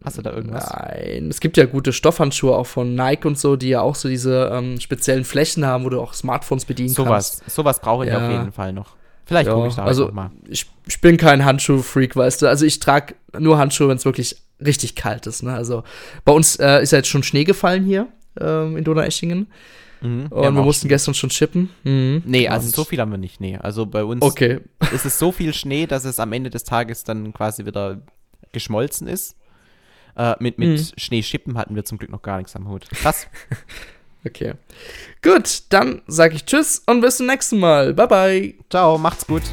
Hast 0.03 0.17
du 0.17 0.21
da 0.23 0.32
irgendwas? 0.32 0.71
Nein, 0.71 1.28
es 1.30 1.39
gibt 1.39 1.55
ja 1.55 1.65
gute 1.65 1.93
Stoffhandschuhe 1.93 2.55
auch 2.55 2.65
von 2.65 2.95
Nike 2.95 3.28
und 3.28 3.38
so, 3.38 3.55
die 3.55 3.69
ja 3.69 3.82
auch 3.82 3.93
so 3.93 4.09
diese 4.09 4.49
ähm, 4.51 4.80
speziellen 4.80 5.23
Flächen 5.23 5.65
haben, 5.65 5.86
wo 5.86 5.89
du 5.89 6.01
auch 6.01 6.13
Smartphones 6.13 6.65
bedienen 6.65 6.89
sowas, 6.89 7.39
kannst. 7.39 7.55
Sowas 7.55 7.80
brauche 7.80 8.05
ich 8.05 8.11
ja. 8.11 8.25
auf 8.25 8.32
jeden 8.32 8.51
Fall 8.51 8.73
noch. 8.73 8.95
Vielleicht 9.25 9.47
ja, 9.47 9.53
gucke 9.53 9.67
ich 9.67 9.75
da 9.75 9.84
also, 9.84 10.09
mal. 10.11 10.32
Ich, 10.47 10.65
ich 10.88 11.01
bin 11.01 11.17
kein 11.17 11.45
Handschuh-Freak, 11.45 12.15
weißt 12.15 12.41
du. 12.41 12.47
Also 12.47 12.65
ich 12.65 12.80
trage 12.80 13.13
nur 13.38 13.57
Handschuhe, 13.59 13.89
wenn 13.89 13.97
es 13.97 14.05
wirklich 14.05 14.41
richtig 14.65 14.95
kalt 14.95 15.28
ist. 15.28 15.43
Ne? 15.43 15.53
Also 15.53 15.84
bei 16.25 16.32
uns 16.32 16.55
äh, 16.55 16.82
ist 16.82 16.91
ja 16.91 16.99
jetzt 16.99 17.09
schon 17.09 17.23
Schnee 17.23 17.43
gefallen 17.43 17.84
hier 17.84 18.07
ähm, 18.39 18.78
in 18.78 18.84
Donaueschingen. 18.84 19.47
Mhm, 20.01 20.27
und 20.27 20.55
wir 20.55 20.63
mussten 20.63 20.87
gestern 20.87 21.13
schon 21.13 21.29
chippen. 21.29 21.69
Mhm. 21.83 22.23
Nee, 22.25 22.47
also 22.47 22.67
und 22.67 22.75
so 22.75 22.83
viel 22.83 22.99
haben 22.99 23.11
wir 23.11 23.17
nicht. 23.17 23.39
Nee, 23.39 23.57
also 23.57 23.85
bei 23.85 24.03
uns 24.03 24.21
okay. 24.21 24.59
ist 24.93 25.05
es 25.05 25.17
so 25.19 25.31
viel 25.31 25.53
Schnee, 25.53 25.87
dass 25.87 26.05
es 26.05 26.19
am 26.19 26.33
Ende 26.33 26.49
des 26.49 26.63
Tages 26.63 27.03
dann 27.03 27.33
quasi 27.33 27.65
wieder 27.65 28.01
geschmolzen 28.51 29.07
ist. 29.07 29.35
Äh, 30.15 30.35
mit 30.39 30.57
mit 30.57 30.79
mhm. 30.79 30.85
Schneeschippen 30.97 31.57
hatten 31.57 31.75
wir 31.75 31.85
zum 31.85 31.97
Glück 31.97 32.11
noch 32.11 32.21
gar 32.21 32.37
nichts 32.37 32.55
am 32.55 32.67
Hut. 32.67 32.89
Krass. 32.89 33.27
okay. 34.25 34.53
Gut, 35.21 35.63
dann 35.69 36.01
sage 36.07 36.35
ich 36.35 36.45
Tschüss 36.45 36.81
und 36.85 37.01
bis 37.01 37.17
zum 37.17 37.27
nächsten 37.27 37.59
Mal. 37.59 37.93
Bye, 37.93 38.07
bye. 38.07 38.55
Ciao, 38.69 38.97
macht's 38.97 39.27
gut. 39.27 39.43